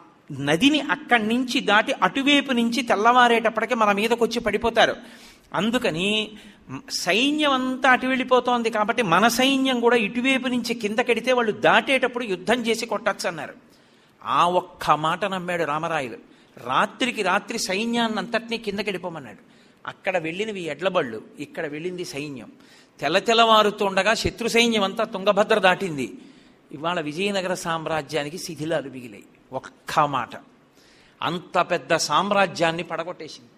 నదిని 0.41 0.81
అక్కడి 0.81 1.29
నుంచి 1.29 1.61
దాటి 1.61 1.93
అటువైపు 1.93 2.53
నుంచి 2.53 2.83
తెల్లవారేటప్పటికి 2.83 3.75
మన 3.75 3.93
మీదకి 3.93 4.25
వచ్చి 4.25 4.41
పడిపోతారు. 4.41 4.97
అందుకని 5.55 6.31
సైన్యం 6.91 7.53
అంతా 7.53 7.91
అటు 7.91 8.07
వెళ్ళిపోతోంది 8.07 8.71
కాబట్టి 8.71 9.03
మన 9.03 9.29
సైన్యం 9.29 9.81
కూడా 9.81 9.97
ఇటువైపు 9.97 10.49
నుంచి 10.49 10.75
కిందకెడితే 10.75 11.33
వాళ్ళు 11.33 11.53
దాటేటప్పుడు 11.53 12.25
యుద్ధం 12.25 12.61
చేసి 12.67 12.87
కొట్టచ్చు 12.87 13.29
అన్నారు 13.29 13.66
ఆ 14.27 14.49
ఒక్క 14.49 14.91
మాట 14.91 15.25
నమ్మాడు 15.25 15.65
రామరాయలు 15.65 16.17
రాత్రికి 16.57 17.23
రాత్రి 17.23 17.59
సైన్యాన్ని 17.59 18.19
అంతటినీ 18.19 18.59
కిందకెడిపోమన్నాడు 18.59 19.57
అక్కడ 19.87 20.17
వెళ్ళినవి 20.17 20.61
ఎడ్లబళ్ళు 20.61 21.23
ఇక్కడ 21.39 21.67
వెళ్ళింది 21.67 22.05
సైన్యం. 22.05 22.53
తెల్ల 23.01 23.19
తెల్లవారుతుండగా 23.19 24.15
శత్రు 24.15 24.49
సైన్యం 24.49 24.83
అంతా 24.83 25.05
తుంగభద్ర 25.05 25.59
దాటింది. 25.59 26.19
ఇవాళ 26.73 27.01
విజయనగర 27.01 27.55
సామ్రాజ్యానికి 27.55 28.39
శిథిలాలు 28.39 28.91
మిగిలాయి. 28.91 29.25
ఒక్క 29.53 30.01
మాట. 30.01 30.31
అంత 31.23 31.59
పెద్ద 31.59 31.97
సామ్రాజ్యాన్ని 31.97 32.83
పడగొట్టేసింది. 32.83 33.51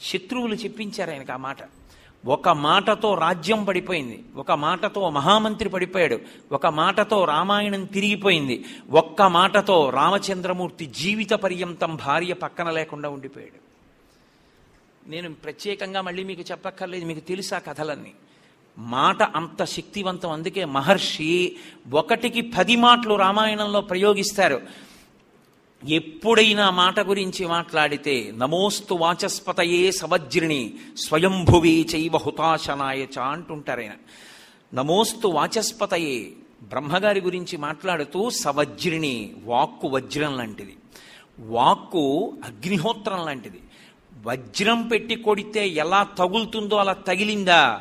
శత్రువులు 0.00 0.54
చెప్పించారు 0.54 1.10
ఆయనకు 1.10 1.32
ఆ 1.32 1.36
మాట. 1.36 1.56
ఒక 2.26 2.48
మాటతో 2.48 3.14
రాజ్యం 3.14 3.64
పడిపోయింది. 3.64 4.24
ఒక 4.36 4.52
మాటతో 4.52 5.10
మహామంత్రి 5.10 5.68
పడిపోయాడు. 5.68 6.20
ఒక 6.52 6.66
మాటతో 6.66 7.24
రామాయణం 7.24 7.84
తిరిగిపోయింది. 7.84 8.64
ఒక్క 8.90 9.22
మాటతో 9.22 9.90
రామచంద్రమూర్తి 9.90 10.86
జీవిత 10.86 11.30
పర్యంతం 11.30 11.96
భార్య 11.96 12.32
పక్కన 12.32 12.70
లేకుండా 12.70 13.08
ఉండిపోయాడు. 13.08 13.70
నేను 15.10 15.34
ప్రత్యేకంగా 15.34 16.00
మళ్ళీ 16.00 16.24
మీకు 16.24 16.42
చెప్పక్కర్లేదు. 16.42 17.04
మీకు 17.04 17.20
తెలుసా 17.20 17.58
కథలన్నీ. 17.58 18.12
మాట 18.78 19.22
అంత 19.22 19.64
శక్తివంతం. 19.64 20.30
అందుకే 20.30 20.64
మహర్షి 20.64 21.56
ఒకటికి 21.92 22.40
పది 22.40 22.76
మాటలు 22.76 23.14
రామాయణంలో 23.14 23.80
ప్రయోగిస్తారు. 23.80 24.60
ఎప్పుడైనా 25.88 26.70
మాట 26.70 27.00
గురించి 27.00 27.46
మాట్లాడితే 27.46 28.32
నమోస్తు 28.36 28.94
వాచస్పతయే 28.94 29.92
సవజ్రిణి 29.92 30.74
స్వయంభువే 30.96 31.68
చైవ 31.68 32.16
హుతాశనాయచ 32.16 33.06
చ 33.16 33.18
అంటుంటారు 33.18 33.80
ఆయన. 33.80 33.92
నమోస్తు 34.74 35.28
వాచస్పతయే 35.28 36.30
బ్రహ్మగారి 36.62 37.20
గురించి 37.20 37.56
మాట్లాడుతూ 37.56 38.30
సవజ్రిణి 38.30 39.34
వాక్కు 39.44 39.88
వజ్రం 39.88 40.36
లాంటిది. 40.36 40.76
వాక్కు 41.38 42.34
అగ్నిహోత్రం 42.44 43.24
లాంటిది. 43.26 43.60
వజ్రం 44.26 44.82
పెట్టి 44.82 45.14
కొడితే 45.14 45.68
ఎలా 45.68 46.02
తగులుతుందో 46.02 46.76
అలా 46.76 46.92
తగిలిందా? 46.92 47.80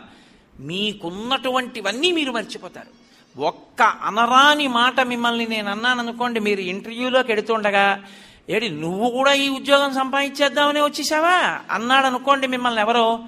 మీకున్నటువంటివన్నీ 0.59 2.11
మీరు 2.11 2.31
మర్చిపోతారు. 2.31 2.98
ఒక్క 3.38 3.82
అనరాని 3.82 4.67
మాట 4.67 4.99
మిమ్మల్ని 5.01 5.47
నేను 5.47 5.69
అన్నాను 5.71 5.99
అనుకోండి 5.99 6.39
మీరు 6.39 6.61
ఇంటర్వ్యూలోకి 6.61 7.32
ఎడుతుండగా 7.32 8.03
ఏడి 8.49 8.69
నువ్వు 8.69 9.09
కూడా 9.09 9.34
ఈ 9.34 9.49
ఉద్యోగం 9.49 9.93
సంపాదించేద్దామని 9.93 10.82
వచ్చేసావా? 10.82 11.61
అన్నాడు 11.71 12.05
అనుకోండి 12.05 12.47
మిమ్మల్ని 12.47 12.82
ఎవరో 12.82 13.19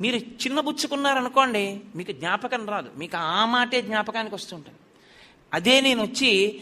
మీరు 0.00 0.16
చిన్నబుచ్చుకున్నారనుకోండి 0.16 1.80
మీకు 1.96 2.12
జ్ఞాపకం 2.12 2.68
రాదు. 2.68 2.90
మీకు 2.96 3.16
ఆ 3.16 3.44
మాటే 3.44 3.82
జ్ఞాపకానికి 3.82 4.34
వస్తుంటుంది. 4.34 4.78
అదే 5.54 5.80
నేను 5.80 6.02
వచ్చి 6.02 6.60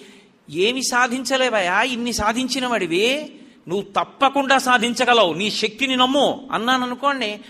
ఏమి 0.51 0.83
సాధించలేవయా 0.83 1.83
ఇన్ని 1.83 2.12
సాధించిన 2.12 2.66
వాడివి 2.66 3.37
నువ్వు 3.69 3.87
తప్పకుండా 3.93 4.59
సాధించగలవు 4.59 5.35
నీ 5.35 5.51
శక్తిని 5.51 5.97
నమ్ము 5.97 6.49
అన్నాను 6.53 6.85
అనుకోండి 6.85 7.41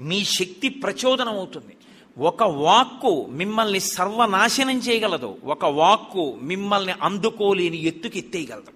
మీ 0.00 0.24
శక్తి 0.24 0.68
ప్రచోదనం 0.68 1.32
అవుతుంది 1.32 1.74
ఒక 2.18 2.42
వాక్కు 2.42 3.26
మిమ్మల్ని 3.30 3.80
సర్వనాశనం 3.80 4.78
చేయగలదు. 4.78 5.38
ఒక 5.44 5.64
వాక్కు 5.64 6.38
మిమ్మల్ని 6.42 6.94
అందుకోలేని 7.02 7.84
ఎత్తుకెత్తేయగలదు 7.84 8.72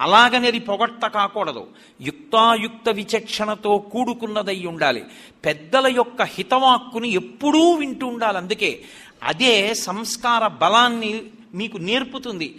అలాగని 0.00 0.46
అది 0.46 0.58
పొగట్ట 0.58 1.06
కాకూడదు. 1.06 1.66
యుక్తాయుక్త 2.00 2.88
విచక్షణతో 2.88 3.78
కూడుకున్నదై 3.78 4.64
ఉండాలి. 4.64 5.04
పెద్దల 5.44 5.86
యొక్క 5.86 6.22
హితవాక్కుని 6.22 7.08
ఎప్పుడూ 7.08 7.72
వింటూ 7.72 8.06
ఉండాలి. 8.06 8.36
అందుకే 8.36 8.82
అదే 9.22 9.74
సంస్కార 9.74 10.46
బలాన్ని 10.46 11.22
మీకు 11.54 11.76
నేర్పుతుంది. 11.76 12.58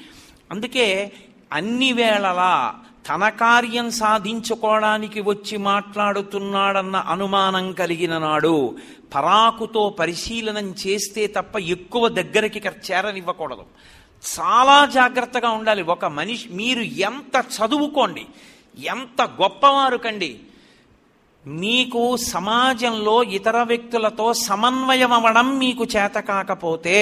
అందుకే 0.52 1.12
అన్ని 1.52 1.94
వేళలా 1.94 2.80
తన 3.08 3.30
కార్యం 3.30 3.92
సాధించుకోవడానికి 3.92 5.22
వచ్చి 5.22 5.58
మాట్లాడుతున్నాడన్న 5.58 6.96
అనుమానం 6.96 7.72
కలిగిన 7.72 8.18
నాడు 8.18 8.76
పరాకుతో 9.16 9.90
పరిశీలనం 9.90 10.76
చేస్తే 10.88 11.28
తప్ప 11.28 11.60
ఎక్కువ 11.60 12.08
దగ్గరికి 12.10 12.62
చేరనివ్వకూడదు. 12.92 13.66
చాలా 14.24 14.86
జాగ్రత్తగా 14.86 15.50
ఉండాలి. 15.50 15.82
ఒక 15.82 16.06
మనిషి 16.06 16.50
మీరు 16.50 16.82
ఎంత 16.82 17.46
చదువుకోండి 17.56 18.26
ఎంత 18.78 19.22
గొప్పవారు 19.22 19.98
కండి 19.98 20.40
మీకు 21.46 22.18
సమాజంలో 22.18 23.24
ఇతర 23.24 23.64
వ్యక్తులతో 23.64 24.34
సమన్వయం 24.34 25.14
అవ్వడం 25.14 25.60
మీకు 25.60 25.84
చేత 25.84 26.16
కాకపోతే 26.16 26.98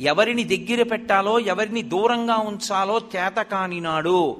ఎవరిని 0.00 0.44
దగ్గర 0.44 0.82
పెట్టాలో 0.82 1.38
ఎవరిని 1.38 1.82
దూరంగా 1.82 2.36
ఉంచాలో 2.36 3.00
చేత 3.16 3.42
కానినాడు 3.42 4.36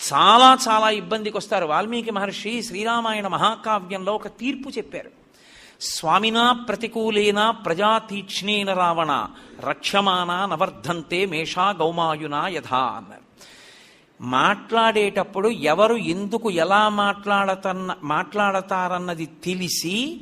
చాలా 0.00 0.58
చాలా 0.68 0.90
ఇబ్బందికి 0.90 1.36
వస్తారు 1.36 1.66
వాల్మీకి 1.66 2.10
మహర్షి 2.10 2.62
శ్రీరామాయణ 2.62 3.26
మహాకావ్యంలో 3.26 4.14
ఒక 4.14 4.28
తీర్పు 4.28 4.68
చెప్పారు. 4.70 5.10
స్వామినా 5.80 6.52
ప్రతికూలేన 6.52 7.50
ప్రజా 7.50 7.98
తీక్ష్ణేన 7.98 8.72
రావణ 8.72 9.26
రక్షమాన 9.60 10.46
నవర్ధంతే 10.46 11.26
మేషా 11.26 11.70
గౌమాయునా 11.70 12.48
యథా 12.48 12.82
అన్నారు. 12.96 13.22
మాట్లాడేటప్పుడు 14.20 15.48
ఎవరు 15.48 15.94
ఎందుకు 15.94 16.50
ఎలా 16.50 16.88
మాట్లాడతన్న 16.88 17.96
మాట్లాడతారన్నది 18.02 19.26
తెలిసి 19.26 20.20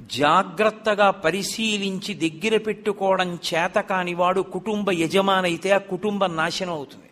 జాగ్రత్తగా 0.00 1.10
పరిశీలించి 1.10 2.14
దగ్గర 2.14 2.58
పెట్టుకోవడం 2.58 3.38
చేత 3.54 3.80
కానివాడు 3.80 4.40
కుటుంబ 4.40 4.90
యజమానైతే 4.90 5.70
ఆ 5.70 5.78
కుటుంబం 5.78 6.36
నాశనం 6.36 6.72
అవుతుంది. 6.72 7.07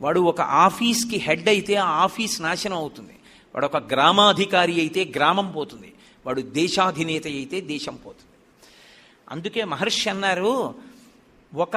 వాడు 0.00 0.20
ఒక 0.20 0.40
ఆఫీస్కి 0.40 1.16
హెడ్ 1.16 1.48
అయితే 1.48 1.74
ఆ 1.74 1.88
ఆఫీస్ 1.88 2.42
నాశనం 2.42 2.76
అవుతుంది. 2.76 3.12
వాడు 3.54 3.66
ఒక 3.66 3.76
గ్రామాధికారి 3.76 4.80
అయితే 4.80 5.12
గ్రామం 5.16 5.52
పోతుంది. 5.52 5.94
వాడు 6.26 6.40
దేశాధినేత 6.40 7.26
అయితే 7.26 7.60
దేశం 7.60 7.96
పోతుంది. 7.96 8.36
అందుకే 9.30 9.64
మహర్షి 9.64 10.10
అన్నారు 10.10 10.74
ఒక 11.54 11.76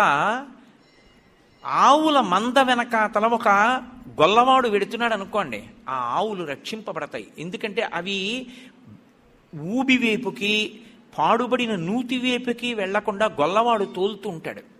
ఆవుల 1.65 2.19
మంద 2.19 2.57
వెనకాతల 2.57 3.25
ఒక 3.25 3.47
గొల్లవాడు 4.21 4.67
వెడుతున్నాడు 4.67 5.13
అనుకోండి 5.13 5.63
ఆ 5.89 5.93
ఆవులు 5.93 6.43
రక్షింపబడతాయి. 6.43 7.27
ఎందుకంటే 7.39 7.81
అవి 7.81 8.47
ఊబివేపుకి 9.63 10.81
పాడుబడిన 11.17 11.75
నూతివేపుకి 11.75 12.73
వెళ్ళకుండా 12.73 13.25
గొల్లవాడు 13.25 13.85
తోలుతూ 13.85 14.29
ఉంటాడు. 14.29 14.76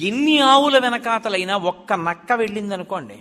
ఎన్ని 0.00 0.38
ఆవుల 0.38 0.78
వెనకాతలైనా 0.78 1.56
ఒక్క 1.56 1.92
నక్క 1.92 2.32
వెళ్ళిందనుకోండి 2.32 3.18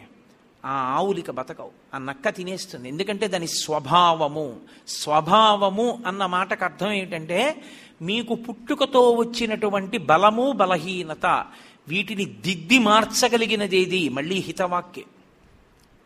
ఆ 0.66 0.70
ఆవులిక 0.70 1.32
బతకవు. 1.32 1.72
ఆ 1.94 1.98
నక్క 1.98 2.30
తినేస్తుంది. 2.30 2.90
ఎందుకంటే 2.90 3.28
దాని 3.28 3.48
స్వభావము. 3.48 4.56
స్వభావము 4.88 6.04
అన్న 6.08 6.26
మాటకు 6.26 6.64
అర్థం 6.64 6.92
ఏమిటంటే 6.92 7.64
మీకు 8.02 8.36
పుట్టుకతో 8.36 9.12
వచ్చినటువంటి 9.12 9.98
బలము 9.98 10.52
బలహీనత 10.52 11.46
వీటిని 11.88 12.26
దిద్ది 12.26 12.80
మార్చగలిగినదేది 12.80 14.10
మళ్ళీ 14.10 14.36
హితవాక్యే. 14.36 15.04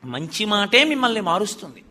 మంచి 0.05 0.45
మాటే 0.45 0.83
మిమ్మల్ని 0.83 1.21
మారుస్తుంది. 1.21 1.83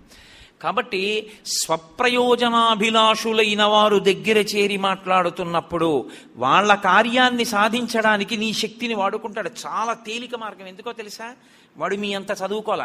కాబట్టి 0.62 1.30
స్వప్రయోజనాభిలాషులైన 1.46 3.62
వారు 3.62 3.98
దగ్గర 3.98 4.38
చేరి 4.38 4.76
మాట్లాడుతున్నప్పుడు 4.76 6.10
వాళ్ళ 6.36 6.74
కార్యాన్ని 6.74 7.44
సాధించడానికి 7.44 8.36
నీ 8.36 8.52
శక్తిని 8.52 8.94
వాడుకుంటాడు. 8.94 9.50
చాలా 9.66 9.92
తేలిక 9.92 10.34
మార్గం. 10.34 10.66
ఎందుకో 10.66 10.92
తెలుసా? 10.92 11.32
వాడు 11.76 11.96
మీ 11.96 12.14
అంత 12.14 12.30
చదువుకోలే. 12.30 12.84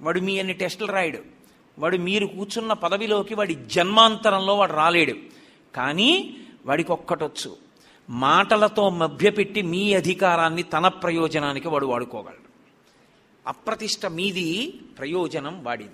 వాడు 0.00 0.20
మీ 0.20 0.38
అన్ని 0.38 0.52
టెస్టులు 0.52 0.92
రాయడు. 0.92 1.18
వాడు 1.78 1.96
మీరు 1.96 2.26
కూర్చున్న 2.26 2.72
పదవిలోకి 2.72 3.34
వాడి 3.34 3.54
జన్మాంతరంలో 3.54 4.54
వాడు 4.54 4.72
రాలేడు. 4.72 5.14
కానీ 5.76 6.36
వాడికి 6.66 6.92
ఒక్కటొచ్చు 6.92 7.56
మాటలతో 8.10 8.90
మభ్యపెట్టి 8.90 9.62
మీ 9.62 9.94
అధికారాన్ని 9.94 10.62
తన 10.62 10.88
ప్రయోజనానికి 10.88 11.68
వాడు 11.68 11.86
వాడుకోగలడు. 11.86 12.52
అప్రతిష్ట 13.46 14.06
మీది 14.06 14.80
ప్రయోజనం 14.98 15.64
వాడిది. 15.64 15.90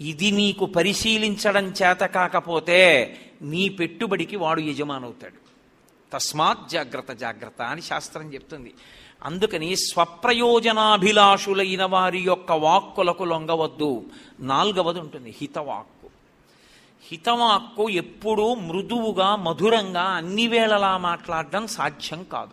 ఇది 0.00 0.30
నీకు 0.30 0.66
పరిశీలించడం 0.66 1.64
చేత 1.64 1.96
కాకపోతే 1.96 3.14
నీ 3.42 3.68
పెట్టుబడికి 3.68 4.36
వాడు 4.36 4.60
యజమానవుతాడు. 4.60 5.50
తస్మాత్ 6.12 6.68
జాగ్రత్త 6.68 7.12
జాగ్రత్త 7.12 7.62
అని 7.62 7.82
శాస్త్రం 7.82 8.34
చెప్తుంది. 8.34 8.74
అందుకని 9.22 9.76
స్వప్రయోజనాభిలాషులైన 9.76 11.84
వారి 11.84 12.18
యొక్క 12.18 12.52
వాక్కులకు 12.52 13.24
లొంగవద్దు. 13.24 14.04
నాలుగవది 14.40 15.00
ఉంటుంది 15.00 15.34
హితవాక్కు. 15.40 16.10
హితవాక్కు 17.10 17.90
ఎప్పుడూ 17.90 18.54
మృదువుగా 18.54 19.36
మధురంగా 19.36 20.00
అన్ని 20.00 20.48
వేళలా 20.48 20.96
మాట్లాడడం 20.96 21.66
సాధ్యం 21.66 22.24
కాదు. 22.24 22.52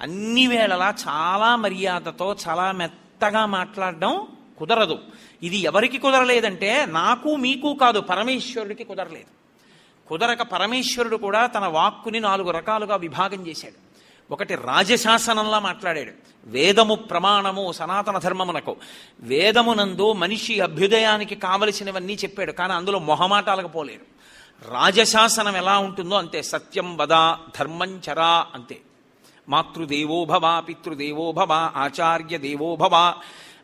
అన్ని 0.00 0.46
వేళలా 0.46 0.94
చాలా 1.08 1.56
మర్యాదతో 1.56 2.36
చాలా 2.48 2.72
మెత్తగా 2.72 3.46
మాట్లాడడం 3.46 4.26
కుదరదు. 4.62 4.98
ఇది 5.42 5.56
ఎవరికి 5.56 5.98
కుదరలేదంటే 5.98 6.86
నాకు 6.86 7.36
మీకు 7.36 7.74
కాదు 7.74 8.00
పరమేశ్వరుడికి 8.00 8.84
కుదరలేదు. 8.84 9.30
కుదరక 10.08 10.42
పరమేశ్వరుడు 10.42 11.16
కూడా 11.16 11.46
తన 11.46 11.66
వాక్కుని 11.66 12.20
నాలుగు 12.20 12.50
రకాలుగా 12.50 12.96
విభాగం 12.96 13.46
చేశాడు. 13.46 13.78
ఒకటి 14.32 14.54
రాజశాసనంలా 14.54 15.58
మాట్లాడాడు. 15.58 16.10
వేదము 16.44 16.94
ప్రమాణము 16.94 17.72
సనాతన 17.72 18.18
ధర్మమునకు. 18.18 18.76
వేదమునందు 19.20 20.12
మనిషి 20.12 20.60
అభ్యుదయానికి 20.60 21.34
కావలసినవన్నీ 21.34 22.14
చెప్పాడు 22.14 22.52
కానీ 22.52 22.72
అందులో 22.72 22.98
మొహమాటాలకు 22.98 23.68
పోలేరు 23.68 24.06
రాజశాసనం 24.72 25.56
ఎలా 25.56 25.78
ఉంటుందో 25.78 26.14
అంతే 26.14 26.42
సత్యం 26.42 26.96
వద 26.96 27.34
ధర్మం 27.58 28.00
చరా 28.10 28.46
అంతే. 28.54 28.80
మాతృదేవోభవ 29.48 30.62
పితృదేవోభవ 30.68 31.52
ఆచార్య 31.76 32.38
దేవోభవ 32.38 33.14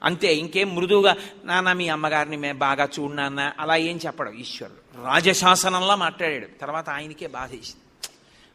అంతే 0.02 0.34
ఇంకేం 0.34 0.74
మృదువుగా 0.74 1.16
నాన్న 1.44 1.72
మీ 1.72 1.88
అమ్మగారిని 1.88 2.36
మేము 2.36 2.58
బాగా 2.58 2.88
చూడనాన్న 2.98 3.52
అలా 3.58 3.76
ఏం 3.76 4.00
చెప్పడం 4.06 4.34
ఈశ్వరుడు. 4.34 5.04
రాజశాసనంలా 5.04 5.94
మాట్లాడాడు. 5.94 6.60
తర్వాత 6.60 6.90
ఆయనకే 6.90 7.26
బాధేసింది. 7.26 8.10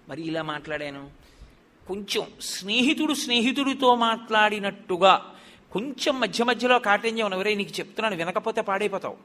మరి 0.10 0.22
ఇలా 0.28 0.42
మాట్లాడాను? 0.42 1.10
కొంచెం 1.88 2.28
స్నేహితుడు 2.42 3.14
స్నేహితుడితో 3.14 3.96
మాట్లాడినట్టుగా 3.96 5.34
కొంచెం 5.72 6.20
మధ్య 6.20 6.44
మధ్యలో 6.44 6.80
కాటేంజం 6.80 7.34
ఎవరే 7.34 7.56
నీకు 7.56 7.80
చెప్తున్నాను 7.80 8.16
వినకపోతే 8.16 8.62
పాడైపోతావు. 8.62 9.18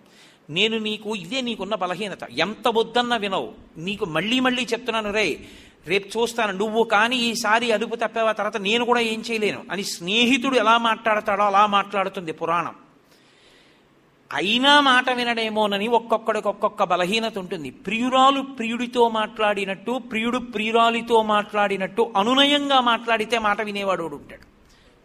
నేను 0.50 0.78
నీకు 0.78 1.16
ఇదే 1.16 1.40
నీకున్న 1.40 1.74
బలహీనత. 1.74 2.24
ఎంత 2.30 2.68
వద్దన్నా 2.68 3.16
వినవు. 3.16 3.54
నీకు 3.76 4.04
మళ్ళీ 4.04 4.40
మళ్ళీ 4.40 4.62
చెప్తున్నాను 4.62 5.12
రే 5.12 5.40
రేపు 5.86 6.18
చూస్తాను. 6.18 6.52
నువ్వు 6.52 6.84
కానీ 6.84 7.16
ఈసారి 7.16 7.72
అదుపు 7.72 7.94
తప్పేవా? 7.94 8.32
తర్వాత 8.32 8.56
నేను 8.56 8.84
కూడా 8.84 9.00
ఏం 9.00 9.20
చేయలేను. 9.30 9.64
అని 9.70 9.84
స్నేహితుడు 9.84 10.56
ఎలా 10.56 10.78
మాట్లాడతాడో 10.78 11.44
అలా 11.44 11.66
మాట్లాడుతుంది 11.66 12.32
పురాణం. 12.32 12.74
అయినా 14.34 14.80
మాట 14.80 15.10
వినడేమోనని 15.10 15.88
ఒక్కొక్కడికి 15.88 16.48
ఒక్కొక్క 16.48 16.84
బలహీనత 16.84 17.38
ఉంటుంది. 17.38 17.70
ప్రియురాలు 17.70 18.40
ప్రియుడితో 18.40 19.08
మాట్లాడినట్టు 19.08 19.98
ప్రియుడు 19.98 20.38
ప్రియురాలితో 20.38 21.22
మాట్లాడినట్టు 21.22 22.12
అనునయంగా 22.16 22.80
మాట్లాడితే 22.80 23.38
మాట 23.38 23.62
వినేవాడు 23.62 24.04
ఉంటాడు. 24.04 24.42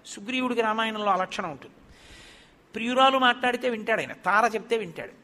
సుగ్రీవుడికి 0.05 0.61
రామాయణంలో 0.61 1.11
ఆ 1.11 1.15
లక్షణం 1.15 1.51
ఉంటుంది. 1.51 1.73
ప్రియురాలు 2.75 3.17
మాట్లాడితే 3.17 3.69
వింటాడు 3.69 4.01
ఆయన. 4.01 4.11
తార 4.11 4.51
చెప్తే 4.53 4.77
వింటాడు. 4.77 5.22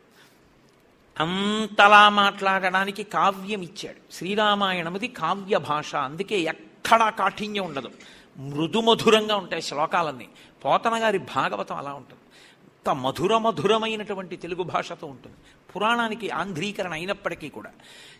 అంతలా 1.20 2.10
మాట్లాడడానికి 2.10 3.04
కావ్యం 3.04 3.62
ఇచ్చాడు 3.62 4.14
శ్రీరామాయణముది 4.14 5.08
కావ్య 5.08 5.58
భాష. 5.58 5.96
అందుకే 5.96 6.40
ఎక్కడా 6.40 7.10
కాఠిన్యం 7.10 7.66
ఉండదు. 7.66 7.92
మృదు 8.38 8.80
మధురంగా 8.80 9.36
ఉంటాయి 9.36 9.62
శ్లోకాలన్నీ. 9.62 10.28
పోతన 10.66 11.04
గారి 11.04 11.18
భాగవతం 11.18 11.76
అలా 11.76 11.94
ఉంటుంది. 11.94 12.22
అంత 12.64 12.90
మధుర 12.90 13.38
మధురమైనటువంటి 13.38 14.36
తెలుగు 14.36 14.64
భాషతో 14.64 15.08
ఉంటుంది. 15.08 15.36
పురాణానికి 15.76 16.30
ఆంధ్రీకరణ 16.30 16.94
అయినప్పటికీ 16.94 17.50
కూడా. 17.50 17.70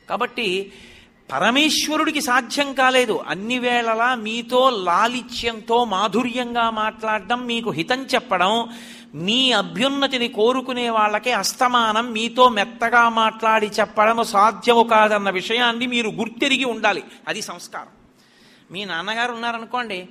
కాబట్టి 0.10 0.74
పరమేశ్వరుడికి 1.32 2.22
సాధ్యం 2.22 2.74
కాలేదు. 2.74 3.24
అన్ని 3.28 3.60
వేళలా 3.60 4.16
మీతో 4.16 4.70
లాలిత్యంతో 4.70 5.86
మాధుర్యంగా 5.86 6.70
మాట్లాడడం 6.70 7.46
మీకు 7.46 7.72
హితం 7.72 8.04
చెప్పడం 8.04 8.70
మీ 9.16 9.52
అభ్యున్నతిని 9.52 10.28
కోరుకునే 10.28 10.90
వాళ్ళకి 10.90 11.32
అస్తమానం 11.32 12.12
మీతో 12.12 12.50
మెత్తగా 12.50 13.10
మాట్లాడి 13.10 13.68
చెప్పడం 13.68 14.24
సాధ్యము 14.24 14.84
కాదన్న 14.84 15.30
విషయాన్ని 15.30 15.88
మీరు 15.88 16.10
గుర్తెరిగి 16.10 16.66
ఉండాలి. 16.66 17.04
అది 17.28 17.42
సంస్కారం. 17.42 17.88
మీ 18.72 18.86
నాన్నగారు 18.86 19.32
ఉన్నారనుకోండి 19.32 20.08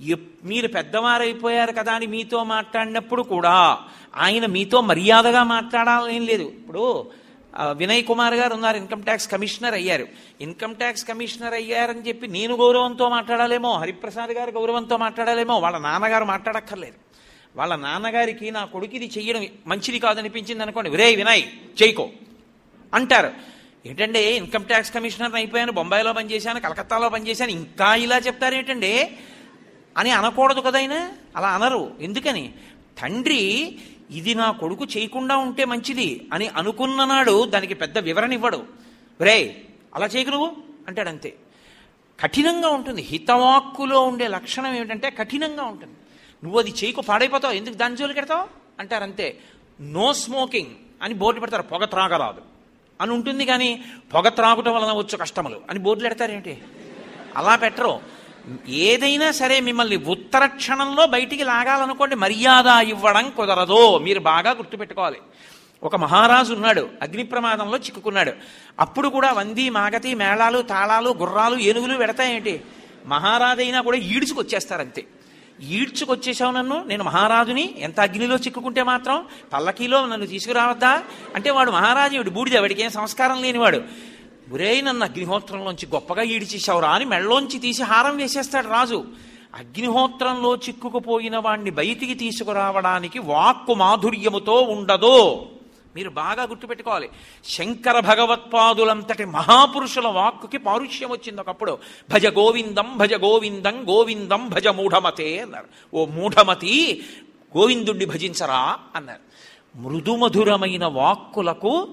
ఎప్- 0.00 0.48
మీరు 0.48 0.68
పెద్దవారైపోయారు 0.68 1.72
కదా 1.72 1.92
అని 1.92 2.06
మీతో 2.06 2.44
మాట్లాడినప్పుడు 2.44 3.22
కూడా 3.22 3.78
ఆయన 4.16 4.46
మీతో 4.46 4.80
మర్యాదగా 4.80 5.42
మాట్లాడాలని 5.42 6.18
లేదు. 6.18 6.42
ఇప్పుడు 6.42 7.10
వినయ్ 7.60 8.04
కుమార్ 8.04 8.34
గారు 8.34 8.54
ఉన్నారు 8.54 8.76
ఇన్కమ్ 8.76 9.02
ట్యాక్స్ 9.02 9.28
కమిషనర్ 9.28 9.74
అయ్యారు. 9.74 10.06
ఇన్కమ్ 10.40 10.74
ట్యాక్స్ 10.74 11.04
కమిషనర్ 11.04 11.54
అయ్యారని 11.54 12.08
చెప్పి 12.08 12.28
నేను 12.28 12.56
గౌరవంతో 12.56 13.08
మాట్లాడాలేమో 13.08 13.72
హరిప్రసాద్ 13.76 14.30
గారు 14.30 14.50
గౌరవంతో 14.50 14.96
మాట్లాడాలేమో 14.96 15.58
వాళ్ళ 15.58 15.78
నాన్నగారు 15.78 16.24
మాట్లాడక్కర్లేదు. 16.24 17.08
వాళ్ళ 17.56 17.76
నాన్నగారికి 17.76 18.50
నా 18.50 18.64
కొడుకు 18.64 18.96
ఇది 18.96 19.10
చెయ్యడం 19.18 19.46
మంచిది 19.66 19.98
కాదనిపించింది 19.98 20.62
అనుకోండి. 20.62 20.90
ఒరే 20.90 21.14
వినయ్ 21.14 21.42
చేయకో. 21.82 22.08
అంటారు. 22.94 23.32
ఏంటంటే 23.86 24.36
ఇన్కమ్ 24.36 24.64
ట్యాక్స్ 24.64 24.94
కమిషనర్ 24.94 25.34
అయిపోయాను 25.34 25.72
బొంబాయిలో 25.72 26.12
పనిచేశాను 26.12 26.60
కలకత్తాలో 26.60 27.08
పనిచేశాను 27.08 27.50
ఇంకా 27.50 27.94
ఇలా 27.94 28.18
చెప్తారు 28.18 28.54
ఏంటండి? 28.54 29.10
అని 29.98 30.10
అనకూడదు 30.10 30.60
కదైనా 30.60 31.12
అలా 31.36 31.48
అనరు. 31.48 31.92
ఎందుకని? 32.00 32.52
తండ్రి 33.02 33.76
ఇది 34.10 34.34
నా 34.34 34.50
కొడుకు 34.50 34.84
చేయకుండా 34.84 35.36
ఉంటే 35.36 35.64
మంచిది 35.64 36.28
అని 36.32 36.48
అనుకున్ననాడు 36.48 37.44
దానికి 37.44 37.74
పెద్ద 37.74 37.98
వివరణ 37.98 38.32
ఇవ్వడు. 38.32 38.64
రే 39.20 39.62
అలా 39.94 40.06
చేయకు 40.06 40.30
నువ్వు? 40.30 40.56
అంటాడు 40.88 41.08
అంతే. 41.08 41.34
కఠినంగా 42.20 42.68
ఉంటుంది. 42.68 43.02
హితవాక్కులో 43.02 44.02
ఉండే 44.02 44.28
లక్షణం 44.28 44.74
ఏమిటంటే 44.74 45.10
కఠినంగా 45.10 45.62
ఉంటుంది. 45.62 45.94
నువ్వు 46.44 46.60
అది 46.60 46.74
చేయకు 46.84 47.00
పాడైపోతావు. 47.00 47.52
ఎందుకు 47.54 47.74
దాని 47.74 47.96
జోలికి 47.96 48.14
పెడతావు? 48.14 48.48
అంటారు 48.80 49.02
అంతే. 49.02 49.38
నో 49.80 50.12
స్మోకింగ్ 50.12 50.66
అని 51.02 51.14
బోర్డు 51.14 51.40
పెడతారు 51.40 51.62
పొగ 51.62 51.84
త్రాగరాదు. 51.84 52.42
అని 53.00 53.12
ఉంటుంది 53.12 53.44
కానీ 53.46 53.84
పొగ 54.14 54.28
త్రాగటం 54.28 54.74
వలన 54.74 54.92
వచ్చు 54.92 55.16
కష్టములు. 55.16 55.60
అని 55.70 55.78
బోర్డులు 55.78 56.08
పెడతారేంటి 56.08 56.62
అలా 57.36 57.56
పెట్టరు. 57.56 58.00
ఏదైనా 58.68 59.30
సరే 59.32 59.60
మిమ్మల్ని 59.60 59.96
ఉత్తర 59.96 60.46
క్షణంలో 60.46 61.06
బయటికి 61.06 61.44
లాగాలనుకోండి 61.44 62.14
మర్యాద 62.14 62.88
ఇవ్వడం 62.88 63.30
కుదరదు. 63.30 63.98
మీరు 63.98 64.20
బాగా 64.20 64.50
గుర్తుపెట్టుకోవాలి. 64.50 65.18
ఒక 65.82 65.96
మహారాజు 65.96 66.54
ఉన్నాడు 66.54 66.88
అగ్ని 67.02 67.22
ప్రమాదంలో 67.22 67.78
చిక్కుకున్నాడు. 67.78 68.32
అప్పుడు 68.80 69.08
కూడా 69.08 69.32
వంది 69.32 69.70
మాగతి 69.70 70.14
మేళాలు 70.14 70.62
తాళాలు 70.62 71.10
గుర్రాలు 71.10 71.58
ఏనుగులు 71.58 71.96
పెడతాయేంటి 71.96 72.60
మహారాజైనా 73.06 73.80
కూడా 73.80 73.96
ఈడ్చుకొచ్చేస్తారంతే 73.96 75.04
ఈడ్చుకొచ్చేసావు 75.62 76.52
నన్ను? 76.52 76.84
నేను 76.86 77.04
మహారాజుని? 77.04 77.74
ఎంత 77.78 78.00
అగ్నిలో 78.00 78.36
చిక్కుకుంటే 78.36 78.82
మాత్రం? 78.82 79.24
పల్లకీలో 79.52 80.06
నన్ను 80.06 80.26
తీసుకురావద్దా? 80.26 81.02
అంటే 81.34 81.50
వాడు 81.50 81.70
మహారాజు 81.70 82.16
వాడు 82.16 82.30
బూడిద 82.30 82.58
వాడికి 82.58 82.82
ఏం 82.82 82.90
సంస్కారం 82.90 83.42
లేనివాడు. 83.42 83.82
ఒరే 84.52 84.80
నన్ను 84.80 85.04
అగ్నిహోత్రంలోంచి 85.04 85.86
గొప్పగా 85.86 86.22
ఈడిచేసావురా 86.22 86.90
అని 86.90 87.04
మెళ్ళలోంచి 87.04 87.58
తీసి 87.58 87.82
హారం 87.82 88.16
వేసేస్తాడు 88.16 88.68
రాజు. 88.68 89.04
అగ్నిహోత్రంలో 89.54 90.56
చిక్కుకుపోయిన 90.56 91.38
వాణ్ణి 91.38 91.70
బయటికి 91.70 92.14
తీసుకురావడానికి 92.14 93.18
వాక్కు 93.18 93.74
మాధుర్యముతో 93.74 94.52
ఉండదు. 94.52 95.46
మీరు 95.98 96.10
బాగా 96.10 96.42
గుర్తుపెట్టుకోవాలి. 96.42 97.08
శంకర 97.44 98.00
భగవత్పాదులంతటి 98.00 99.24
మహాపురుషుల 99.24 100.06
వాక్కుకి 100.06 100.58
పారుష్యం 100.58 101.10
వచ్చింది 101.10 101.40
ఒకప్పుడు. 101.40 101.78
భజ 102.10 102.26
గోవిందం 102.26 102.88
భజ 102.96 103.14
గోవిందం 103.14 103.88
గోవిందం 103.88 104.48
భజ 104.48 104.66
మూఢమతే 104.68 105.38
అన్నారు. 105.38 105.96
ఓ 105.96 106.06
మూఢమతి 106.06 107.02
గోవిందుణ్ణి 107.56 108.04
భజించరా 108.04 108.76
అన్నారు. 108.96 109.24
మృదుమధురమైన 109.78 110.84
వాక్కులకు 110.84 111.88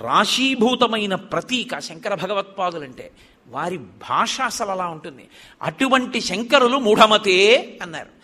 రాశీభూతమైన 0.00 1.14
ప్రతీక 1.14 1.78
శంకర 1.78 2.14
భగవత్పాదులంటే 2.14 3.10
వారి 3.48 3.78
భాష 3.78 4.40
అసలు 4.40 4.70
అలా 4.70 4.86
ఉంటుంది. 4.86 5.28
అటువంటి 5.62 6.20
శంకరులు 6.20 6.76
మూఢమతే 6.76 7.38
అన్నారు. 7.82 8.19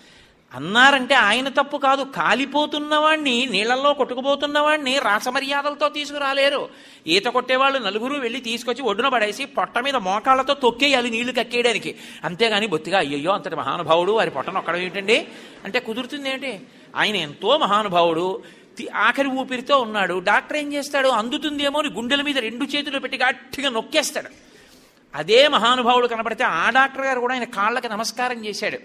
అన్నారంటే 0.55 1.15
ఆయన 1.15 1.49
తప్పు 1.49 1.77
కాదు. 1.77 2.03
కాలిపోతున్నవాణ్ణి 2.03 3.49
నీళ్ళలో 3.51 3.95
కొట్టుకుపోతున్నవాణ్ణి 3.95 4.99
రాసమర్యాదలతో 4.99 5.89
తీసుకురాలేరు. 5.89 6.69
ఈత 7.07 7.25
కొట్టేవాళ్ళు 7.25 7.79
నలుగురు 7.79 8.19
వెళ్ళి 8.19 8.41
తీసుకొచ్చి 8.41 8.83
ఒడ్డున 8.83 9.09
పడేసి 9.09 9.45
పొట్ట 9.45 9.79
మీద 9.79 9.97
మోకాళ్ళతో 9.97 10.55
తొక్కేయాలి 10.55 11.11
నీళ్ళు 11.11 11.33
కక్కేయడానికి. 11.33 11.97
అంతేగాని 12.25 12.67
బొత్తిగా 12.67 12.99
అయ్యయ్యో 12.99 13.33
అంతటి 13.33 13.57
మహానుభావుడు 13.57 14.13
వారి 14.13 14.31
పొట్టను 14.31 14.59
ఒక్కడం 14.59 14.79
ఏంటండి? 14.79 15.29
అంటే 15.65 15.81
కుదురుతుంది 15.81 16.31
ఏంటి? 16.31 16.61
ఆయన 16.97 17.17
ఎంతో 17.17 17.59
మహానుభావుడు 17.59 18.43
తి- 18.79 18.95
ఆఖరి 18.95 19.29
ఊపిరితో 19.29 19.79
ఉన్నాడు. 19.79 20.19
డాక్టర్ 20.19 20.57
ఏం 20.57 20.73
చేస్తాడు? 20.73 21.09
అందుతుందేమో 21.09 21.81
అని 21.81 21.89
గుండెల 21.89 22.23
మీద 22.23 22.39
రెండు 22.39 22.65
చేతులు 22.65 22.99
పెట్టి 22.99 23.19
గట్టిగా 23.19 23.71
నొక్కేస్తాడు. 23.71 24.46
అదే 25.17 25.49
మహానుభావుడు 25.49 26.07
కనపడితే 26.07 26.45
ఆ 26.45 26.71
డాక్టర్ 26.71 27.07
గారు 27.07 27.21
కూడా 27.21 27.35
ఆయన 27.35 27.45
కాళ్ళకి 27.45 27.89
నమస్కారం 27.89 28.45
చేశాడు. 28.45 28.79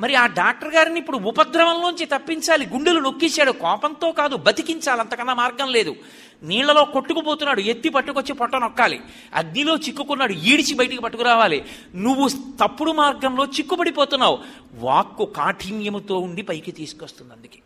మరి 0.00 0.14
ఆ 0.14 0.26
డాక్టర్ 0.26 0.74
గారిని 0.74 1.00
ఇప్పుడు 1.00 1.18
ఉపద్రవంలోంచి 1.18 2.04
తప్పించాలి 2.04 2.66
గుండెలు 2.66 3.00
నొక్కేశాడు. 3.00 3.52
కోపంతో 3.52 4.12
కాదు 4.12 4.36
బతికించాలి 4.36 5.00
అంతకన్నా 5.00 5.34
మార్గం 5.34 5.72
లేదు. 5.72 5.96
నీళ్ళలో 6.42 6.84
కొట్టుకుపోతున్నాడు 6.84 7.60
ఎత్తి 7.60 7.88
పట్టుకొచ్చి 7.88 8.32
పొట్ట 8.32 8.56
నొక్కాలి. 8.56 9.00
అగ్నిలో 9.34 9.76
చిక్కుకున్నాడు 9.76 10.32
ఈడిచి 10.32 10.74
బయటికి 10.74 11.02
పట్టుకురావాలి. 11.02 11.64
నువ్వు 11.94 12.28
తప్పుడు 12.28 12.92
మార్గంలో 12.92 13.44
చిక్కుపడిపోతున్నావు. 13.44 14.38
వాక్కు 14.74 15.24
కాఠిన్యముతో 15.24 16.18
ఉండి 16.18 16.42
పైకి 16.42 16.72
తీసుకొస్తుంది 16.72 17.32
అందుకే. 17.32 17.58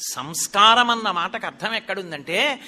సంస్కారం 0.00 0.90
అన్న 0.90 1.10
మాటకు 1.10 1.46
అర్థం 1.46 1.74
ఎక్కడుందంటే 1.74 2.60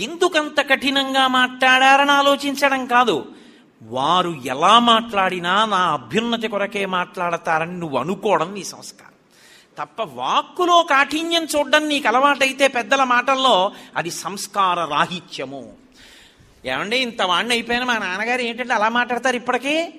ఎందుకంత 0.00 0.70
కఠినంగా 0.70 1.26
మాట్లాడారని 1.26 2.10
ఆలోచించడం 2.10 2.86
కాదు. 2.86 3.26
వారు 3.82 4.40
ఎలా 4.44 4.78
మాట్లాడినా 4.78 5.64
నా 5.64 5.76
అభ్యున్నతి 5.76 6.48
కొరకే 6.48 6.86
మాట్లాడతారని 6.86 7.78
నువ్వు 7.78 7.98
అనుకోవడం 7.98 8.54
నీ 8.54 8.64
సంస్కారం. 8.64 9.08
తప్ప 9.78 10.02
వాక్కులో 10.02 10.82
కాఠిన్యం 10.82 11.44
చూడడం 11.44 11.88
నీకు 11.88 12.08
అలవాటైతే 12.08 12.68
పెద్దల 12.68 13.04
మాటల్లో 13.04 13.72
అది 13.96 14.10
సంస్కార 14.10 14.84
రాహిత్యము. 14.84 15.72
ఏమంటే 16.64 17.02
ఇంత 17.02 17.22
వాడిని 17.22 17.54
అయిపోయిన 17.54 17.84
మా 17.84 17.98
నాన్నగారు 17.98 18.40
ఏంటంటే 18.40 18.74
అలా 18.74 18.88
మాట్లాడతారు 18.88 19.36
ఇప్పటికీ? 19.36 19.94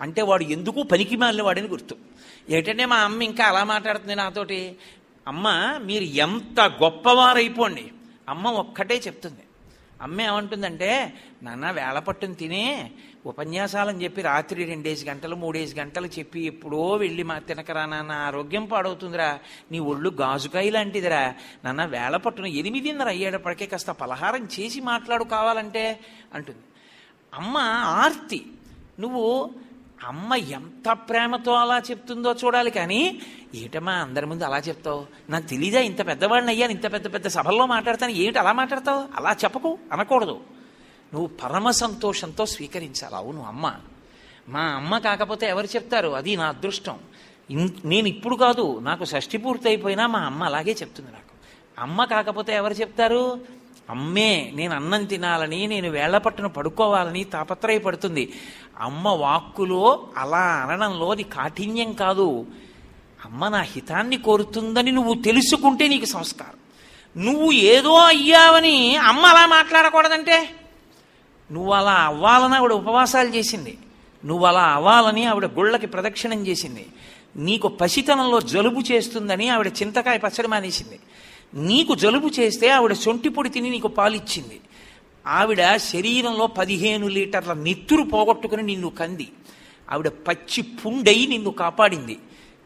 అంటే 0.00 0.22
వాడు 0.22 0.42
ఎందుకు 0.42 0.82
పనికి 0.82 1.16
మాలిన 1.16 1.42
వాడని 1.42 1.68
గుర్తు. 1.68 1.96
ఏంటంటే 2.50 2.84
మా 2.84 2.96
అమ్మ 2.96 3.22
ఇంకా 3.22 3.44
అలా 3.44 3.64
మాట్లాడుతుంది 3.64 4.14
నాతోటి. 4.14 4.76
అమ్మ 5.28 5.74
మీరు 5.84 6.04
ఎంత 6.04 6.60
గొప్పవారైపోండి. 6.60 7.84
అమ్మ 8.28 8.46
ఒక్కటే 8.46 8.94
చెప్తుంది. 8.94 9.40
అమ్మ 10.02 10.20
ఏమంటుందంటే 10.20 11.14
నాన్న 11.42 11.70
వేళ 11.70 11.98
పట్టును 11.98 12.34
తినే 12.34 12.90
ఉపన్యాసాలని 13.26 14.04
చెప్పి 14.04 14.22
రాత్రి 14.22 14.64
రెండేసి 14.64 15.06
గంటలు 15.06 15.36
మూడేసి 15.36 15.80
గంటలు 15.80 16.06
చెప్పి 16.06 16.40
ఎప్పుడో 16.40 16.90
వెళ్ళి 16.92 17.22
మా 17.22 17.38
తినకరా 17.38 17.86
నాన్న 17.86 18.12
ఆరోగ్యం 18.12 18.64
పాడవుతుందిరా. 18.64 19.38
నీ 19.72 19.78
ఒళ్ళు 19.78 20.10
గాజుకాయ 20.10 20.70
లాంటిదిరా. 20.70 21.34
నాన్న 21.64 21.84
వేళ 21.84 22.16
పట్టున 22.16 22.46
ఎనిమిదిన్నర 22.46 23.08
అయ్యేటప్పటికే 23.08 23.66
కాస్త 23.66 23.90
పలహారం 23.90 24.48
చేసి 24.60 24.80
మాట్లాడు 24.80 25.24
కావాలంటే 25.24 26.00
అంటుంది. 26.34 26.58
అమ్మ 27.34 27.56
ఆర్తి 27.84 28.46
నువ్వు 29.00 29.50
అమ్మ 30.06 30.34
ఎంత 30.34 30.92
ప్రేమతో 30.92 31.52
అలా 31.52 31.78
చెప్తుందో 31.78 32.32
చూడాలి 32.32 32.70
కానీ 32.70 33.20
ఏటమ్మా 33.54 33.92
అందరి 33.92 34.26
ముందు 34.26 34.44
అలా 34.44 34.58
చెప్తావు? 34.58 35.06
నాకు 35.30 35.46
తెలీదా 35.46 35.80
ఇంత 35.80 36.06
పెద్దవాడిని 36.06 36.50
అయ్యాను 36.50 36.72
ఇంత 36.72 36.92
పెద్ద 36.92 37.14
పెద్ద 37.14 37.26
సభల్లో 37.26 37.66
మాట్లాడతాను. 37.66 38.12
ఏమిటి 38.12 38.38
అలా 38.38 38.52
మాట్లాడతావు? 38.52 39.08
అలా 39.16 39.36
చెప్పకు 39.44 39.78
అనకూడదు. 39.92 40.40
నువ్వు 41.14 41.26
పరమ 41.26 41.70
సంతోషంతో 41.70 42.46
స్వీకరించాలి. 42.46 43.16
అవును 43.16 43.44
అమ్మ. 43.44 43.74
మా 44.48 44.60
అమ్మ 44.60 44.98
కాకపోతే 44.98 45.46
ఎవరు 45.46 45.66
చెప్తారు? 45.66 46.08
అది 46.08 46.36
నా 46.36 46.48
అదృష్టం. 46.48 46.98
ఇన్- 47.50 47.70
నేను 47.84 48.08
ఇప్పుడు 48.08 48.36
కాదు 48.36 48.78
నాకు 48.78 49.04
షష్ఠి 49.04 49.38
పూర్తి 49.38 49.68
అయిపోయినా 49.68 50.06
మా 50.06 50.18
అమ్మ 50.18 50.44
అలాగే 50.44 50.72
చెప్తుంది 50.72 51.10
నాకు. 51.10 51.28
అమ్మ 51.78 52.04
కాకపోతే 52.04 52.54
ఎవరు 52.54 52.74
చెప్తారు? 52.74 53.40
అమ్మే 53.90 54.52
నేను 54.54 54.74
అన్నం 54.74 55.04
తినాలని 55.04 55.66
నేను 55.66 55.90
వేళ్ళ 55.90 56.18
పట్టున 56.18 56.46
పడుకోవాలని 56.46 57.24
తాపత్రయపడుతుంది. 57.24 58.32
అమ్మ 58.78 59.08
వాక్కులో 59.08 60.08
అలా 60.16 60.38
అనడంలో 60.38 61.10
అది 61.10 61.22
కాఠిన్యం 61.22 61.92
కాదు. 61.92 62.46
అమ్మ 63.24 63.48
నా 63.48 63.60
హితాన్ని 63.60 64.16
కోరుతుందని 64.16 64.92
నువ్వు 64.92 65.14
తెలుసుకుంటే 65.14 65.88
నీకు 65.88 66.04
సంస్కారం. 66.04 66.58
నువ్వు 67.24 67.52
ఏదో 67.52 67.94
అయ్యావని 67.94 68.96
అమ్మ 68.96 69.26
అలా 69.26 69.46
మాట్లాడకూడదంటే? 69.46 70.50
నువ్వు 71.52 71.72
అలా 71.72 71.92
అవ్వాలని 71.92 72.56
ఆవిడ 72.56 72.72
ఉపవాసాలు 72.72 73.28
చేసింది. 73.28 73.78
నువ్వు 74.24 74.46
అలా 74.46 74.62
అవ్వాలని 74.62 75.24
ఆవిడ 75.24 75.44
గుళ్ళకి 75.44 75.86
ప్రదక్షిణం 75.86 76.46
చేసింది. 76.46 76.86
నీకు 77.36 77.68
పసితనంలో 77.68 78.40
జలుబు 78.40 78.80
చేస్తుందని 78.80 79.48
ఆవిడ 79.48 79.66
చింతకాయ 79.66 80.18
పచ్చడి 80.18 80.48
మానేసింది. 80.48 80.98
నీకు 81.54 81.94
జలుబు 81.94 82.30
చేస్తే 82.40 82.68
ఆవిడ 82.68 82.92
సొంటి 82.92 83.28
పొడి 83.28 83.48
తిని 83.48 83.70
నీకు 83.70 83.88
పాలిచ్చింది. 83.88 84.60
ఆవిడ 85.26 85.76
శరీరంలో 85.76 86.46
పదిహేను 86.46 87.08
లీటర్ల 87.08 87.52
నెత్తురు 87.52 88.02
పోగొట్టుకుని 88.02 88.62
నిన్ను 88.62 88.90
కంది. 88.90 89.28
ఆవిడ 89.90 90.08
పచ్చి 90.08 90.62
పుండై 90.62 91.26
నిన్ను 91.26 91.50
కాపాడింది. 91.50 92.18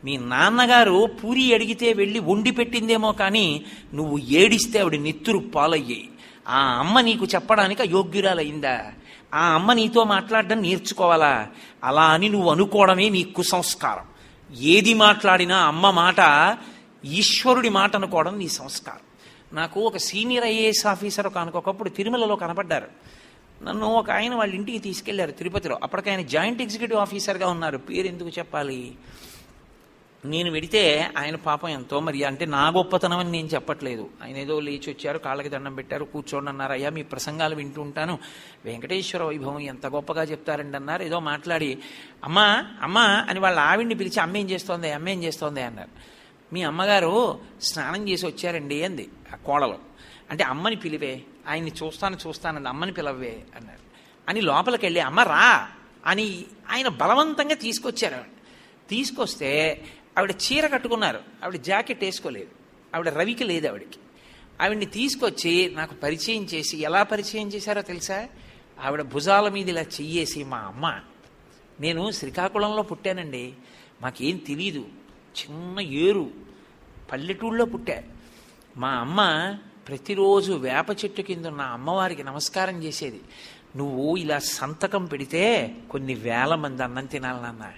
మీ 0.04 0.16
నాన్నగారు 0.16 1.10
పూరి 1.24 1.54
అడిగితే 1.54 1.92
వెళ్ళి 1.92 2.18
వండి 2.18 2.50
పెట్టిందేమో 2.50 3.12
కానీ 3.12 3.64
నువ్వు 3.94 4.18
ఏడిస్తే 4.18 4.78
ఆవిడ 4.78 5.00
నెత్తురు 5.00 5.38
పాలయ్యాయి. 5.38 6.08
ఆ 6.48 6.58
అమ్మ 6.58 7.00
నీకు 7.00 7.24
చెప్పడానికి 7.24 7.82
అయోగ్యురాలయ్యిందా 7.82 8.92
ఆ 9.34 9.54
అమ్మ 9.54 9.72
నీతో 9.72 10.04
మాట్లాడడం 10.04 10.60
నేర్చుకోవాలా? 10.60 11.48
అలా 11.84 12.02
అని 12.02 12.28
నువ్వు 12.28 12.50
అనుకోవడమే 12.50 13.08
నీ 13.08 13.22
కుసంస్కారం 13.22 14.06
ఏది 14.56 14.94
మాట్లాడినా 14.94 15.58
అమ్మ 15.58 15.90
మాట 15.90 16.58
ఈశ్వరుడి 17.04 17.68
మాట 17.68 17.96
అనుకోవడం 17.96 18.38
నీ 18.38 18.48
సంస్కారం. 18.48 19.00
నాకు 19.56 19.80
ఒక 19.80 19.96
సీనియర్ 19.96 20.44
ఐఏఎస్ 20.44 20.86
ఆఫీసర్ 20.86 21.26
ఒక 21.26 21.86
తిరుమలలో 21.96 22.36
కనపడ్డారు. 22.36 22.88
నన్ను 23.62 23.86
ఒక 23.86 24.10
ఆయన 24.10 24.34
వాళ్ళ 24.34 24.54
ఇంటికి 24.54 24.78
తీసుకెళ్ళారు 24.78 25.30
తిరుపతిలో. 25.30 25.78
అప్పటికి 25.82 26.10
ఆయన 26.10 26.20
జాయింట్ 26.20 26.62
ఎగ్జిక్యూటివ్ 26.62 27.00
ఆఫీసర్గా 27.00 27.48
ఉన్నారు. 27.48 27.78
పేరు 27.78 28.06
ఎందుకు 28.06 28.28
చెప్పాలి? 28.28 28.94
నేను 30.24 30.50
వెడితే 30.50 31.10
ఆయన 31.18 31.36
పాపం 31.36 31.68
ఎంతో 31.68 32.00
మరి 32.00 32.24
అంటే 32.24 32.46
నా 32.46 32.68
గొప్పతనం 32.68 33.18
అని 33.18 33.30
నేను 33.30 33.46
చెప్పట్లేదు. 33.46 34.10
ఆయన 34.22 34.36
ఏదో 34.36 34.60
లేచి 34.60 34.92
వచ్చారు 34.92 35.18
కాళ్ళకి 35.18 35.48
దండం 35.48 35.74
పెట్టారు 35.74 36.04
కూర్చోండి 36.04 36.50
అన్నారు 36.50 36.72
అయ్యా 36.72 36.90
మీ 36.90 37.02
ప్రసంగాలు 37.02 37.54
వింటూ 37.54 37.82
ఉంటాను. 37.82 38.18
వెంకటేశ్వర 38.64 39.22
వైభవం 39.22 39.58
ఎంత 39.60 39.86
గొప్పగా 39.86 40.22
చెప్తారండి 40.22 40.76
అన్నారు. 40.76 41.02
ఏదో 41.02 41.20
మాట్లాడి 41.20 41.78
అమ్మా 42.24 42.64
అమ్మా 42.82 43.02
అని 43.02 43.40
వాళ్ళ 43.40 43.58
ఆవిడ్ని 43.58 43.94
పిలిచి 43.94 44.20
అమ్మ 44.20 44.36
ఏం 44.36 44.50
చేస్తోంది? 44.50 44.92
అమ్మ 44.92 45.08
ఏం 45.08 45.22
చేస్తోంది? 45.22 45.62
అన్నారు. 45.62 45.90
మీ 46.54 46.62
అమ్మగారు 46.62 47.40
స్నానం 47.62 48.08
చేసి 48.08 48.26
వచ్చారండి 48.26 48.82
అంది 48.82 49.08
ఆ 49.32 49.36
కోడలు. 49.36 49.78
అంటే 50.30 50.44
అమ్మని 50.44 50.76
పిలివే 50.76 51.22
ఆయన్ని 51.48 51.72
చూస్తాను 51.82 52.18
చూస్తానంది 52.26 52.68
అమ్మని 52.68 52.92
పిలవే 52.92 53.42
అన్నారు. 53.56 53.78
అని 54.28 54.40
లోపలికి 54.40 54.86
వెళ్ళి 54.86 55.00
అమ్మ 55.00 55.20
రా 55.20 55.68
అని 56.06 56.44
ఆయన 56.70 56.88
బలవంతంగా 56.88 57.54
తీసుకొచ్చారు 57.54 58.24
తీసుకొస్తే 58.88 59.82
ఆవిడ 60.18 60.30
చీర 60.30 60.66
కట్టుకున్నారు. 60.66 61.20
ఆవిడ 61.44 61.60
జాకెట్ 61.60 62.04
వేసుకోలేదు. 62.04 62.50
ఆవిడ 62.94 63.08
రవికి 63.08 63.44
లేదు 63.44 63.68
ఆవిడకి. 63.68 63.98
ఆవిడ్ని 64.62 64.86
తీసుకొచ్చి 64.86 65.72
నాకు 65.74 65.94
పరిచయం 65.94 66.44
చేసి 66.44 66.78
ఎలా 66.78 67.02
పరిచయం 67.02 67.48
చేశారో 67.48 67.82
తెలుసా? 67.82 68.28
ఆవిడ 68.80 69.02
భుజాల 69.02 69.48
మీద 69.48 69.68
ఇలా 69.68 69.80
చెయ్యేసి 69.80 70.44
మా 70.44 70.58
అమ్మ 70.58 71.00
నేను 71.80 72.10
శ్రీకాకుళంలో 72.10 72.82
పుట్టానండి. 72.82 73.52
మాకేం 74.02 74.36
తెలీదు. 74.36 74.78
చిన్న 74.78 75.80
ఏరు. 75.80 76.30
పల్లెటూళ్ళలో 77.12 77.64
పుట్టా. 77.64 78.02
మా 78.76 78.90
అమ్మ 78.90 79.54
ప్రతిరోజు 79.88 80.52
వేప 80.52 80.86
చెట్టు 80.90 81.22
కింద 81.22 81.46
ఉన్న 81.46 81.60
అమ్మవారికి 81.60 82.22
నమస్కారం 82.22 82.82
చేసేది. 82.82 83.20
నువ్వు 83.76 84.16
ఇలా 84.16 84.38
సంతకం 84.38 85.04
పెడితే 85.04 85.74
కొన్ని 85.90 86.14
వేల 86.14 86.54
మంది 86.54 86.82
అన్నం 86.82 87.06
తినాలి 87.06 87.42
నాన్న. 87.42 87.72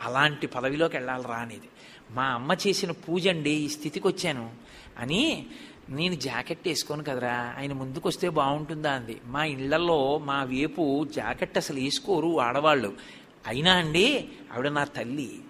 అలాంటి 0.00 0.46
పదవిలోకి 0.46 0.96
వెళ్ళాలి 0.96 1.24
రా 1.24 1.34
అనేది. 1.34 1.68
మా 2.10 2.24
అమ్మ 2.24 2.56
చేసిన 2.66 2.90
పూజ 2.90 3.28
అండి 3.28 3.50
ఈ 3.50 3.68
స్థితికి 3.68 4.08
వచ్చాను. 4.08 4.50
అని 4.98 5.46
నేను 5.88 6.14
జాకెట్ 6.14 6.68
వేసుకోను 6.68 7.04
కదరా 7.04 7.54
ఆయన 7.58 7.72
ముందుకు 7.72 8.08
వస్తే 8.08 8.28
బాగుంటుందా 8.28 8.92
అంది. 8.92 9.20
మా 9.26 9.44
ఇళ్ళలో 9.44 10.18
మా 10.18 10.42
వేపు 10.42 11.06
జాకెట్ 11.16 11.56
అసలు 11.56 11.80
వేసుకోరు 11.80 12.40
ఆడవాళ్ళు. 12.40 12.94
అయినా 13.46 13.72
అండి 13.72 14.28
ఆవిడ 14.52 14.68
నా 14.68 14.84
తల్లి. 14.84 15.40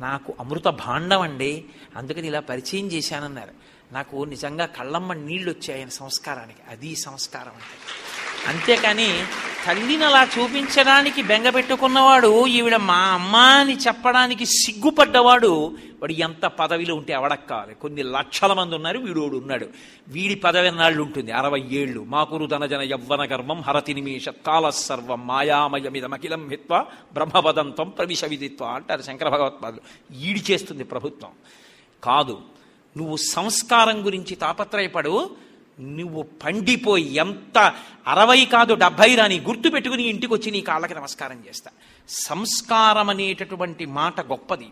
నాకు 0.00 0.34
అమృత 0.40 0.64
భాండం 0.64 1.20
అండి 1.20 1.64
అందుకని 1.96 2.26
ఇలా 2.26 2.40
పరిచయం 2.40 2.86
చేశానన్నారు. 2.86 3.52
నాకు 3.92 4.24
నిజంగా 4.24 4.66
కళ్ళమ్మ 4.66 5.12
నీళ్ళు 5.12 5.50
వచ్చాయని 5.50 5.90
సంస్కారానికి. 5.90 6.60
అది 6.68 6.96
సంస్కారం 6.96 7.48
అంటే. 7.48 8.01
అంతేకాని 8.46 9.24
తల్లిని 9.66 10.04
అలా 10.04 10.24
చూపించడానికి 10.24 11.22
బెంగ 11.22 11.48
పెట్టుకున్నవాడు 11.48 12.46
ఈవిడ 12.46 12.76
మా 12.76 12.96
అమ్మ 12.96 13.36
అని 13.36 13.76
చెప్పడానికి 13.76 14.46
సిగ్గుపడ్డవాడు 14.46 15.76
వాడు 16.02 16.12
ఎంత 16.12 16.46
పదవిలో 16.46 16.94
ఉంటే 16.94 17.12
అవడක් 17.12 17.38
కావాలి 17.50 17.74
కొన్ని 17.74 18.02
లక్షల 18.02 18.52
మంది 18.52 18.74
ఉన్నారు 18.74 18.98
వీడోడు 18.98 19.36
ఉన్నాడు. 19.36 19.68
వీడి 20.08 20.34
పదవి 20.34 20.70
నాళ్ళు 20.70 21.02
ఉంటుంది? 21.02 21.32
అరవై 21.32 21.62
ఏళ్ళు. 21.70 22.04
మాకురు 22.04 22.46
ధనజన 22.46 22.80
యవ్వన 22.80 23.22
గర్వం 23.32 23.60
హరతి 23.60 23.94
నిమేష 23.94 24.28
కాల 24.28 24.70
సర్వం 24.70 25.26
మాయామయమిదమఖిలం 25.26 26.48
హిత్వ 26.48 26.84
బ్రహ్మవదంతం 27.12 27.88
ప్రవిశ 27.88 28.24
విదిత్వ 28.24 28.64
అంటారు 28.64 29.02
శంకర 29.02 29.28
భగవత్పాదులు. 29.28 30.14
ఈడి 30.20 30.52
చేస్తుంది 30.52 30.84
ప్రభుత్వం. 30.84 31.30
కాదు 32.04 32.40
నువ్వు 32.96 33.16
సంస్కారం 33.16 34.06
గురించి 34.06 34.36
తాపత్రయపడు 34.36 35.30
నువ్వు 35.82 36.22
పండిపోయి 36.22 37.14
ఎంత 37.14 37.74
అరవై 38.06 38.44
కాదు 38.44 38.74
డెబ్భై 38.74 39.14
రాని 39.14 39.40
గుర్తు 39.40 39.68
పెట్టుకుని 39.68 40.02
ఇంటికి 40.02 40.34
వచ్చి 40.34 40.50
నీ 40.50 40.60
కాళ్ళకి 40.60 40.94
నమస్కారం 40.94 41.42
చేస్తా. 41.48 41.70
సంస్కారం 42.08 43.10
అనేటటువంటి 43.10 43.86
మాట 43.86 44.20
గొప్పది. 44.20 44.68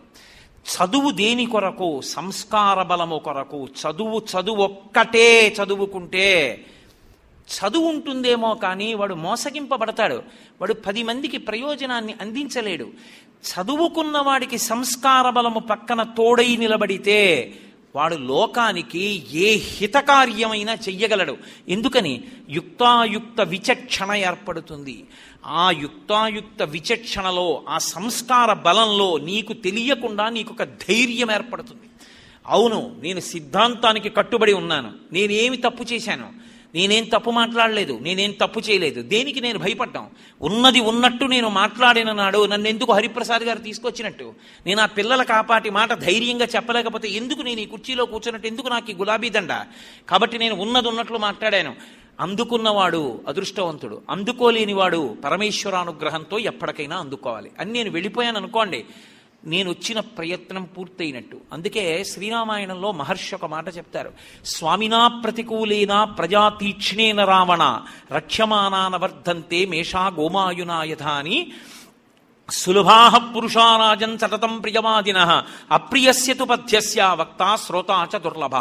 చదువు 0.61 1.11
దేని 1.11 1.45
కొరకు? 1.45 2.01
సంస్కార 2.01 2.83
బలము 2.83 3.17
కొరకు. 3.17 3.67
చదువు 3.67 4.19
చదువు 4.19 4.57
ఒక్కటే 4.57 5.55
చదువుకుంటే 5.63 6.65
చదువు 7.51 7.89
ఉంటుందేమో 7.89 8.53
కానీ 8.53 8.93
వాడు 8.93 9.13
మోసగింపబడతాడు. 9.13 10.15
వాడు 10.61 10.73
పది 10.73 11.03
మందికి 11.03 11.37
ప్రయోజనాన్ని 11.37 12.15
అందించలేడు. 12.21 12.87
చదువుకున్న 13.41 14.17
వాడికి 14.17 14.57
సంస్కార 14.57 15.29
బలము 15.29 15.59
పక్కన 15.59 16.03
తోడై 16.03 16.55
నిలబడితే 16.55 17.53
వాడు 17.95 18.15
లోకానికి 18.15 19.23
ఏ 19.33 19.55
హితకార్యమైనా 19.55 20.73
చెయ్యగలడు. 20.73 21.37
ఎందుకని? 21.69 22.23
యుక్తాయుక్త 22.49 23.41
విచక్షణ 23.41 24.13
ఏర్పడుతుంది. 24.13 25.05
ఆ 25.45 25.71
యుక్తాయుక్త 25.71 26.63
విచక్షణలో 26.63 27.63
ఆ 27.69 27.77
సంస్కార 27.77 28.53
బలంలో 28.53 29.17
నీకు 29.17 29.53
తెలియకుండా 29.53 30.29
నీకు 30.29 30.53
ఒక 30.53 30.63
ధైర్యం 30.63 31.31
ఏర్పడుతుంది. 31.31 31.81
అవును 32.47 32.95
నేను 32.99 33.19
సిద్ధాంతానికి 33.19 34.09
కట్టుబడి 34.09 34.53
ఉన్నాను. 34.53 34.91
నేనేమి 35.13 35.57
తప్పు 35.57 35.83
చేశాను? 35.83 36.33
నేనేం 36.75 37.03
తప్పు 37.03 37.31
మాట్లాడలేదు 37.31 37.99
నేనేం 38.01 38.31
తప్పు 38.31 38.59
చేయలేదు. 38.59 39.01
దేనికి 39.01 39.41
నేను 39.41 39.59
భయపడ్డాం? 39.59 40.09
ఉన్నది 40.41 40.79
ఉన్నట్టు 40.79 41.25
నేను 41.25 41.49
మాట్లాడిన 41.49 42.11
నాడు 42.11 42.45
నన్ను 42.45 42.67
ఎందుకు 42.67 42.93
హరిప్రసాద్ 42.93 43.43
గారు 43.43 43.59
తీసుకొచ్చినట్టు? 43.59 44.33
నేను 44.65 44.81
ఆ 44.81 44.85
పిల్లల 44.85 45.23
కాపాటి 45.23 45.69
మాట 45.69 45.93
ధైర్యంగా 45.93 46.45
చెప్పలేకపోతే 46.45 47.09
ఎందుకు 47.09 47.41
నేను 47.41 47.59
ఈ 47.59 47.65
కుర్చీలో 47.65 48.05
కూర్చున్నట్టు? 48.05 48.47
ఎందుకు 48.47 48.67
నాకు 48.67 48.91
ఈ 48.91 48.93
గులాబీ 48.93 49.29
దండ? 49.29 49.53
కాబట్టి 50.09 50.37
నేను 50.37 50.55
ఉన్నది 50.55 50.87
ఉన్నట్లు 50.87 51.17
మాట్లాడాను. 51.17 51.75
అందుకున్నవాడు 52.19 53.21
అదృష్టవంతుడు. 53.27 54.01
అందుకోలేనివాడు 54.09 55.17
పరమేశ్వరానుగ్రహంతో 55.25 56.39
ఎప్పటికైనా 56.39 56.97
అందుకోవాలి. 56.97 57.51
అని 57.59 57.71
నేను 57.71 57.91
వెళ్ళిపోయాను 57.91 58.37
అనుకోండి. 58.37 58.85
నేను 59.45 59.69
వచ్చిన 59.69 59.99
ప్రయత్నం 59.99 60.63
పూర్తయినట్టు. 60.63 61.37
అందుకే 61.53 62.03
శ్రీరామాయణంలో 62.03 62.91
మహర్షి 62.91 63.35
ఒక 63.35 63.45
మాట 63.45 63.77
చెప్తారు. 63.77 64.11
స్వామినా 64.45 65.07
ప్రతికూలేనా 65.07 66.03
ప్రజాతీక్ష్ణేన 66.03 67.23
రావణ 67.23 67.81
రక్ష్యమానాన 68.11 68.95
వర్ధంతే 68.95 69.65
మేషా 69.65 70.07
గోమాయునాయథ 70.07 71.03
అని 71.03 71.51
సులభాహ 72.51 73.17
పురుషారాజన్ 73.17 74.17
సతతం 74.17 74.57
ప్రియవాదిన 74.57 75.43
అప్రియస్యతు 75.71 76.43
పథ్యస్య 76.43 77.15
వక్త 77.19 77.57
శ్రోత 77.67 78.07
చ 78.15 78.17
దుర్లభ. 78.17 78.51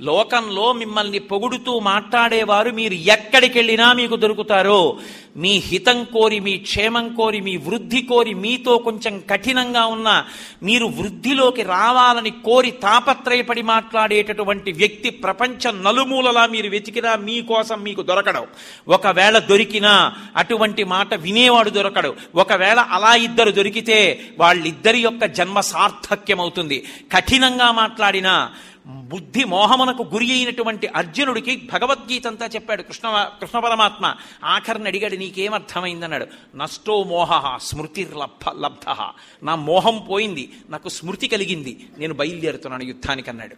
లోకంలో 0.00 0.72
మిమ్మల్ని 0.72 1.18
పొగుడుతూ 1.18 1.78
మాట్లాడేవారు 1.78 2.70
మీరు 2.70 2.94
ఎక్కడికి 2.94 3.58
వెళ్ళినా 3.58 3.92
మీకు 3.92 4.16
దొరుకుతారో. 4.16 4.98
మీ 5.36 5.48
హితం 5.48 6.04
కోరి 6.04 6.40
మీ 6.40 6.56
క్షేమం 6.56 7.14
కోరి 7.14 7.40
మీ 7.40 7.56
వృద్ధి 7.56 8.02
కోరి 8.02 8.34
మీతో 8.34 8.78
కొంచెం 8.78 9.22
కఠినంగా 9.30 9.86
ఉన్న 9.86 10.24
మీరు 10.62 10.86
వృద్ధిలోకి 10.86 11.62
రావాలని 11.62 12.30
కోరి 12.30 12.70
తాపత్రయపడి 12.70 13.62
మాట్లాడేటటువంటి 13.62 14.72
వ్యక్తి 14.72 15.10
ప్రపంచం 15.10 15.84
నలుమూలలా 15.84 16.46
మీరు 16.46 16.68
వెతికినా 16.68 17.16
మీకోసం 17.16 17.82
మీకు 17.82 18.02
దొరకడం. 18.02 18.44
ఒకవేళ 18.88 19.38
దొరికినా 19.38 20.14
అటువంటి 20.36 20.84
మాట 20.84 21.14
వినేవాడు 21.14 21.70
దొరకడు. 21.70 22.14
ఒకవేళ 22.34 22.78
అలా 23.02 23.14
ఇద్దరు 23.14 23.50
దొరికితే 23.50 23.98
వాళ్ళిద్దరి 24.38 25.00
యొక్క 25.00 25.24
జన్మ 25.24 25.60
సార్థక్యమవుతుంది. 25.60 26.84
కఠినంగా 27.12 27.72
మాట్లాడినా 27.72 28.54
బుద్ధి 28.86 29.44
మోహమునకు 29.44 30.02
గురి 30.02 30.32
అయినటువంటి 30.32 30.86
అర్జునుడికి 30.86 31.68
భగవద్గీత 31.72 32.26
అంతా 32.26 32.46
చెప్పాడు. 32.46 32.82
కృష్ణ 32.82 33.28
కృష్ణ 33.40 33.58
పరమాత్మ 33.58 34.14
ఆఖరిని 34.44 34.86
అడిగాడు 34.86 35.16
నీకేమర్థమైందన్నాడు? 35.16 36.26
నష్టో 36.56 37.02
మోహ 37.02 37.56
స్మృతి 37.56 38.08
లబ్ధ. 38.16 38.44
లబ్ధ 38.60 39.12
నా 39.42 39.54
మోహం 39.54 39.98
పోయింది 40.10 40.52
నాకు 40.70 40.88
స్మృతి 40.88 41.28
కలిగింది 41.28 41.88
నేను 41.98 42.14
బయలుదేరుతున్నాను 42.14 42.82
యుద్ధానికి 42.82 43.30
అన్నాడు 43.30 43.56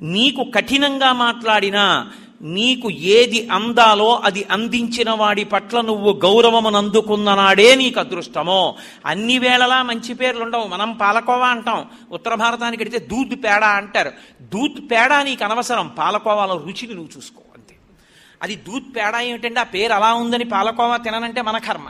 నీకు 0.00 0.50
కఠినంగా 0.56 1.12
మాట్లాడినా 1.12 2.12
నీకు 2.40 2.90
ఏది 2.90 3.48
అందాలో 3.48 4.20
అది 4.24 4.46
అందించిన 4.50 5.10
వాడి 5.10 5.44
పట్ల 5.44 5.80
నువ్వు 5.80 6.12
గౌరవమును 6.12 6.78
అందుకున్న 6.78 7.34
నాడే 7.34 7.74
నీకు 7.74 8.00
అదృష్టమో. 8.00 8.76
అన్ని 9.06 9.38
వేళలా 9.38 9.82
మంచి 9.82 10.14
పేర్లు 10.14 10.44
ఉండవు. 10.44 10.66
మనం 10.66 10.92
పాలకోవా 10.92 11.48
అంటాం. 11.48 11.86
ఉత్తర 12.12 12.34
భారతానికి 12.34 12.82
వెడితే 12.82 12.98
దూద్ 12.98 13.44
పేడ 13.44 13.64
అంటారు. 13.64 14.12
దూద్ 14.40 14.90
పేడ 14.90 15.22
నీకు 15.22 15.44
అనవసరం. 15.44 15.88
పాలకోవాలో 15.98 16.56
రుచిని 16.56 16.94
నువ్వు 16.94 17.16
చూసుకో 17.16 17.42
అంతే. 17.54 17.76
అది 18.42 18.56
దూద్ 18.56 18.96
పేడ 18.96 19.14
ఏమిటంటే 19.20 19.60
ఆ 19.60 19.62
పేరు 19.62 19.92
అలా 19.92 20.14
ఉందని 20.14 20.44
పాలకోవా 20.44 20.96
తిననంటే 20.96 21.42
మన 21.42 21.58
కర్మ. 21.58 21.84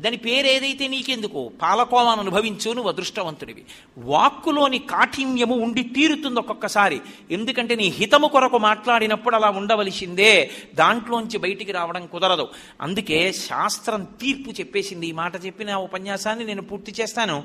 దాని 0.00 0.16
పేరేదైతే 0.16 0.88
నీకెందుకో? 0.88 0.88
నీకెందుకు 0.88 1.52
పాలకోవాను 1.62 2.20
అనుభవించు 2.20 2.72
నువ్వు 2.72 2.90
అదృష్టవంతుడివి. 2.92 3.64
వాక్కులోని 3.98 4.78
కాఠిన్యము 4.78 5.54
ఉండి 5.54 5.82
తీరుతుంది 5.82 6.40
ఒక్కొక్కసారి. 6.40 7.00
ఎందుకంటే 7.30 7.74
నీ 7.74 7.84
హితము 7.84 8.26
కొరకు 8.26 8.58
మాట్లాడినప్పుడు 8.58 9.36
అలా 9.36 9.50
ఉండవలసిందే. 9.50 10.50
దాంట్లోంచి 10.74 11.38
బయటికి 11.38 11.72
రావడం 11.72 12.06
కుదరదు. 12.06 12.48
అందుకే 12.80 13.32
శాస్త్రం 13.32 14.04
తీర్పు 14.04 14.50
చెప్పేసింది. 14.50 15.06
ఈ 15.06 15.12
మాట 15.12 15.46
చెప్పిన 15.46 15.74
ఉపన్యాసాన్ని 15.74 16.44
నేను 16.44 16.62
పూర్తి 16.62 16.94
చేస్తాను. 17.00 17.44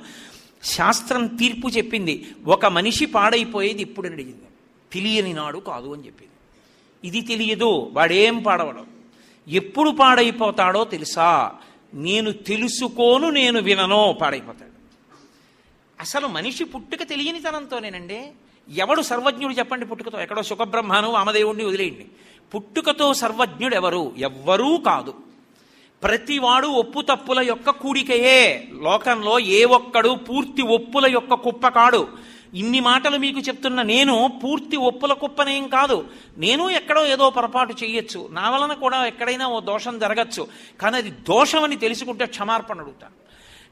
శాస్త్రం 0.63 1.27
తీర్పు 1.27 1.67
చెప్పింది. 1.67 2.35
ఒక 2.45 2.65
మనిషి 2.65 3.05
పాడైపోయేది 3.05 3.81
ఇప్పుడు 3.81 4.07
అడిగింది. 4.07 4.41
తెలియని 4.93 5.33
నాడు 5.33 5.57
కాదు 5.57 5.93
అని 5.93 6.05
చెప్పింది. 6.05 6.31
ఇది 7.07 7.21
తెలియదు. 7.21 7.89
వాడేం 7.93 8.43
పాడవడం? 8.43 8.85
ఎప్పుడు 9.47 9.89
పాడైపోతాడో 9.89 10.83
తెలుసా? 10.83 11.51
నేను 11.93 12.31
తెలుసుకోను 12.31 13.29
నేను 13.29 13.61
వినను 13.61 14.17
పాడైపోతాడు. 14.21 14.77
అసలు 15.99 16.27
మనిషి 16.27 16.63
పుట్టుక 16.63 17.03
తెలియనితనంతోనేనండి. 17.03 18.27
ఎవడు 18.69 19.01
సర్వజ్ఞుడు 19.01 19.53
చెప్పండి 19.53 19.85
పుట్టుకతో? 19.85 20.19
ఎక్కడో 20.19 20.43
సుఖబ్రహ్మను 20.43 21.11
వామదేవుణ్ణి 21.11 21.65
వదిలేయండి. 21.65 22.05
పుట్టుకతో 22.55 23.13
సర్వజ్ఞుడు 23.13 23.75
ఎవరు 23.75 24.13
ఎవ్వరూ 24.17 24.77
కాదు. 24.77 25.13
ప్రతివాడు 26.03 26.67
ఒప్పు 26.67 27.01
తప్పుల 27.01 27.39
యొక్క 27.39 27.69
కూడికయే. 27.69 28.67
లోకంలో 28.81 29.39
ఏ 29.39 29.63
ఒక్కడు 29.63 30.09
పూర్తి 30.09 30.61
ఒప్పుల 30.61 31.11
యొక్క 31.11 31.33
కుప్ప 31.33 31.67
కాడు. 31.67 32.07
ఇన్ని 32.53 32.79
మాటలు 32.79 33.17
మీకు 33.17 33.39
చెప్తున్న 33.39 33.81
నేను 33.81 34.39
పూర్తి 34.43 34.77
ఒప్పుల 34.77 35.13
కుప్పనేం 35.13 35.67
కాదు. 35.67 36.05
నేను 36.37 36.69
ఎక్కడో 36.69 37.05
ఏదో 37.05 37.29
పొరపాటు 37.29 37.75
చేయొచ్చు 37.83 38.29
నా 38.31 38.49
వలన 38.49 38.73
కూడా 38.73 39.05
ఎక్కడైనా 39.05 39.47
ఓ 39.47 39.59
దోషం 39.59 39.99
జరగచ్చు. 39.99 40.47
కానీ 40.81 40.97
అది 40.97 41.09
దోషమని 41.09 41.75
తెలుసుకుంటే 41.75 42.25
క్షమార్పణ 42.25 42.79
అడుగుతాను. 42.79 43.13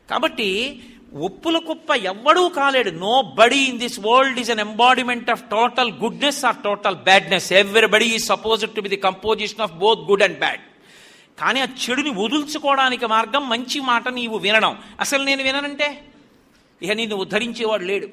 కాబట్టి 0.10 0.82
ఒప్పుల 1.14 1.58
కుప్ప 1.58 1.92
ఎవ్వడూ 1.92 2.50
కాలేడు. 2.50 2.90
Nobody 3.22 3.58
in 3.58 3.80
this 3.80 4.00
world 4.00 4.40
is 4.40 4.52
an 4.52 4.60
embodiment 4.60 5.30
of 5.30 5.44
total 5.44 5.92
goodness 5.92 6.46
or 6.46 6.56
total 6.56 6.96
badness 6.96 7.54
everybody 7.54 8.06
is 8.06 8.26
suppose 8.26 8.76
to 8.76 8.82
be 8.82 8.90
the 8.90 8.98
composition 8.98 9.62
of 9.62 9.74
both 9.74 10.00
good 10.00 10.24
and 10.24 10.40
bad 10.40 10.60
కానీ 11.40 11.60
ఆ 11.60 11.68
చెడుని 11.84 12.10
వదుల్చుకోవడానికి 12.10 13.06
మార్గం 13.06 13.50
మంచి 13.50 13.80
మాట 13.80 14.08
నీవు 14.10 14.38
వినడం. 14.38 14.78
అసలు 15.00 15.24
నేను 15.24 15.44
విననంటే? 15.44 16.02
ఇక 16.82 16.92
నేను 16.92 17.16
ఉద్ధరించేవాడు 17.16 17.84
లేడు. 17.84 18.08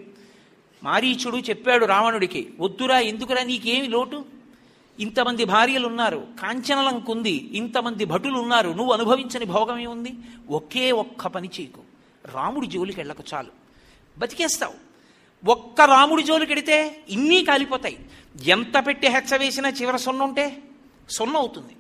మారీచుడు 0.83 1.37
చెప్పాడు 1.37 1.85
రావణుడికి 1.87 2.41
వద్దురా 2.61 2.99
ఎందుకురా 2.99 3.43
నీకేమి 3.43 3.89
లోటు? 3.89 4.25
ఇంతమంది 5.01 5.45
భార్యలు 5.45 5.87
ఉన్నారు 5.87 6.27
కాంచనలంకుంది 6.43 7.51
ఇంతమంది 7.53 8.05
భటులు 8.05 8.39
ఉన్నారు 8.39 8.71
నువ్వు 8.71 8.93
అనుభవించని 8.93 9.45
భోగమే 9.45 9.87
ఉంది 9.87 10.13
ఒకే 10.51 10.93
ఒక్క 11.03 11.27
పని 11.27 11.49
చేయకు 11.61 11.83
రాముడి 12.35 12.67
జోలికి 12.67 13.01
వెళ్ళకు 13.01 13.23
చాలు. 13.35 13.53
బతికేస్తావు. 14.19 14.77
ఒక్క 15.51 15.81
రాముడి 15.81 16.23
జోలికి 16.23 16.53
వెడితే 16.53 17.05
ఇన్నీ 17.09 17.45
కాలిపోతాయి. 17.45 17.99
ఎంత 18.47 18.87
పెట్టి 18.87 19.07
హెచ్చవేసినా 19.09 19.69
చివర 19.69 19.97
సున్న 19.97 20.23
ఉంటే 20.23 20.59
సున్న 21.11 21.37
అవుతుంది. 21.37 21.75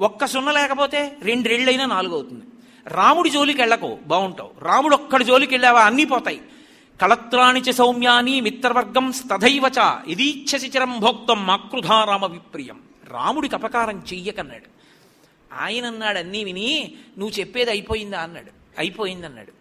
ఒక్క 0.00 0.24
సున్న 0.26 0.50
లేకపోతే 0.50 1.00
రెండేళ్ళైనా 1.22 1.86
నాలుగు 1.86 2.14
అవుతుంది 2.14 2.44
రాముడి 2.86 3.30
జోలికి 3.30 3.60
వెళ్ళకు 3.60 3.98
బాగుంటావు 4.06 4.50
రాముడు 4.58 4.94
ఒక్కడి 4.94 5.24
జోలికి 5.24 5.54
వెళ్ళావా 5.54 5.80
అన్నీ 5.80 6.04
పోతాయి. 6.04 6.40
కళత్రాణి 7.00 7.60
చ 7.60 7.70
సౌమ్యాని 7.70 8.40
మిత్రవర్గం 8.40 9.12
స్తథైవచ 9.12 9.78
చ 9.80 9.96
ఇదీచ్ఛసి 10.06 10.68
చిరం 10.68 10.98
భోక్తం 11.00 11.46
మాకృధారామ 11.46 12.26
విప్రియం. 12.26 12.80
రాముడికి 13.08 13.54
అపకారం 13.54 14.02
చెయ్యకన్నాడు. 14.12 14.64
ఆయన 15.60 15.86
అన్నాడు 15.86 16.18
అన్నీ 16.18 16.44
విని 16.44 16.94
నువ్వు 17.18 17.40
చెప్పేది 17.40 17.70
అయిపోయిందా? 17.70 18.20
అన్నాడు. 18.20 18.50
అయిపోయిందన్నాడు. 18.78 19.52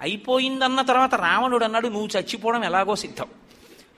అయిపోయిందన్న 0.00 0.82
తర్వాత 0.82 1.14
రావణుడు 1.14 1.64
అన్నాడు 1.64 1.88
నువ్వు 1.88 2.08
చచ్చిపోవడం 2.18 2.64
ఎలాగో 2.64 2.96
సిద్ధం. 2.96 3.26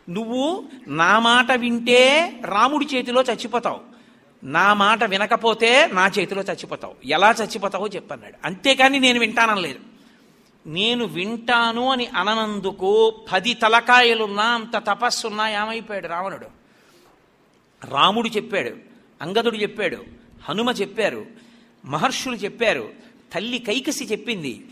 నువ్వు 0.08 0.64
నా 0.88 1.18
మాట 1.18 1.52
వింటే 1.52 2.32
రాముడి 2.44 2.86
చేతిలో 2.86 3.22
చచ్చిపోతావు. 3.22 3.80
నా 4.44 4.74
మాట 4.74 5.04
వినకపోతే 5.04 5.86
నా 5.92 6.06
చేతిలో 6.18 6.42
చచ్చిపోతావు. 6.42 6.94
ఎలా 7.04 7.30
చచ్చిపోతావో 7.30 7.86
చెప్పన్నాడు. 7.86 8.34
అంతేకాని 8.44 9.00
నేను 9.00 9.20
వింటానలేదు 9.20 9.95
నేను 10.66 11.04
వింటాను 11.04 11.90
అని 11.90 12.06
అననందుకు 12.06 13.20
పది 13.32 13.54
తలకాయలున్నా 13.54 14.42
అంత 14.42 14.76
తపస్సున్నా 14.76 15.48
ఏమైపోయాడు 15.48 16.06
రావణుడు? 16.06 16.46
రాముడు 17.84 18.28
చెప్పాడు 18.28 18.70
అంగదుడు 19.22 19.56
చెప్పాడు 19.56 20.04
హనుమ 20.48 20.70
చెప్పారు 20.70 21.26
మహర్షులు 21.84 22.36
చెప్పారు 22.36 22.88
తల్లి 23.32 23.58
కైకసి 23.58 24.04
చెప్పింది 24.04 24.66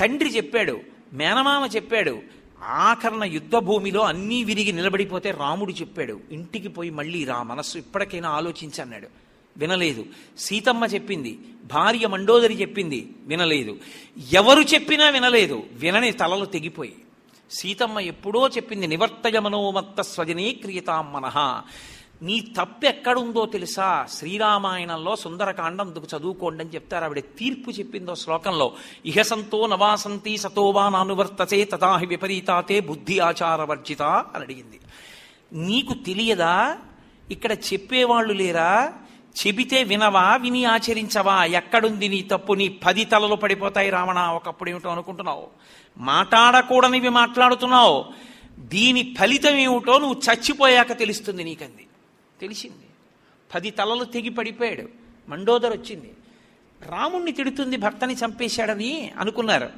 తండ్రి 0.00 0.28
చెప్పాడు 0.28 0.80
మేనమామ 1.12 1.66
చెప్పాడు 1.66 2.22
ఆఖరణ 2.62 3.24
యుద్ధ 3.24 3.56
భూమిలో 3.56 4.00
అన్నీ 4.00 4.44
విరిగి 4.44 4.72
నిలబడిపోతే 4.72 5.30
రాముడు 5.30 5.72
చెప్పాడు 5.72 6.20
ఇంటికి 6.30 6.68
పోయి 6.68 6.90
మళ్ళీ 6.90 7.24
రా 7.24 7.42
మనస్సు 7.42 7.78
ఇప్పటికైనా 7.78 8.28
ఆలోచించన్నాడు. 8.28 9.25
వినలేదు. 9.56 10.04
సీతమ్మ 10.38 10.84
చెప్పింది 10.84 11.38
భార్య 11.72 12.06
మండోదరి 12.06 12.54
చెప్పింది 12.54 13.12
వినలేదు. 13.24 13.76
ఎవరు 14.32 14.60
చెప్పినా 14.60 15.10
వినలేదు. 15.10 15.62
వినని 15.72 16.12
తలలు 16.12 16.44
తెగిపోయి 16.44 16.94
సీతమ్మ 17.50 17.98
ఎప్పుడో 17.98 18.48
చెప్పింది 18.48 18.86
నివర్తయ 18.86 19.38
మనోమత్త 19.38 20.00
స్వజనే 20.00 20.52
క్రియతాం 20.52 21.12
మనహ 21.12 21.62
నీ 22.22 22.40
తప్పెక్కడుందో 22.40 23.46
తెలుసా? 23.46 24.06
శ్రీరామాయణంలో 24.10 25.16
సుందరకాండం 25.16 25.88
అందుకు 25.88 26.06
చదువుకోండి 26.16 26.64
అని 26.64 26.74
చెప్తారు. 26.74 27.04
ఆవిడ 27.04 27.18
తీర్పు 27.18 27.70
చెప్పిందో 27.70 28.14
శ్లోకంలో. 28.14 28.72
ఇహసంతో 29.06 29.66
నవాసంతి 29.66 30.38
సతోవా 30.38 30.88
నానువర్తసే 30.88 31.64
తదాహి 31.64 32.06
విపరీతాతే 32.06 32.80
బుద్ధి 32.80 33.18
ఆచారవర్జిత 33.18 34.02
అని 34.02 34.44
అడిగింది. 34.44 34.80
నీకు 35.52 35.94
తెలియదా? 35.94 36.78
ఇక్కడ 37.30 37.52
చెప్పేవాళ్ళు 37.52 38.32
లేరా? 38.32 38.92
చెబితే 39.46 39.82
వినవా 39.82 40.36
విని 40.36 40.64
ఆచరించవా 40.64 41.44
ఎక్కడుంది 41.44 42.08
నీ 42.08 42.22
తప్పు 42.22 42.52
నీ 42.52 42.68
పది 42.68 43.04
తలలు 43.04 43.34
పడిపోతాయి 43.34 43.90
రావణ 43.90 44.18
ఒకప్పుడు 44.18 44.70
ఏమిటో 44.70 44.88
అనుకుంటున్నావు? 44.90 45.46
మాట్లాడకూడనివి 45.98 47.08
మాట్లాడుతున్నావు. 47.08 48.04
దీని 48.58 49.16
ఫలితం 49.18 49.56
ఏమిటో 49.56 49.98
నువ్వు 49.98 50.20
చచ్చిపోయాక 50.30 50.98
తెలుస్తుంది 50.98 51.44
నీకంది. 51.44 51.86
తెలిసింది. 52.40 52.86
పది 53.54 53.70
తలలు 53.70 54.04
తెగి 54.04 54.28
పడిపోయాడు. 54.28 54.88
మండోదర్ 55.28 55.76
వచ్చింది. 55.76 56.12
రాముణ్ణి 56.88 57.32
తిడుతుంది 57.32 57.76
భర్తని 57.76 58.14
చంపేశాడని 58.14 59.12
అనుకున్నారు. 59.18 59.68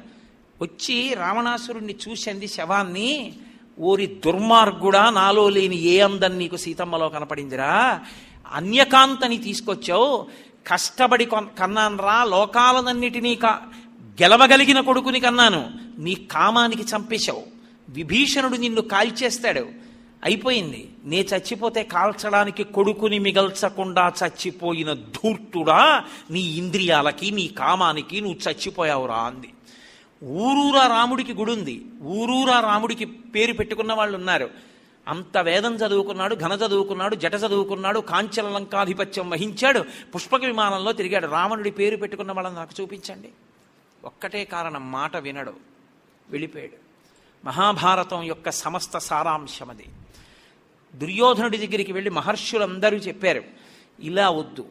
వచ్చి 0.61 1.13
రావణాసురుణ్ణి 1.13 1.95
చూసింది 2.09 2.47
శవాన్ని 2.47 3.33
ఓరి 3.79 4.07
దుర్మార్గుడా 4.07 5.09
నాలో 5.09 5.49
లేని 5.49 5.81
ఏ 5.81 5.99
అందం 5.99 6.37
నీకు 6.37 6.57
సీతమ్మలో 6.57 7.09
కనపడిందిరా? 7.09 8.01
అన్యకాంతని 8.51 9.37
తీసుకొచ్చావు 9.37 10.27
కష్టపడి 10.67 11.25
కొన్- 11.25 11.57
కన్నానురా 11.59 12.23
లోకాలనన్నిటినీ 12.23 13.35
కా 13.35 13.61
గెలవగలిగిన 14.21 14.79
కొడుకుని 14.79 15.19
కన్నాను. 15.19 15.71
నీ 15.99 16.15
కామానికి 16.15 16.83
చంపేశావు. 16.83 17.43
విభీషణుడు 17.89 18.55
నిన్ను 18.55 18.81
కాల్చేస్తాడు. 18.81 19.69
అయిపోయింది. 20.23 20.89
నే 21.05 21.21
చచ్చిపోతే 21.21 21.83
కాల్చడానికి 21.83 22.63
కొడుకుని 22.63 23.19
మిగల్చకుండా 23.19 24.13
చచ్చిపోయిన 24.25 24.93
ధూర్తుడా 24.93 26.03
నీ 26.31 26.39
ఇంద్రియాలకి 26.39 27.31
నీ 27.31 27.47
కామానికి 27.47 28.21
నువ్వు 28.21 28.49
చచ్చిపోయావురా 28.49 29.15
అంది. 29.15 29.53
ఊరూరా 30.23 30.87
రాముడికి 30.87 31.33
గుడి 31.33 31.51
ఉంది 31.51 31.85
ఊరూరా 32.03 32.59
రాముడికి 32.59 33.05
పేరు 33.05 33.53
పెట్టుకున్న 33.53 33.93
వాళ్ళు 33.93 34.17
ఉన్నారు 34.17 34.49
అంత 35.09 35.37
వేదం 35.37 35.75
చదువుకున్నాడు 35.75 36.35
ఘన 36.35 36.51
చదువుకున్నాడు 36.51 37.15
జట 37.15 37.35
చదువుకున్నాడు 37.35 37.99
కాంచన 37.99 38.49
లంకాధిపత్యం 38.49 39.29
వహించాడు 39.29 39.85
పుష్పక 40.15 40.43
విమానంలో 40.45 40.91
తిరిగాడు. 40.91 41.27
రావణుడి 41.27 41.71
పేరు 41.71 41.97
పెట్టుకున్న 41.97 42.31
వాళ్ళని 42.31 42.55
నాకు 42.55 42.81
చూపించండి. 42.81 43.29
ఒక్కటే 44.03 44.45
కారణం 44.45 44.91
మాట 44.91 45.17
వినడు 45.17 45.53
వెళ్ళిపోయాడు 46.29 46.77
మహాభారతం 47.45 48.23
యొక్క 48.23 48.49
సమస్త 48.51 48.97
సారాంశం 48.97 49.69
అది 49.69 49.85
దుర్యోధనుడి 50.95 51.57
దగ్గరికి 51.57 51.91
వెళ్ళి 51.91 52.09
మహర్షులందరూ 52.11 52.97
చెప్పారు 52.97 53.43
ఇలా 53.99 54.29
వద్దు. 54.29 54.65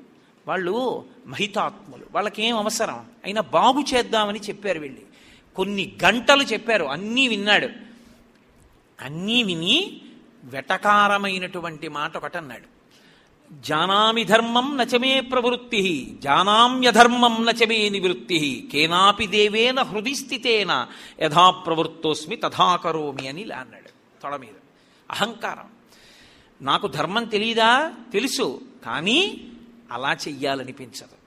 వాళ్ళు 0.46 1.04
మహితాత్ములు 1.26 2.06
వాళ్ళకేం 2.14 2.56
అవసరం? 2.56 3.06
అయినా 3.24 3.40
బాగు 3.40 3.84
చేద్దామని 3.94 4.40
చెప్పారు 4.40 4.78
వెళ్ళి. 4.78 5.02
కొన్ని 5.56 5.96
గంటలు 6.04 6.42
చెప్పారు 6.42 6.84
అన్నీ 6.84 7.28
విన్నాడు. 7.28 7.68
అన్నీ 9.00 9.42
విని 9.42 10.00
వెటకారమైనటువంటి 10.48 11.88
మాట 11.88 12.16
ఒకటన్నాడు. 12.16 12.78
జానామి 13.60 14.24
ధర్మం 14.24 14.76
నచమే 14.76 15.20
ప్రవృత్తి 15.20 16.18
జానామ్యధర్మం 16.22 17.44
నచమే 17.44 17.88
నివృత్తి 17.88 18.68
కేనాపి 18.72 19.26
దేవేన 19.26 19.82
హృది 19.82 20.14
స్థితేన 20.14 20.86
యథా 21.20 21.50
ప్రవృత్తోస్మి 21.50 22.36
తథా 22.36 22.76
కరోమి 22.76 23.28
అని 23.28 23.40
ఇలా 23.40 23.56
అన్నాడు 23.56 23.88
తొడ 24.22 24.36
మీద. 24.36 24.54
అహంకారం. 25.10 25.64
నాకు 26.62 26.86
ధర్మం 26.86 27.24
తెలీదా? 27.24 27.92
తెలుసు 28.12 28.60
కానీ 28.84 29.46
అలా 29.92 30.12
చెయ్యాలనిపించదు. 30.12 31.18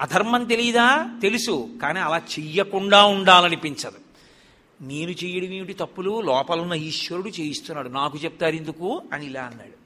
అధర్మం 0.00 0.44
తెలీదా? 0.44 1.08
తెలుసు 1.22 1.68
కానీ 1.82 2.00
అలా 2.00 2.16
చెయ్యకుండా 2.16 3.04
ఉండాలనిపించదు. 3.04 4.09
నేను 4.80 5.10
చేయడం 5.10 5.52
ఏమిటి 5.52 5.72
తప్పులు? 5.72 6.20
లోపలున్న 6.20 6.72
ఈశ్వరుడు 6.72 7.28
చేయిస్తున్నాడు. 7.28 7.88
నాకు 7.88 8.18
చెప్తారు 8.18 8.54
ఎందుకు? 8.54 9.02
అని 9.12 9.26
ఇలా 9.26 9.42
అన్నాడు. 9.42 9.80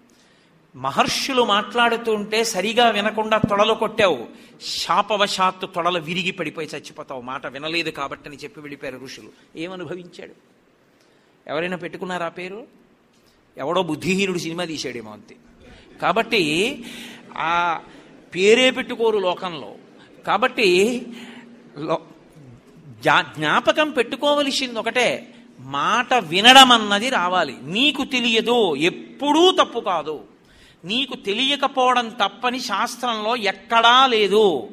మహర్షులు 0.76 1.42
మాట్లాడుతుంటే 1.42 2.45
సరిగా 2.45 2.90
వినకుండా 2.90 3.38
తొడలు 3.38 3.74
కొట్టావు. 3.74 4.26
శాపవశాత్తు 4.62 5.66
తొడలు 5.66 5.99
విరిగి 5.99 6.30
పడిపోయి 6.30 6.68
చచ్చిపోతావు. 6.74 7.20
మాట 7.20 7.47
వినలేదు 7.47 7.90
కాబట్టి 7.90 8.28
అని 8.28 8.38
చెప్పి 8.38 8.61
వెళ్ళిపోయారు 8.61 9.01
ఋషులు. 9.05 9.28
ఏమనుభవించాడు? 9.57 10.32
ఎవరైనా 11.47 11.76
పెట్టుకున్నారా 11.76 12.28
పేరు? 12.28 12.66
ఎవడో 13.57 13.82
బుద్ధిహీనుడు 13.82 14.38
సినిమా 14.38 14.64
తీసాడేమో 14.64 15.12
అంతే. 15.12 15.36
కాబట్టి 16.03 16.82
ఆ 17.36 17.80
పేరే 18.34 18.70
పెట్టుకోరు 18.70 19.18
లోకంలో. 19.18 19.74
కాబట్టి 20.26 21.03
లో 21.78 22.01
జా- 23.05 23.36
జ్ఞాపకం 23.36 23.90
పెట్టుకోవలసింది 23.90 24.78
ఒకటే. 24.78 25.34
మాట 25.61 26.14
వినడం 26.14 26.72
అన్నది 26.72 27.11
రావాలి. 27.11 27.57
నీకు 27.62 28.05
తెలియదు 28.05 28.76
ఎప్పుడూ 28.76 29.50
తప్పు 29.50 29.80
కాదు. 29.80 30.24
నీకు 30.84 31.16
తెలియకపోవడం 31.16 32.09
తప్పని 32.09 32.61
శాస్త్రంలో 32.61 33.36
ఎక్కడా 33.36 34.07
లేదు. 34.07 34.68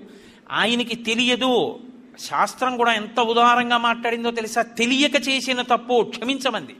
ఆయనకి 0.51 0.95
తెలియదు. 0.95 1.79
శాస్త్రం 2.19 2.77
కూడా 2.77 2.93
ఎంత 2.93 3.19
ఉదారంగా 3.19 3.77
మాట్లాడిందో 3.77 4.32
తెలుసా? 4.32 4.61
తెలియక 4.61 5.27
చేసిన 5.29 5.61
తప్పు 5.61 6.11
క్షమించమంది. 6.15 6.75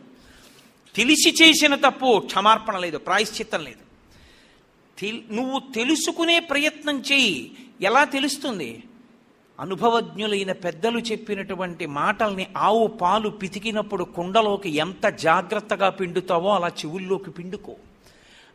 తెలిసి 0.96 1.44
చేసిన 1.44 1.76
తప్పు 1.76 2.20
క్షమార్పణ 2.26 2.78
లేదు 2.78 2.98
ప్రాయశ్చిత్తం 2.98 3.64
లేదు. 3.64 3.80
తెల్- 5.00 5.36
నువ్వు 5.36 5.62
తెలుసుకునే 5.76 6.40
ప్రయత్నం 6.40 7.04
చేయి. 7.12 7.52
ఎలా 7.82 8.04
తెలుస్తుంది? 8.04 8.84
అనుభవజ్ఞులైన 9.62 10.52
పెద్దలు 10.52 11.00
చెప్పినటువంటి 11.00 11.86
మాటల్ని 11.86 12.48
ఆవు 12.58 12.88
పాలు 12.88 13.30
పితికినప్పుడు 13.30 14.04
కుండలోకి 14.04 14.70
ఎంత 14.70 15.08
జాగ్రత్తగా 15.08 15.90
పిండుతావో 15.90 16.50
అలా 16.50 16.68
చెవుల్లోకి 16.68 17.32
పిండుకో. 17.32 17.76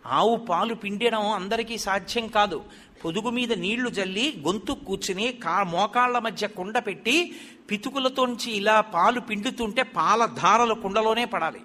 ఆవు 0.07 0.37
పాలు 0.37 0.75
పిండడం 0.75 1.31
అందరికీ 1.31 1.79
సాధ్యం 1.79 2.27
కాదు. 2.27 2.63
పొదుగు 3.05 3.31
మీద 3.31 3.53
నీళ్ళు 3.53 3.91
జల్లి 3.91 4.43
గొంతు 4.47 4.73
కూర్చుని 4.73 5.33
కా 5.33 5.63
మోకాళ్ళ 5.63 6.19
మధ్య 6.19 6.47
కుండ 6.47 6.79
పెట్టి 6.79 7.37
పితుకులతోంచి 7.71 8.53
ఇలా 8.53 8.81
పాలు 8.81 9.21
పిండుతుంటే 9.21 9.83
పాల 9.83 10.25
ధారలు 10.25 10.75
కుండలోనే 10.75 11.25
పడాలి. 11.25 11.61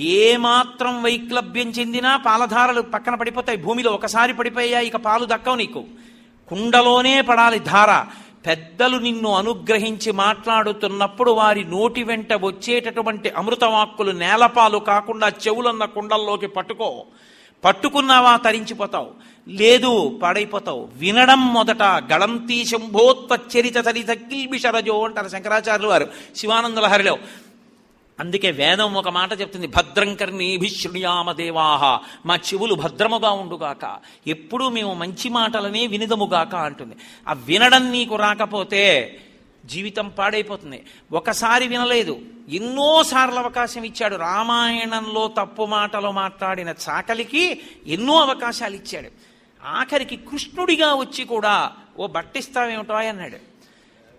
ఏ 0.00 0.36
మాత్రం 0.36 1.02
వైక్లభ్యం 1.02 1.70
చెందినా 1.70 2.16
పాలధారలు 2.16 2.82
పక్కన 2.82 3.14
పడిపోతాయి. 3.14 3.58
భూమిలో 3.58 3.90
ఒకసారి 3.90 4.34
పడిపోయా 4.34 4.80
ఇక 4.80 4.96
పాలు 4.96 5.24
దక్కవు 5.24 5.54
నీకు. 5.54 5.84
కుండలోనే 6.48 7.20
పడాలి 7.20 7.58
ధార. 7.58 8.06
పెద్దలు 8.46 8.96
నిన్ను 8.96 9.34
అనుగ్రహించి 9.34 10.12
మాట్లాడుతున్నప్పుడు 10.12 11.30
వారి 11.30 11.64
నోటి 11.64 12.02
వెంట 12.02 12.32
వచ్చేటటువంటి 12.32 13.30
అమృతవాక్కులు 13.30 14.10
నేలపాలు 14.10 14.78
కాకుండా 14.78 15.28
చెవులన్న 15.28 15.84
కుండల్లోకి 15.84 16.46
పట్టుకో. 16.46 17.04
పట్టుకున్నావా 17.64 18.36
తరించిపోతావు. 18.36 19.10
లేదు 19.48 20.20
పాడైపోతావు. 20.22 20.88
వినడం 20.94 21.54
మొదట 21.54 21.82
గళంతీ 21.82 22.64
శంభోత్పచ్చరిత 22.64 23.76
తరిత 23.76 24.10
కిల్బిషరజో 24.10 25.04
అంటారు 25.04 25.28
శంకరాచార్యులు 25.28 25.88
వారు. 25.88 26.08
శివానందలహరిలో 26.36 27.18
అందుకే 28.20 28.50
వేదం 28.50 28.94
ఒక 28.94 29.08
మాట 29.08 29.40
చెప్తుంది 29.40 29.66
భద్రం 29.66 30.14
కర్ణీభి 30.14 30.68
శృణుయామ 30.68 31.32
దేవాహ 31.32 31.98
మా 32.26 32.36
చెవులు 32.36 32.74
భద్రముగా 32.74 33.30
ఉండుగాక 33.30 33.98
ఎప్పుడూ 34.26 34.68
మేము 34.68 34.94
మంచి 34.94 35.28
మాటలనే 35.28 35.86
వినదముగాక 35.86 36.54
అంటుంది. 36.54 36.94
ఆ 37.28 37.32
వినడం 37.32 37.90
నీకు 37.90 38.16
రాకపోతే 38.16 38.82
జీవితం 39.66 40.08
పాడైపోతుంది. 40.08 40.84
ఒకసారి 41.12 41.66
వినలేదు 41.66 42.20
ఎన్నోసార్లు 42.48 43.38
అవకాశం 43.38 43.84
ఇచ్చాడు. 43.84 44.16
రామాయణంలో 44.16 45.28
తప్పు 45.38 45.62
మాటలు 45.66 46.10
మాట్లాడిన 46.10 46.74
చాకలికి 46.88 47.60
ఎన్నో 47.86 48.20
అవకాశాలు 48.20 48.74
ఇచ్చాడు. 48.74 49.08
ఆఖరికి 49.64 50.16
కృష్ణుడిగా 50.16 50.94
వచ్చి 50.94 51.24
కూడా 51.24 51.72
ఓ 51.98 52.06
బట్టిస్తావేమిటో 52.06 52.94
అన్నాడు. 52.94 53.53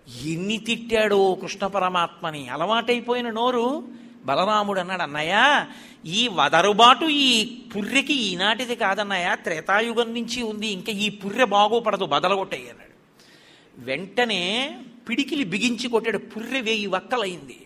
ఎన్ని 0.07 0.57
తిట్టాడో 0.57 1.37
కృష్ణ 1.41 1.67
పరమాత్మని. 1.67 2.49
అలవాటైపోయిన 2.49 3.29
నోరు 3.29 3.83
బలరాముడు 4.25 4.79
అన్నాడు 4.79 5.01
అన్నయ్య 5.01 5.65
ఈ 6.05 6.27
వదరుబాటు 6.27 7.05
ఈ 7.05 7.59
పుర్రెకి 7.75 8.13
ఈనాటిది 8.13 8.75
కాదన్నయ్య. 8.75 9.37
త్రేతాయుగం 9.43 10.13
నుంచి 10.13 10.43
ఉంది 10.43 10.67
ఇంకా 10.67 10.91
ఈ 10.91 11.09
పుర్రె 11.09 11.45
బాగోపడదు 11.45 12.05
బదలగొట్టయ్య 12.05 12.69
అన్నాడు. 12.69 12.95
వెంటనే 13.77 14.75
పిడికిలి 15.09 15.43
బిగించి 15.43 15.87
కొట్టాడు 15.87 16.17
పుర్రె 16.17 16.61
వేయి 16.61 16.87
వక్కలైంది. 16.87 17.65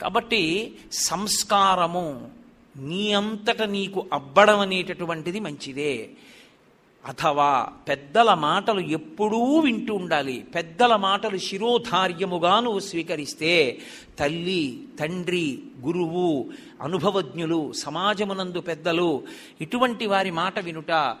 కాబట్టి 0.00 0.74
సంస్కారము 0.92 2.30
నీ 2.76 3.12
అంతట 3.12 3.62
నీకు 3.62 4.06
అబ్బడం 4.12 4.60
అనేటటువంటిది 4.60 5.40
మంచిదే. 5.40 6.10
అథవా 7.02 7.68
పెద్దల 7.88 8.34
మాటలు 8.34 8.80
ఎప్పుడూ 8.80 9.58
వింటూ 9.58 9.94
ఉండాలి. 9.94 10.46
పెద్దల 10.54 10.96
మాటలు 10.96 11.38
శిరోధార్యముగా 11.38 12.60
నువ్వు 12.60 12.78
స్వీకరిస్తే 12.78 13.78
తల్లి 14.18 14.88
తండ్రి 15.00 15.62
గురువు 15.84 16.50
అనుభవజ్ఞులు 16.82 17.72
సమాజమునందు 17.72 18.60
పెద్దలు 18.60 19.22
ఇటువంటి 19.60 20.06
వారి 20.06 20.30
మాట 20.30 20.58
వినుట. 20.58 21.16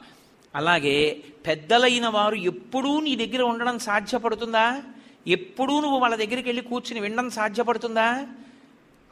అలాగే 0.54 1.22
పెద్దలైన 1.46 2.08
వారు 2.08 2.34
ఎప్పుడూ 2.34 3.00
నీ 3.00 3.16
దగ్గర 3.16 3.42
ఉండడం 3.42 3.78
సాధ్యపడుతుందా? 3.78 4.82
ఎప్పుడూ 5.26 5.80
నువ్వు 5.80 5.98
వాళ్ళ 5.98 6.16
దగ్గరికి 6.16 6.48
వెళ్ళి 6.48 6.62
కూర్చుని 6.62 7.00
వినడం 7.00 7.30
సాధ్యపడుతుందా? 7.30 8.26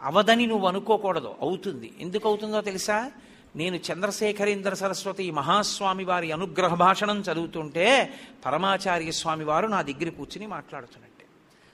అవదని 0.03 0.47
నువ్వు 0.47 0.68
అనుకోకూడదు. 0.68 1.35
అవుతుంది. 1.41 1.93
ఎందుకు 2.01 2.29
అవుతుందో 2.29 2.61
తెలుసా? 2.61 3.11
నేను 3.57 3.76
చంద్రశేఖరేంద్ర 3.76 4.74
సరస్వతి 4.74 5.30
మహాస్వామి 5.30 6.05
వారి 6.05 6.32
అనుగ్రహ 6.32 6.74
భాషణం 6.74 7.20
చదువుతుంటే 7.20 8.14
పరమాచార్య 8.46 9.11
స్వామి 9.11 9.44
వారు 9.44 9.66
నా 9.66 9.82
దగ్గర 9.82 10.09
కూర్చుని 10.09 10.46
మాట్లాడుతున్నట్టే. 10.46 11.24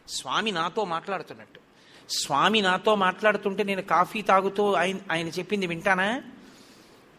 స్వామి 0.09 0.53
నాతో 0.53 0.85
మాట్లాడుతున్నట్టు. 0.85 1.61
స్వామి 2.11 2.61
నాతో 2.61 2.95
మాట్లాడుతుంటే 2.95 3.63
నేను 3.63 3.83
కాఫీ 3.83 4.23
తాగుతూ 4.23 4.73
ఆయన 4.73 4.97
ఆయన 5.13 5.29
చెప్పింది 5.29 5.67
వింటానా? 5.67 6.23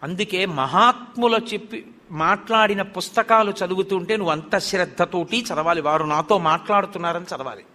అందుకే 0.03 0.45
మహాత్ముల 0.45 1.41
చెప్పి 1.53 1.87
మాట్లాడిన 2.11 2.81
పుస్తకాలు 2.81 3.53
చదువుతుంటే 3.65 4.17
నువ్వు 4.17 4.31
అంత 4.31 4.57
శ్రద్ధతోటి 4.57 5.41
చదవాలి. 5.41 5.81
వారు 5.81 6.03
నాతో 6.03 6.37
మాట్లాడుతున్నారని 6.37 7.25
చదవాలి. 7.25 7.65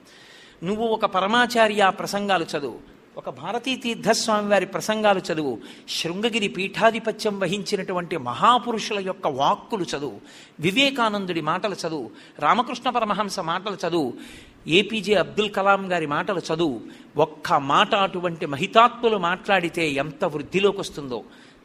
నువ్వు 0.65 0.85
ఒక 0.85 1.05
పరమాచార్య 1.05 1.93
ప్రసంగాలు 1.99 2.47
చదువు. 2.59 2.92
ఒక 3.17 3.31
భారతీ 3.31 3.77
తీర్థస్వామి 3.77 4.49
వారి 4.49 4.67
ప్రసంగాలు 4.67 5.21
చదువు. 5.33 5.59
శృంగగిరి 5.89 6.49
పీఠాధిపత్యం 6.49 7.41
వహించినటువంటి 7.41 8.17
మహాపురుషుల 8.17 8.99
యొక్క 8.99 9.27
వాక్కులు 9.27 9.85
చదువు. 9.85 10.21
వివేకానందుడి 10.61 11.41
మాటలు 11.41 11.75
చదువు. 11.75 12.11
రామకృష్ణ 12.39 12.91
పరమహంస 12.91 13.39
మాటలు 13.39 13.89
చదువు. 13.89 14.15
ఏపీజే 14.67 15.15
అబ్దుల్ 15.15 15.51
కలాం 15.51 15.93
గారి 15.93 16.07
మాటలు 16.07 16.41
చదువు. 16.55 16.81
ఒక్క 17.17 17.53
మాట 17.53 17.95
అటువంటి 17.95 18.47
మహితాత్ములు 18.47 19.17
మాట్లాడితే 19.17 19.91
ఎంత 19.91 20.25
వృద్ధిలోకి 20.25 20.81
వస్తుందో 20.81 21.25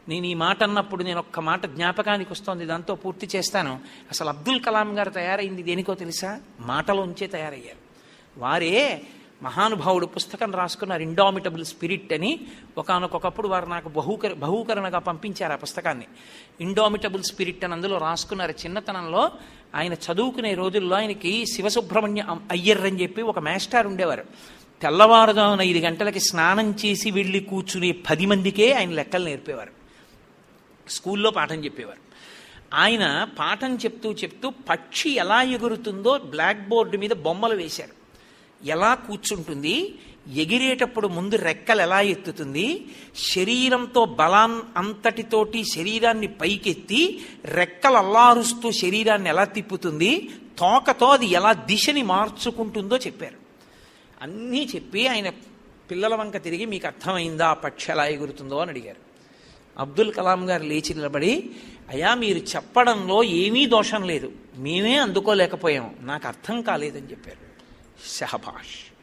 నేను 0.09 0.25
ఈ 0.25 0.33
మాట 0.33 0.63
అన్నప్పుడు 0.63 1.03
నేను 1.03 1.19
ఒక్క 1.19 1.39
మాట 1.39 1.65
జ్ఞాపకానికి 1.65 2.33
వస్తోంది. 2.33 2.65
దాంతో 2.65 2.95
పూర్తి 2.95 3.37
చేస్తాను. 3.37 3.79
అసలు 4.11 4.29
అబ్దుల్ 4.29 4.61
కలాం 4.61 4.99
గారు 4.99 5.09
తయారైంది 5.09 5.63
దేనికో 5.63 5.93
తెలుసా? 5.93 6.39
మాటలోంచే 6.59 7.27
తయారయ్యారు. 7.27 7.87
వారే 8.39 9.01
మహానుభావుడు 9.43 10.05
పుస్తకం 10.05 10.51
రాసుకున్నారు 10.51 11.01
ఇండామిటబుల్ 11.01 11.65
స్పిరిట్ 11.65 12.13
అని. 12.13 12.39
ఒకనొకప్పుడు 12.77 13.47
వారు 13.47 13.65
నాకు 13.65 13.89
బహుకర 13.89 14.33
బహుకరణగా 14.33 14.99
పంపించారు 14.99 15.53
ఆ 15.53 15.55
పుస్తకాన్ని. 15.55 16.05
ఇండామిటబుల్ 16.61 17.23
స్పిరిట్ 17.23 17.63
అని 17.63 17.73
అందులో 17.73 17.97
రాసుకున్నారు. 17.97 18.51
చిన్నతనంలో 18.51 19.31
ఆయన 19.75 19.93
చదువుకునే 19.93 20.53
రోజుల్లో 20.53 20.95
ఆయనకి 20.95 21.45
శివసుబ్రహ్మణ్య 21.45 22.25
అయ్యర్ 22.51 22.81
అని 22.81 23.01
చెప్పి 23.01 23.21
ఒక 23.21 23.39
మాస్టర్ 23.39 23.87
ఉండేవారు. 23.87 24.23
తెల్లవారుజామున 24.81 25.61
ఐదు 25.61 25.79
గంటలకి 25.79 26.19
స్నానం 26.19 26.75
చేసి 26.85 27.11
వెళ్ళి 27.11 27.39
కూర్చునే 27.39 27.91
పది 27.91 28.25
మందికే 28.25 28.73
ఆయన 28.73 28.89
లెక్కలు 28.89 29.25
నేర్పేవారు. 29.25 29.71
స్కూల్లో 30.89 31.31
పాఠం 31.31 31.65
చెప్పేవారు. 31.65 32.07
ఆయన 32.73 33.27
పాఠం 33.39 33.75
చెప్తూ 33.75 34.13
చెప్తూ 34.13 34.49
పక్షి 34.49 35.09
ఎలా 35.09 35.41
ఎగురుతుందో 35.41 36.17
బ్లాక్ 36.17 36.69
బోర్డు 36.69 36.97
మీద 36.97 37.09
బొమ్మలు 37.09 37.55
వేశారు. 37.55 37.96
ఎలా 38.65 38.95
కూర్చుంటుంది? 38.95 39.95
ఎగిరేటప్పుడు 40.35 41.07
ముందు 41.07 41.35
రెక్కలు 41.35 41.81
ఎలా 41.81 42.01
ఎత్తుతుంది? 42.01 42.85
శరీరంతో 43.35 44.05
బలాన్ 44.05 44.61
అంతటితోటి 44.77 45.63
శరీరాన్ని 45.63 46.27
పైకెత్తి 46.27 47.25
రెక్కలు 47.45 47.95
అల్లారుస్తూ 47.95 48.71
శరీరాన్ని 48.71 49.29
ఎలా 49.29 49.43
తిప్పుతుంది? 49.43 50.29
తోకతో 50.59 51.05
అది 51.05 51.25
ఎలా 51.25 51.53
దిశని 51.53 52.03
మార్చుకుంటుందో 52.03 52.97
చెప్పారు. 52.97 53.37
అన్నీ 54.21 54.69
చెప్పి 54.75 55.07
ఆయన 55.07 55.29
పిల్లల 55.91 56.15
వంక 56.15 56.37
తిరిగి 56.43 56.65
మీకు 56.65 56.87
అర్థమైందా? 56.87 57.47
ఆ 57.47 57.53
పక్షి 57.53 57.91
ఎలా 57.91 58.05
ఎగురుతుందో 58.05 58.57
అని 58.57 58.71
అడిగారు. 58.71 59.07
అబ్దుల్ 59.77 60.13
కలాం 60.13 60.49
గారు 60.49 60.63
లేచి 60.63 60.93
నిలబడి 60.93 61.49
అయా 61.89 62.13
మీరు 62.13 62.37
చెప్పడంలో 62.37 63.23
ఏమీ 63.23 63.65
దోషం 63.65 64.03
లేదు. 64.03 64.31
మేమే 64.57 64.97
అందుకోలేకపోయాం. 64.97 65.95
నాకు 66.01 66.27
అర్థం 66.27 66.61
కాలేదని 66.61 67.11
చెప్పారు. 67.11 67.46
షహబాష్ 68.19 68.93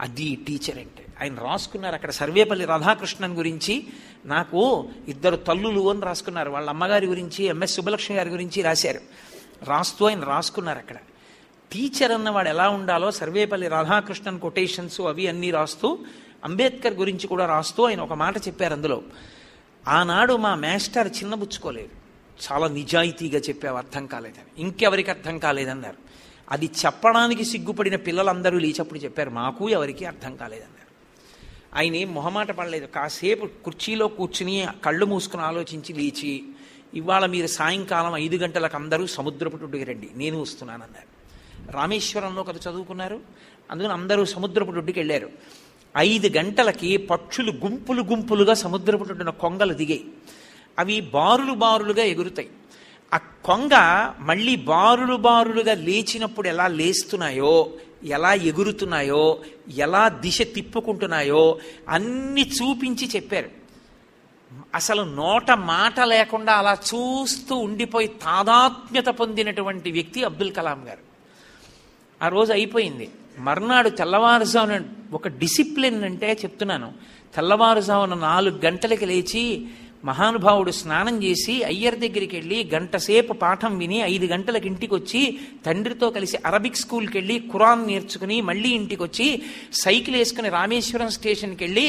అది 0.00 0.38
టీచర్ 0.46 0.78
అంటే. 0.78 1.06
ఆయన 1.22 1.34
రాసుకున్నారు 1.34 1.94
అక్కడ 1.94 2.10
సర్వేపల్లి 2.10 2.64
రాధాకృష్ణన్ 2.64 3.36
గురించి. 3.36 3.86
నాకు 4.24 4.88
ఇద్దరు 5.08 5.36
తల్లులు 5.36 5.90
అని 5.90 6.00
రాసుకున్నారు. 6.00 6.50
వాళ్ళ 6.50 6.70
అమ్మగారి 6.70 7.06
గురించి 7.06 7.44
ఎంఎస్ 7.44 7.74
సుబ్బలక్ష్మి 7.74 8.16
గారి 8.16 8.30
గురించి 8.30 8.62
రాశారు. 8.62 9.00
రాస్తూ 9.62 10.06
ఆయన 10.06 10.24
రాసుకున్నారు 10.24 10.78
అక్కడ. 10.78 10.96
టీచర్ 11.72 12.12
అన్నవాడు 12.12 12.48
ఎలా 12.48 12.68
ఉండాలో 12.68 13.10
సర్వేపల్లి 13.10 13.68
రాధాకృష్ణన్ 13.68 14.40
కొటేషన్స్ 14.40 15.00
అవి 15.00 15.26
అన్నీ 15.26 15.50
రాస్తూ 15.50 15.98
అంబేద్కర్ 16.44 16.94
గురించి 16.94 17.26
కూడా 17.26 17.46
రాస్తూ 17.46 17.86
ఆయన 17.86 18.00
ఒక 18.00 18.12
మాట 18.12 18.36
చెప్పారు 18.38 18.72
అందులో. 18.72 19.02
ఆనాడు 19.88 20.36
మా 20.36 20.54
మాస్టర్ 20.54 21.08
చిన్నబుచ్చుకోలేదు 21.08 21.88
చాలా 22.52 22.68
నిజాయితీగా 22.68 23.38
చెప్పావు 23.38 23.76
అర్థం 23.76 24.06
కాలేదని. 24.06 24.60
ఇంకెవరికి 24.60 25.10
అర్థం 25.10 25.38
కాలేదన్నారు. 25.38 26.05
అది 26.50 26.66
చెప్పడానికి 26.66 27.44
సిగ్గుపడిన 27.44 27.96
పిల్లలందరూ 27.96 28.58
లేచప్పుడు 28.58 28.98
చెప్పారు 28.98 29.30
మాకు 29.30 29.70
ఎవరికి 29.70 30.04
అర్థం 30.04 30.36
కాలేదన్నారు. 30.36 30.76
ఆయన 31.76 31.94
ఏం 31.94 32.14
మొహమాట 32.14 32.50
పడలేదు. 32.50 32.86
కాసేపు 32.86 33.46
కుర్చీలో 33.64 34.08
కూర్చుని 34.08 34.66
కళ్ళు 34.84 35.06
మూసుకుని 35.06 35.42
ఆలోచించి 35.42 35.92
లేచి 35.92 36.44
ఇవాళ 36.94 37.26
మీరు 37.26 37.46
సాయంకాలం 37.46 38.16
ఐదు 38.16 38.36
గంటలకు 38.36 38.76
అందరూ 38.76 39.06
సముద్రపు 39.06 39.56
టొడ్డుకి 39.56 39.84
రండి 39.84 40.10
నేను 40.14 40.40
వస్తున్నానన్నారు. 40.40 41.16
రామేశ్వరంలో 41.70 42.42
కథ 42.42 42.56
చదువుకున్నారు. 42.56 43.20
అందుకని 43.70 43.92
అందరూ 43.92 44.24
సముద్రపు 44.24 44.70
టొడ్డుకి 44.70 45.00
వెళ్ళారు. 45.00 45.28
ఐదు 45.96 46.38
గంటలకి 46.38 46.96
పక్షులు 46.96 47.52
గుంపులు 47.52 48.02
గుంపులుగా 48.02 48.54
సముద్రపు 48.54 49.30
కొంగలు 49.30 49.74
దిగాయి. 49.74 50.04
అవి 50.78 51.00
బారులు 51.00 51.52
బారులుగా 51.52 52.04
ఎగురుతాయి. 52.04 52.48
ఆ 53.16 53.18
కొంగ 53.18 53.70
మళ్ళీ 54.20 54.56
బారులు 54.56 55.16
బారులుగా 55.16 55.74
లేచినప్పుడు 55.74 56.48
ఎలా 56.48 56.66
లేస్తున్నాయో 56.66 57.70
ఎలా 58.04 58.34
ఎగురుతున్నాయో 58.34 59.38
ఎలా 59.76 60.08
దిశ 60.08 60.42
తిప్పుకుంటున్నాయో 60.42 61.58
అన్ని 61.88 62.48
చూపించి 62.48 63.10
చెప్పారు. 63.16 63.50
అసలు 64.74 65.02
నోట 65.02 65.50
మాట 65.50 66.00
లేకుండా 66.00 66.52
అలా 66.52 66.72
చూస్తూ 66.72 67.56
ఉండిపోయి 67.56 68.08
తాదాత్మ్యత 68.08 69.06
పొందినటువంటి 69.06 69.90
వ్యక్తి 69.90 70.24
అబ్దుల్ 70.24 70.52
కలాం 70.52 70.84
గారు. 70.88 70.98
ఆ 72.24 72.28
రోజు 72.28 72.52
అయిపోయింది. 72.52 73.10
మర్నాడు 73.38 73.88
తెల్లవారుజామున 73.88 74.84
ఒక 75.12 75.28
డిసిప్లిన్ 75.28 76.04
అంటే 76.04 76.32
చెప్తున్నాను. 76.32 76.92
తెల్లవారుజామున 77.36 78.14
నాలుగు 78.18 78.60
గంటలకి 78.64 79.06
లేచి 79.06 79.66
మహానుభావుడు 80.06 80.72
స్నానం 80.78 81.16
చేసి 81.22 81.54
అయ్యర్ 81.64 81.96
దగ్గరికి 82.00 82.34
వెళ్ళి 82.36 82.58
గంటసేపు 82.72 83.34
పాఠం 83.40 83.72
విని 83.78 83.98
ఐదు 84.06 84.26
గంటలకు 84.26 84.66
ఇంటికి 84.66 84.94
వచ్చి 84.94 85.22
తండ్రితో 85.66 86.06
కలిసి 86.16 86.36
అరబిక్ 86.46 86.80
స్కూల్కి 86.80 87.14
వెళ్ళి 87.18 87.36
ఖురాన్ 87.50 87.84
నేర్చుకుని 87.88 88.38
మళ్ళీ 88.48 88.70
ఇంటికి 88.78 89.02
వచ్చి 89.02 89.28
సైకిల్ 89.80 90.16
వేసుకుని 90.16 90.50
రామేశ్వరం 90.50 91.10
స్టేషన్కి 91.16 91.62
వెళ్ళి 91.64 91.86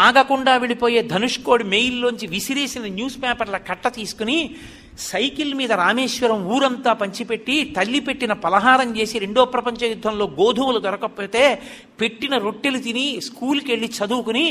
ఆగకుండా 0.00 0.54
వెళ్ళిపోయే 0.56 1.02
ధనుష్కోడి 1.10 1.66
మెయిల్లోంచి 1.74 2.28
విసిరేసిన 2.30 2.92
న్యూస్ 2.94 3.18
పేపర్ల 3.22 3.58
కట్ట 3.64 3.86
తీసుకుని 3.94 4.38
సైకిల్ 5.04 5.52
మీద 5.54 5.72
రామేశ్వరం 5.80 6.40
ఊరంతా 6.54 6.92
పంచిపెట్టి 7.00 7.56
తల్లి 7.76 8.00
పెట్టిన 8.00 8.32
పలహారం 8.42 8.88
చేసి 8.96 9.16
రెండో 9.18 9.42
ప్రపంచ 9.52 9.80
యుద్ధంలో 9.88 10.24
గోధుమలు 10.38 10.80
దొరకకపోతే 10.80 11.44
పెట్టిన 12.00 12.34
రొట్టెలు 12.42 12.80
తిని 12.80 13.06
స్కూల్కి 13.22 13.68
వెళ్ళి 13.70 13.88
చదువుకుని 13.96 14.46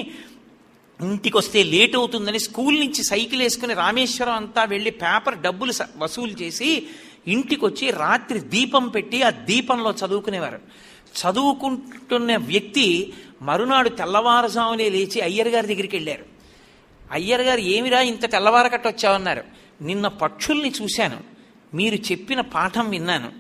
ఇంటికి 1.01 1.37
వస్తే 1.37 1.63
లేట్ 1.63 1.95
అవుతుందని 1.95 2.39
స్కూల్ 2.39 2.79
నుంచి 2.79 3.03
సైకిల్ 3.03 3.41
వేసుకుని 3.41 3.73
రామేశ్వరం 3.73 4.33
అంతా 4.33 4.63
వెళ్ళి 4.63 4.91
పేపర్ 4.91 5.37
డబ్బులు 5.37 5.71
స- 5.71 5.81
వసూలు 5.97 6.31
చేసి 6.31 6.87
ఇంటికి 7.27 7.65
వచ్చి 7.65 7.91
రాత్రి 7.91 8.39
దీపం 8.39 8.87
పెట్టి 8.87 9.23
ఆ 9.23 9.29
దీపంలో 9.29 9.91
చదువుకునేవారు. 9.91 10.59
చదువుకుంటున్న 11.07 12.37
వ్యక్తి 12.37 13.13
మరునాడు 13.41 13.89
తెల్లవారుజామునే 13.89 14.89
లేచి 14.89 15.21
అయ్యర్ 15.21 15.47
గారి 15.47 15.67
దగ్గరికి 15.67 15.95
వెళ్ళారు. 15.95 16.25
అయ్యర్ 17.11 17.41
గారు 17.41 17.59
ఏమిరా 17.59 18.01
ఇంత 18.01 18.31
తెల్లవారకట్ట 18.31 18.87
వచ్చావన్నారు. 18.87 19.43
నిన్న 19.81 20.07
పక్షుల్ని 20.07 20.73
చూశాను. 20.81 21.17
మీరు 21.73 21.95
చెప్పిన 21.95 22.41
పాఠం 22.41 22.89
విన్నాను. 22.89 23.31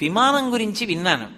విమానం 0.00 0.52
గురించి 0.52 0.86
విన్నాను. 0.86 1.28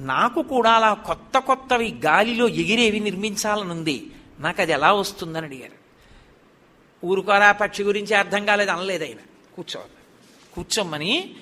నాకు 0.00 0.42
కూడా 0.42 0.70
అలా 0.70 0.94
కొత్త 0.94 1.38
కొత్తవి 1.38 1.94
గాలిలో 2.06 2.48
ఎగిరేవి 2.48 3.00
నిర్మించాలనుంది. 3.00 4.06
నాకు 4.40 4.62
అది 4.62 4.72
ఎలా 4.72 4.92
వస్తుందని 4.92 5.46
అడిగారు. 5.46 5.82
ఊరుకోరా 7.06 7.52
పక్షి 7.52 7.82
గురించి 7.82 8.14
అర్థం 8.14 8.46
కాలేదు 8.46 8.70
అనలేదు 8.70 9.04
ఆయన. 9.04 9.16
కూర్చో 9.56 9.80
కూర్చోమని 10.54 11.34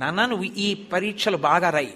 నాన్న 0.00 0.26
నువ్వు 0.26 0.44
ఈ 0.44 0.74
పరీక్షలు 0.74 1.36
బాగా 1.36 1.70
రాయి. 1.70 1.94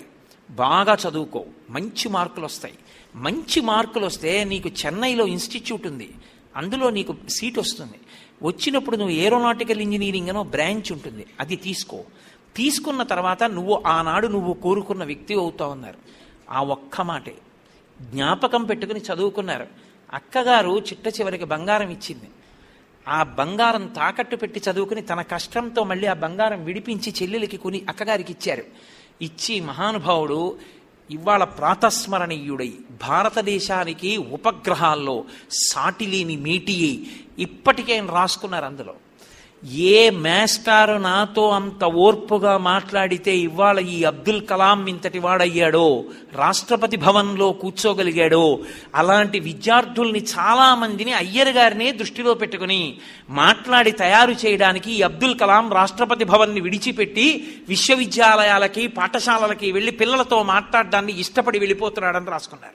బాగా 0.50 0.96
చదువుకో. 1.08 1.44
మంచి 1.70 2.08
మార్కులు 2.08 2.44
వస్తాయి. 2.44 2.78
మంచి 3.14 3.60
మార్కులు 3.60 4.06
వస్తే 4.06 4.44
నీకు 4.44 4.68
చెన్నైలో 4.68 5.26
ఇన్స్టిట్యూట్ 5.26 5.86
ఉంది. 5.86 6.14
అందులో 6.56 6.90
నీకు 6.90 7.16
సీట్ 7.28 7.58
వస్తుంది. 7.58 8.00
వచ్చినప్పుడు 8.42 8.96
నువ్వు 8.96 9.14
ఏరోనాటికల్ 9.14 9.80
ఇంజనీరింగ్ 9.80 10.28
అనో 10.28 10.42
బ్రాంచ్ 10.42 10.92
ఉంటుంది. 10.92 11.26
అది 11.40 11.56
తీసుకో. 11.56 12.04
తీసుకున్న 12.56 13.02
తర్వాత 13.02 13.42
నువ్వు 13.42 13.82
ఆనాడు 13.86 14.26
నువ్వు 14.26 14.54
కోరుకున్న 14.54 15.04
వ్యక్తి 15.04 15.34
అవుతావు 15.34 15.72
అన్నారు. 15.72 15.98
ఆ 16.50 16.62
ఒక్క 16.62 17.00
మాటే. 17.00 17.38
జ్ఞాపకం 18.00 18.64
పెట్టుకుని 18.64 19.00
చదువుకున్నారు. 19.00 19.66
అక్కగారు 20.14 20.78
చిట్ట 20.78 21.20
చివరికి 21.20 21.44
బంగారం 21.44 21.90
ఇచ్చింది. 21.90 22.28
ఆ 23.08 23.22
బంగారం 23.22 23.86
తాకట్టు 23.86 24.36
పెట్టి 24.36 24.62
చదువుకుని 24.70 25.02
తన 25.02 25.22
కష్టంతో 25.22 25.84
మళ్ళీ 25.84 26.06
ఆ 26.06 26.12
బంగారం 26.12 26.64
విడిపించి 26.64 27.14
చెల్లెలికి 27.22 27.56
కొని 27.56 27.82
అక్కగారికి 27.88 28.32
ఇచ్చారు. 28.32 28.64
ఇచ్చి 29.22 29.60
మహానుభావుడు 29.60 30.58
ఇవాళ 31.10 31.44
ప్రాతస్మరణీయుడై 31.44 32.72
భారతదేశానికి 33.08 34.16
ఉపగ్రహాల్లో 34.16 35.24
సాటిలేని 35.50 36.36
మీటి 36.36 37.06
ఇప్పటికే 37.38 37.92
ఆయన 37.94 38.06
రాసుకున్నారు 38.06 38.64
అందులో. 38.64 38.94
ఏ 39.64 40.10
మేస్టారు 40.10 40.92
నాతో 40.92 41.50
అంత 41.50 41.84
ఓర్పుగా 41.84 42.56
మాట్లాడితే 42.56 43.36
ఇవాళ 43.36 43.78
ఈ 43.78 44.04
అబ్దుల్ 44.04 44.46
కలాం 44.46 44.86
ఇంతటి 44.86 45.18
వాడయ్యాడో? 45.18 46.04
రాష్ట్రపతి 46.32 46.96
భవన్లో 46.96 47.52
కూర్చోగలిగాడో? 47.52 48.58
అలాంటి 48.94 49.40
విద్యార్థుల్ని 49.40 50.18
చాలా 50.18 50.74
మందిని 50.74 51.12
అయ్యర్ 51.12 51.48
గారినే 51.48 51.92
దృష్టిలో 51.92 52.34
పెట్టుకుని 52.34 52.98
మాట్లాడి 53.30 53.90
తయారు 53.90 54.32
చేయడానికి 54.32 54.92
ఈ 54.92 55.02
అబ్దుల్ 55.02 55.38
కలాం 55.38 55.72
రాష్ట్రపతి 55.72 56.24
భవన్ని 56.24 56.60
విడిచిపెట్టి 56.60 57.54
విశ్వవిద్యాలయాలకి 57.68 58.86
పాఠశాలలకి 58.86 59.72
వెళ్ళి 59.72 59.92
పిల్లలతో 59.92 60.42
మాట్లాడడాన్ని 60.42 61.20
ఇష్టపడి 61.20 61.58
వెళ్ళిపోతున్నాడని 61.58 62.26
రాసుకున్నారు. 62.26 62.74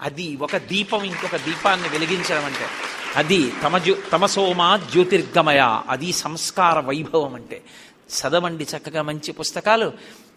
అది 0.00 0.36
ఒక 0.36 0.56
దీపం 0.56 1.04
ఇంకొక 1.04 1.36
దీపాన్ని 1.36 1.88
వెలిగించడం 1.88 2.44
అంటే. 2.44 2.99
అది 3.16 3.52
తమజు 3.62 3.96
తమసోమా 4.12 4.76
జ్యోతిర్గమయ. 4.76 5.80
అది 5.88 6.12
సంస్కార 6.12 6.80
వైభవం 6.80 7.34
అంటే. 7.34 7.62
చదవండి 8.08 8.64
చక్కగా 8.64 9.02
మంచి 9.02 9.32
పుస్తకాలు. 9.32 9.92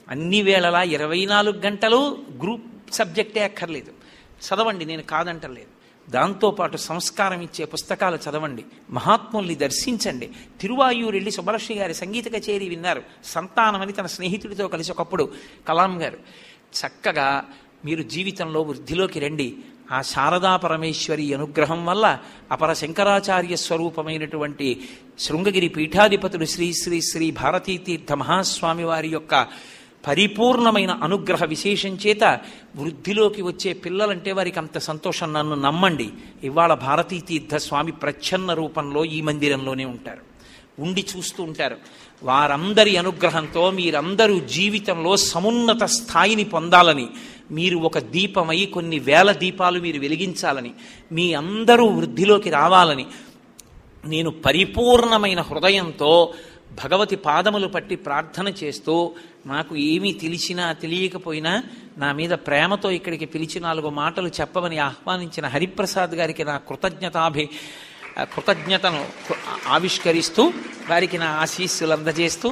అన్ని 0.10 0.42
వేళలా 0.42 0.84
ఇరవై 0.84 1.26
నాలుగు 1.26 1.58
గంటలు 1.58 2.18
గ్రూప్ 2.42 2.94
సబ్జెక్టే 2.94 3.44
అక్కర్లేదు. 3.44 3.92
చదవండి 4.42 4.86
నేను 4.86 5.04
కాదంటలేదు. 5.04 5.68
దాంతోపాటు 6.12 6.78
సంస్కారం 6.78 7.42
ఇచ్చే 7.42 7.66
పుస్తకాలు 7.66 8.16
చదవండి. 8.16 8.66
మహాత్ముల్ని 8.90 9.56
దర్శించండి. 9.56 10.30
తిరువాయూరు 10.62 11.12
వెళ్ళి 11.12 11.32
సుబ్బలక్ష్మి 11.32 11.78
గారి 11.78 11.94
సంగీత 11.94 12.28
కచేరీ 12.28 12.70
విన్నారు. 12.70 13.04
సంతానమని 13.26 13.94
తన 13.94 14.06
స్నేహితుడితో 14.06 14.68
కలిసి 14.68 14.92
ఒకప్పుడు. 14.92 15.32
కలాం 15.68 16.02
గారు 16.02 16.18
చక్కగా 16.74 17.46
మీరు 17.86 18.04
జీవితంలో 18.04 18.62
వృద్ధిలోకి 18.62 19.20
రండి. 19.20 19.58
ఆ 19.92 20.02
శారదా 20.02 20.56
పరమేశ్వరి 20.56 21.34
అనుగ్రహం 21.34 21.86
వల్ల 21.86 22.18
అపర 22.52 22.74
శంకరాచార్య 22.74 23.56
స్వరూపమైనటువంటి 23.56 24.82
శృంగగిరి 25.20 25.68
పీఠాధిపతులు 25.68 26.46
శ్రీ 26.46 26.74
శ్రీ 26.74 27.02
శ్రీ 27.02 27.32
భారతీ 27.32 27.78
తీర్థ 27.78 28.14
మహాస్వామి 28.14 28.84
వారి 28.84 29.08
యొక్క 29.08 29.48
పరిపూర్ణమైన 30.08 30.92
అనుగ్రహ 30.92 31.46
విశేషం 31.46 31.98
చేత 32.08 32.24
వృద్ధిలోకి 32.76 33.42
వచ్చే 33.42 33.74
పిల్లలంటే 33.74 34.32
వారికి 34.32 34.60
అంత 34.60 34.78
సంతోషం. 34.78 35.34
నన్ను 35.34 35.56
నమ్మండి. 35.56 36.10
ఇవాళ 36.44 36.74
భారతీ 36.74 37.20
తీర్థ 37.20 37.56
స్వామి 37.56 37.92
ప్రచ్ఛన్న 37.92 38.54
రూపంలో 38.54 39.06
ఈ 39.06 39.22
మందిరంలోనే 39.22 39.86
ఉంటారు. 39.86 40.34
ఉండి 40.82 41.06
చూస్తూ 41.18 41.44
ఉంటారు. 41.44 41.78
వారందరి 42.24 42.98
అనుగ్రహంతో 42.98 43.72
మీరందరూ 43.72 44.40
జీవితంలో 44.40 45.18
సమున్నత 45.18 45.84
స్థాయిని 45.84 46.44
పొందాలని 46.44 47.10
మీరు 47.50 47.78
ఒక 47.78 47.98
దీపమై 48.08 48.60
కొన్ని 48.66 48.98
వేల 49.00 49.32
దీపాలు 49.36 49.80
మీరు 49.80 50.00
వెలిగించాలని 50.00 50.72
మీ 51.12 51.28
అందరూ 51.34 51.86
వృద్ధిలోకి 51.90 52.50
రావాలని 52.50 53.06
నేను 54.06 54.30
పరిపూర్ణమైన 54.46 55.42
హృదయంతో 55.42 56.12
భగవతి 56.84 57.16
పాదములు 57.16 57.68
పట్టి 57.68 57.96
ప్రార్థన 57.96 58.48
చేస్తూ 58.64 58.96
నాకు 59.46 59.74
ఏమీ 59.76 60.12
తెలిసినా 60.14 60.66
తెలియకపోయినా 60.74 61.54
నా 61.98 62.10
మీద 62.12 62.34
ప్రేమతో 62.48 62.90
ఇక్కడికి 62.92 63.26
పిలిచి 63.26 63.60
నాలుగు 63.60 63.90
మాటలు 63.90 64.32
చెప్పమని 64.40 64.78
ఆహ్వానించిన 64.80 65.46
హరిప్రసాద్ 65.46 66.16
గారికి 66.16 66.44
నా 66.44 66.56
కృతజ్ఞతాభి 66.70 67.46
కృతజ్ఞతను 68.34 69.02
ఆవిష్కరిస్తూ 69.68 70.44
వారికి 70.90 71.18
నా 71.18 71.30
ఆశీస్సులు 71.42 71.94
అందజేస్తూ 71.94 72.50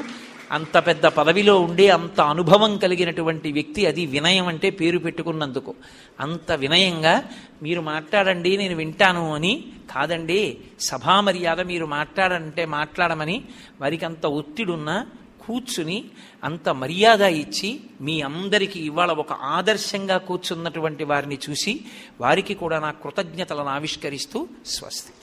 అంత 0.52 0.78
పెద్ద 0.78 1.06
పదవిలో 1.06 1.60
ఉండే 1.60 1.90
అంత 1.90 2.22
అనుభవం 2.22 2.78
కలిగినటువంటి 2.78 3.52
వ్యక్తి 3.52 3.86
అది 3.86 4.06
వినయం 4.06 4.48
అంటే 4.48 4.69
పేరు 4.69 4.99
పెట్టుకున్నందుకు. 4.99 5.76
అంత 6.19 6.52
వినయంగా 6.52 7.23
మీరు 7.64 7.82
మాట్లాడండి 7.82 8.57
నేను 8.57 8.76
వింటాను 8.76 9.34
అని 9.34 9.64
కాదండి. 9.95 10.57
సభా 10.80 11.22
మర్యాద 11.22 11.61
మీరు 11.61 11.86
మాట్లాడంటే 11.86 12.65
మాట్లాడమని 12.65 13.44
వారికి 13.82 14.06
అంత 14.06 14.26
ఒత్తిడున్నా 14.26 15.07
కూర్చుని 15.48 16.03
అంత 16.44 16.69
మర్యాద 16.69 17.22
ఇచ్చి 17.22 17.80
మీ 18.02 18.22
అందరికీ 18.22 18.80
ఇవాళ 18.80 19.11
ఒక 19.11 19.34
ఆదర్శంగా 19.34 20.18
కూర్చున్నటువంటి 20.18 21.03
వారిని 21.03 21.38
చూసి 21.49 21.82
వారికి 22.22 22.53
కూడా 22.53 22.80
నా 22.80 22.91
కృతజ్ఞతలను 22.91 23.69
ఆవిష్కరిస్తూ 23.69 24.48
స్వస్తి. 24.65 25.14